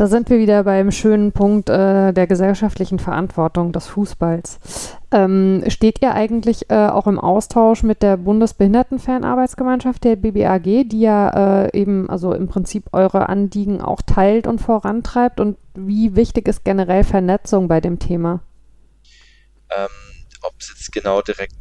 Da 0.00 0.06
sind 0.06 0.30
wir 0.30 0.38
wieder 0.38 0.64
beim 0.64 0.90
schönen 0.90 1.32
Punkt 1.32 1.68
äh, 1.68 2.12
der 2.12 2.26
gesellschaftlichen 2.26 2.98
Verantwortung 2.98 3.72
des 3.72 3.86
Fußballs. 3.88 4.96
Ähm, 5.10 5.62
steht 5.68 6.00
ihr 6.00 6.14
eigentlich 6.14 6.70
äh, 6.70 6.88
auch 6.88 7.06
im 7.06 7.18
Austausch 7.18 7.82
mit 7.82 8.02
der 8.02 8.16
Bundesbehindertenfernarbeitsgemeinschaft, 8.16 10.02
der 10.04 10.16
BBAG, 10.16 10.88
die 10.88 11.00
ja 11.00 11.64
äh, 11.64 11.78
eben, 11.78 12.08
also 12.08 12.32
im 12.32 12.48
Prinzip 12.48 12.84
eure 12.92 13.28
Anliegen 13.28 13.82
auch 13.82 14.00
teilt 14.00 14.46
und 14.46 14.60
vorantreibt? 14.60 15.38
Und 15.38 15.58
wie 15.74 16.16
wichtig 16.16 16.48
ist 16.48 16.64
generell 16.64 17.04
Vernetzung 17.04 17.68
bei 17.68 17.80
dem 17.80 17.98
Thema? 17.98 18.42
Ähm, 19.70 19.88
Ob 20.42 20.54
es 20.58 20.70
jetzt 20.70 20.92
genau 20.92 21.20
direkt 21.20 21.54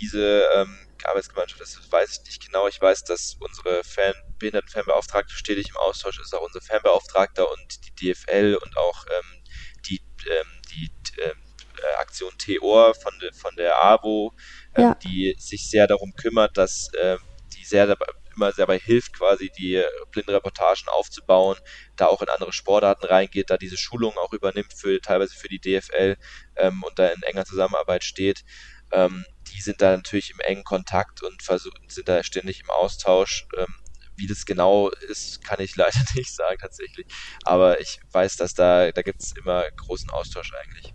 diese 0.00 0.42
ähm, 0.56 0.76
Arbeitsgemeinschaft 1.04 1.60
ist, 1.60 1.92
weiß 1.92 2.18
ich 2.18 2.26
nicht 2.26 2.46
genau. 2.46 2.66
Ich 2.66 2.80
weiß, 2.80 3.04
dass 3.04 3.36
unsere 3.40 3.84
Fan 3.84 4.14
Behindertenfanbeauftragte 4.38 5.34
stetig 5.34 5.68
im 5.70 5.76
Austausch 5.76 6.20
ist, 6.20 6.34
auch 6.34 6.42
unser 6.42 6.60
Fanbeauftragter 6.60 7.50
und 7.50 7.86
die 7.86 8.12
DFL 8.12 8.58
und 8.62 8.76
auch 8.76 9.04
ähm, 9.06 9.42
die, 9.88 10.00
ähm, 10.30 10.62
die 10.70 10.90
ähm, 11.22 11.42
äh, 11.78 11.94
Aktion 12.00 12.32
Theor 12.38 12.94
von, 12.94 13.18
de, 13.20 13.32
von 13.32 13.54
der 13.56 13.82
AWO, 13.82 14.32
ähm, 14.74 14.84
ja. 14.84 14.94
die 14.94 15.36
sich 15.38 15.68
sehr 15.68 15.86
darum 15.86 16.14
kümmert, 16.14 16.56
dass 16.56 16.88
äh, 16.94 17.18
die 17.56 17.64
sehr 17.64 17.86
dabei, 17.86 18.06
immer 18.34 18.52
sehr 18.52 18.66
dabei 18.66 18.78
hilft, 18.78 19.14
quasi 19.14 19.50
die 19.50 19.82
Blindenreportagen 20.12 20.88
aufzubauen, 20.88 21.56
da 21.96 22.06
auch 22.06 22.22
in 22.22 22.28
andere 22.28 22.52
Sportarten 22.52 23.06
reingeht, 23.06 23.50
da 23.50 23.56
diese 23.56 23.78
Schulungen 23.78 24.18
auch 24.18 24.32
übernimmt, 24.32 24.74
für, 24.74 25.00
teilweise 25.00 25.34
für 25.34 25.48
die 25.48 25.58
DFL 25.58 26.16
ähm, 26.56 26.82
und 26.82 26.98
da 26.98 27.08
in 27.08 27.22
enger 27.22 27.44
Zusammenarbeit 27.44 28.04
steht. 28.04 28.44
Ähm, 28.92 29.24
die 29.52 29.60
sind 29.60 29.80
da 29.80 29.96
natürlich 29.96 30.30
im 30.30 30.40
engen 30.40 30.64
Kontakt 30.64 31.22
und 31.22 31.42
versuchen, 31.42 31.88
sind 31.88 32.08
da 32.08 32.22
ständig 32.22 32.60
im 32.60 32.70
Austausch. 32.70 33.46
Ähm, 33.56 33.74
wie 34.16 34.26
das 34.26 34.44
genau 34.46 34.90
ist, 35.08 35.44
kann 35.44 35.60
ich 35.60 35.76
leider 35.76 35.98
nicht 36.14 36.34
sagen 36.34 36.58
tatsächlich. 36.60 37.06
Aber 37.44 37.80
ich 37.80 38.00
weiß, 38.12 38.36
dass 38.36 38.54
da, 38.54 38.90
da 38.90 39.02
gibt 39.02 39.22
es 39.22 39.32
immer 39.32 39.64
großen 39.76 40.10
Austausch 40.10 40.52
eigentlich. 40.54 40.94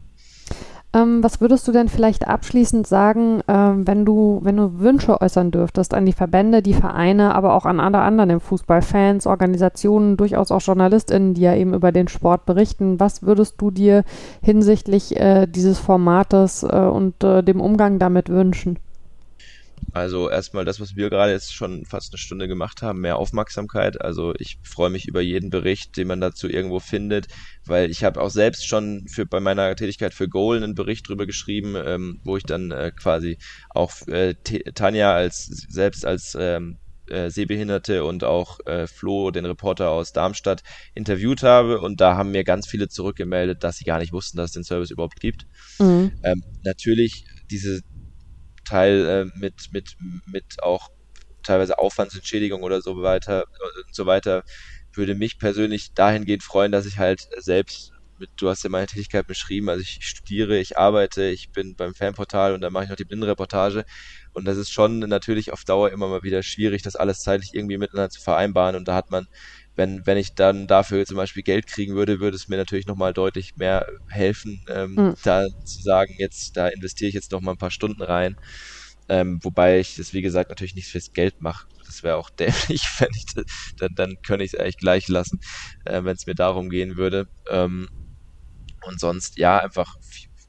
Ähm, 0.94 1.24
was 1.24 1.40
würdest 1.40 1.66
du 1.68 1.72
denn 1.72 1.88
vielleicht 1.88 2.28
abschließend 2.28 2.86
sagen, 2.86 3.42
ähm, 3.48 3.88
wenn 3.88 4.04
du, 4.04 4.42
wenn 4.44 4.58
du 4.58 4.80
Wünsche 4.80 5.22
äußern 5.22 5.50
dürftest 5.50 5.94
an 5.94 6.06
die 6.06 6.12
Verbände, 6.12 6.62
die 6.62 6.74
Vereine, 6.74 7.34
aber 7.34 7.54
auch 7.54 7.66
an 7.66 7.80
alle 7.80 8.00
anderen 8.00 8.30
im 8.30 8.42
Fußball, 8.42 8.82
Fans, 8.82 9.26
Organisationen, 9.26 10.18
durchaus 10.18 10.52
auch 10.52 10.62
JournalistInnen, 10.62 11.34
die 11.34 11.42
ja 11.42 11.56
eben 11.56 11.74
über 11.74 11.94
den 11.94 12.10
Sport 12.10 12.46
berichten, 12.46 13.00
was 13.00 13.24
würdest 13.24 13.62
du 13.62 13.72
dir 13.72 14.04
hinsichtlich 14.42 15.16
äh, 15.16 15.48
dieses 15.48 15.80
Formates 15.80 16.64
äh, 16.64 16.68
und 16.68 17.24
äh, 17.24 17.42
dem 17.42 17.62
Umgang 17.62 17.98
damit 17.98 18.28
wünschen? 18.28 18.78
Also 19.94 20.30
erstmal 20.30 20.66
das, 20.66 20.80
was 20.80 20.96
wir 20.96 21.10
gerade 21.10 21.32
jetzt 21.32 21.54
schon 21.54 21.86
fast 21.86 22.14
eine 22.14 22.18
Stunde 22.18 22.48
gemacht 22.48 22.82
haben, 22.82 23.02
mehr 23.02 23.18
Aufmerksamkeit. 23.18 24.02
Also 24.02 24.34
ich 24.38 24.58
freue 24.64 24.90
mich 24.90 25.08
über 25.08 25.22
jeden 25.22 25.50
Bericht, 25.50 25.98
den 25.98 26.08
man 26.08 26.22
dazu 26.22 26.48
irgendwo 26.48 26.80
findet, 26.80 27.28
weil 27.66 27.90
ich 27.92 28.04
habe 28.04 28.22
auch 28.22 28.30
selbst 28.30 28.68
schon 28.68 29.06
für 29.08 29.26
bei 29.26 29.40
meiner 29.40 29.76
Tätigkeit 29.76 30.14
für 30.14 30.30
Goal 30.30 30.58
einen 30.58 30.76
Bericht 30.76 31.10
drüber 31.10 31.26
geschrieben, 31.26 31.76
ähm, 31.76 32.22
wo 32.24 32.38
ich 32.38 32.44
dann 32.44 32.72
äh, 32.72 32.92
quasi 32.92 33.38
auch 33.70 33.92
äh, 34.08 34.36
Tanja 34.74 35.14
als 35.14 35.46
selbst 35.46 36.06
als 36.06 36.38
ähm, 36.40 36.78
äh, 37.12 37.30
Sehbehinderte 37.30 38.06
und 38.06 38.24
auch 38.24 38.60
äh, 38.66 38.88
Flo, 38.88 39.32
den 39.32 39.46
Reporter 39.46 39.90
aus 39.90 40.14
Darmstadt, 40.14 40.64
interviewt 40.96 41.44
habe. 41.44 41.82
Und 41.82 42.00
da 42.00 42.16
haben 42.16 42.32
mir 42.32 42.44
ganz 42.44 42.68
viele 42.68 42.88
zurückgemeldet, 42.88 43.64
dass 43.64 43.78
sie 43.78 43.84
gar 43.84 44.00
nicht 44.00 44.14
wussten, 44.14 44.38
dass 44.38 44.52
es 44.52 44.54
den 44.54 44.64
Service 44.64 44.92
überhaupt 44.92 45.20
gibt. 45.20 45.46
Mhm. 45.80 46.14
Ähm, 46.24 46.44
natürlich, 46.64 47.26
diese 47.50 47.82
Teil 48.72 49.06
äh, 49.06 49.40
mit, 49.40 49.70
mit, 49.72 49.96
mit 50.26 50.64
auch 50.64 50.90
teilweise 51.44 51.80
Aufwandsentschädigung 51.80 52.64
oder 52.64 52.82
so 52.82 53.02
weiter 53.02 53.44
und 53.86 53.96
so 53.96 54.06
weiter, 54.06 54.44
würde 54.94 55.16
mich 55.16 55.38
persönlich 55.40 55.94
dahingehend 55.94 56.44
freuen, 56.44 56.72
dass 56.72 56.86
ich 56.86 56.98
halt 56.98 57.22
selbst 57.38 57.92
mit, 58.22 58.30
du 58.38 58.50
hast 58.50 58.64
ja 58.64 58.70
meine 58.70 58.88
Tätigkeit 58.88 59.28
beschrieben, 59.28 59.68
also 59.70 59.82
ich 59.82 60.00
studiere, 60.02 60.58
ich 60.60 60.78
arbeite, 60.78 61.24
ich 61.26 61.52
bin 61.52 61.76
beim 61.76 61.96
Fanportal 61.96 62.54
und 62.54 62.62
dann 62.62 62.72
mache 62.72 62.84
ich 62.86 62.90
noch 62.90 62.96
die 62.96 63.06
Blindenreportage. 63.06 63.84
Und 64.34 64.46
das 64.46 64.58
ist 64.58 64.72
schon 64.72 65.00
natürlich 65.00 65.52
auf 65.52 65.64
Dauer 65.66 65.90
immer 65.92 66.08
mal 66.08 66.24
wieder 66.24 66.44
schwierig, 66.44 66.84
das 66.84 66.96
alles 66.96 67.20
zeitlich 67.22 67.52
irgendwie 67.54 67.78
miteinander 67.78 68.10
zu 68.10 68.22
vereinbaren. 68.22 68.76
Und 68.76 68.88
da 68.88 68.96
hat 68.96 69.10
man 69.10 69.28
wenn, 69.76 70.06
wenn 70.06 70.18
ich 70.18 70.36
dann 70.36 70.68
dafür 70.68 71.06
zum 71.06 71.18
Beispiel 71.18 71.44
Geld 71.44 71.68
kriegen 71.68 71.96
würde, 71.96 72.20
würde 72.20 72.36
es 72.36 72.48
mir 72.48 72.58
natürlich 72.58 72.86
nochmal 72.88 73.14
deutlich 73.14 73.56
mehr 73.56 73.86
helfen, 74.10 74.62
ähm, 74.70 74.94
mhm. 74.96 75.16
da 75.24 75.46
zu 75.66 75.82
sagen, 75.82 76.14
jetzt, 76.18 76.58
da 76.58 76.68
investiere 76.68 77.10
ich 77.10 77.16
jetzt 77.16 77.32
nochmal 77.32 77.56
ein 77.56 77.58
paar 77.58 77.72
Stunden 77.72 78.02
rein. 78.02 78.36
Ähm, 79.10 79.40
wobei 79.44 79.80
ich 79.80 79.96
das, 79.96 80.14
wie 80.14 80.22
gesagt, 80.22 80.50
natürlich 80.50 80.76
nicht 80.76 80.88
fürs 80.88 81.12
Geld 81.14 81.42
mache. 81.42 81.66
Das 81.86 82.04
wäre 82.04 82.18
auch 82.18 82.30
dämlich, 82.40 82.82
wenn 83.00 83.10
ich 83.16 83.26
das, 83.36 83.46
dann, 83.78 83.90
dann 83.96 84.16
könnte 84.26 84.46
ich 84.46 84.54
es 84.54 84.60
eigentlich 84.60 84.78
gleich 84.78 85.08
lassen, 85.08 85.40
äh, 85.86 86.04
wenn 86.04 86.16
es 86.16 86.28
mir 86.28 86.36
darum 86.36 86.70
gehen 86.70 86.98
würde. 86.98 87.28
Ähm, 87.50 87.88
und 88.84 89.00
sonst, 89.00 89.38
ja, 89.38 89.60
einfach 89.60 89.94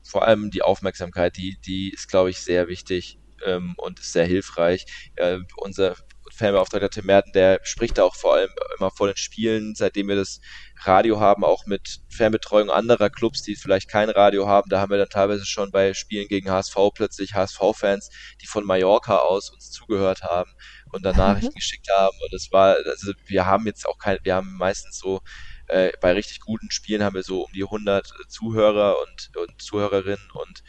vor 0.05 0.27
allem 0.27 0.51
die 0.51 0.63
Aufmerksamkeit, 0.63 1.37
die, 1.37 1.57
die 1.67 1.91
ist, 1.91 2.09
glaube 2.09 2.31
ich, 2.31 2.39
sehr 2.39 2.69
wichtig 2.69 3.19
ähm, 3.45 3.75
und 3.79 4.01
ist 4.01 4.13
sehr 4.13 4.27
hilfreich. 4.27 4.85
Äh, 5.17 5.39
unser 5.57 5.97
Fanbeauftragter 6.35 6.91
Tim 6.91 7.07
Merten, 7.07 7.33
der 7.33 7.61
spricht 7.63 7.99
da 7.99 8.05
auch 8.05 8.15
vor 8.15 8.35
allem 8.35 8.51
immer 8.79 8.91
vor 8.91 9.07
den 9.07 9.17
Spielen, 9.17 9.75
seitdem 9.75 10.09
wir 10.09 10.17
das 10.17 10.41
Radio 10.85 11.21
haben, 11.21 11.45
auch 11.45 11.67
mit 11.67 12.01
Fanbetreuung 12.11 12.71
anderer 12.71 13.11
Clubs, 13.11 13.43
die 13.43 13.57
vielleicht 13.57 13.89
kein 13.89 14.11
Radio 14.11 14.49
haben. 14.49 14.69
Da 14.69 14.81
haben 14.81 14.91
wir 14.91 14.99
dann 14.99 15.09
teilweise 15.09 15.47
schon 15.47 15.71
bei 15.71 15.95
Spielen 15.95 16.29
gegen 16.29 16.51
HSV 16.51 16.77
plötzlich 16.95 17.35
HSV-Fans, 17.35 18.11
die 18.41 18.47
von 18.47 18.65
Mallorca 18.65 19.19
aus 19.19 19.51
uns 19.51 19.71
zugehört 19.71 20.23
haben 20.23 20.51
und 20.93 21.05
dann 21.05 21.17
Nachrichten 21.17 21.53
mhm. 21.53 21.59
geschickt 21.59 21.89
haben. 21.91 22.17
Und 22.23 22.33
es 22.35 22.51
war, 22.51 22.77
also 22.85 23.13
wir 23.27 23.47
haben 23.47 23.67
jetzt 23.67 23.87
auch 23.87 23.99
kein, 23.99 24.19
wir 24.23 24.35
haben 24.35 24.57
meistens 24.57 24.99
so 24.99 25.21
äh, 25.69 25.93
bei 26.01 26.13
richtig 26.13 26.41
guten 26.41 26.71
Spielen 26.71 27.03
haben 27.03 27.15
wir 27.15 27.23
so 27.23 27.45
um 27.45 27.53
die 27.53 27.65
100 27.65 28.07
Zuhörer 28.29 28.97
und, 29.01 29.37
und 29.37 29.63
Zuhörerinnen 29.63 30.31
und 30.35 30.63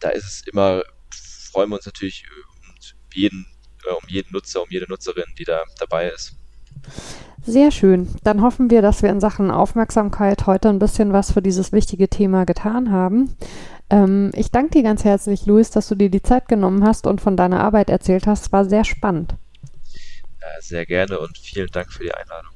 da 0.00 0.10
ist 0.10 0.24
es 0.24 0.46
immer, 0.46 0.82
freuen 1.52 1.70
wir 1.70 1.76
uns 1.76 1.86
natürlich 1.86 2.24
um 2.66 2.74
jeden 3.12 3.46
äh, 3.46 3.59
um 3.88 4.08
jeden 4.08 4.32
Nutzer, 4.32 4.62
um 4.62 4.68
jede 4.70 4.86
Nutzerin, 4.88 5.24
die 5.38 5.44
da 5.44 5.62
dabei 5.78 6.08
ist. 6.08 6.36
Sehr 7.42 7.70
schön. 7.70 8.08
Dann 8.22 8.42
hoffen 8.42 8.70
wir, 8.70 8.82
dass 8.82 9.02
wir 9.02 9.10
in 9.10 9.20
Sachen 9.20 9.50
Aufmerksamkeit 9.50 10.46
heute 10.46 10.68
ein 10.68 10.78
bisschen 10.78 11.12
was 11.12 11.32
für 11.32 11.42
dieses 11.42 11.72
wichtige 11.72 12.08
Thema 12.08 12.44
getan 12.44 12.92
haben. 12.92 13.34
Ähm, 13.88 14.30
ich 14.34 14.50
danke 14.50 14.72
dir 14.72 14.82
ganz 14.82 15.04
herzlich, 15.04 15.46
Luis, 15.46 15.70
dass 15.70 15.88
du 15.88 15.94
dir 15.94 16.10
die 16.10 16.22
Zeit 16.22 16.48
genommen 16.48 16.84
hast 16.84 17.06
und 17.06 17.20
von 17.20 17.36
deiner 17.36 17.60
Arbeit 17.60 17.90
erzählt 17.90 18.26
hast. 18.26 18.46
Es 18.46 18.52
war 18.52 18.64
sehr 18.64 18.84
spannend. 18.84 19.34
Ja, 20.40 20.48
sehr 20.60 20.86
gerne 20.86 21.18
und 21.18 21.36
vielen 21.38 21.68
Dank 21.68 21.92
für 21.92 22.04
die 22.04 22.14
Einladung. 22.14 22.49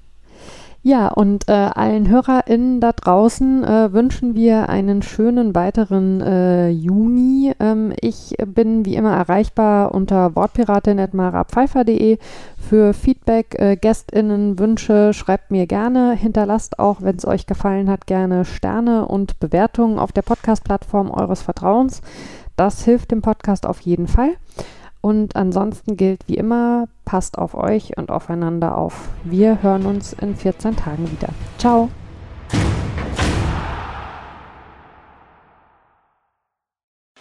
Ja, 0.87 1.09
und 1.09 1.49
äh, 1.49 1.53
allen 1.53 2.11
HörerInnen 2.11 2.78
da 2.78 2.93
draußen 2.93 3.64
äh, 3.64 3.93
wünschen 3.95 4.35
wir 4.35 4.68
einen 4.68 5.01
schönen 5.01 5.55
weiteren 5.55 6.20
äh, 6.20 6.68
Juni. 6.68 7.55
Ähm, 7.59 7.95
ich 8.03 8.35
bin 8.47 8.85
wie 8.85 8.95
immer 8.95 9.16
erreichbar 9.16 9.95
unter 9.95 10.37
wortpiratin.marapfeifer.de 10.37 12.18
für 12.59 12.93
Feedback, 12.93 13.59
äh, 13.59 13.76
GästInnen, 13.76 14.59
Wünsche. 14.59 15.14
Schreibt 15.14 15.51
mir 15.51 15.66
gerne. 15.66 16.12
Hinterlasst 16.12 16.78
auch, 16.78 17.01
wenn 17.01 17.16
es 17.16 17.26
euch 17.26 17.47
gefallen 17.47 17.89
hat, 17.89 18.07
gerne 18.07 18.45
Sterne 18.45 19.09
und 19.09 19.41
Bewertungen 19.41 19.99
auf 19.99 20.12
der 20.12 20.20
Podcast-Plattform 20.20 21.11
eures 21.11 21.41
Vertrauens. 21.41 22.03
Das 22.57 22.85
hilft 22.85 23.11
dem 23.11 23.22
Podcast 23.22 23.64
auf 23.64 23.80
jeden 23.80 24.07
Fall. 24.07 24.32
Und 25.05 25.36
ansonsten 25.36 25.98
gilt 25.98 26.26
wie 26.28 26.38
immer, 26.38 26.88
passt 27.05 27.36
auf 27.36 27.55
euch 27.55 27.98
und 27.98 28.11
aufeinander 28.11 28.78
auf. 28.78 29.11
Wir 29.22 29.62
hören 29.62 29.84
uns 29.84 30.14
in 30.14 30.34
14 30.34 30.76
Tagen 30.76 31.12
wieder. 31.12 31.28
Ciao. 31.59 31.90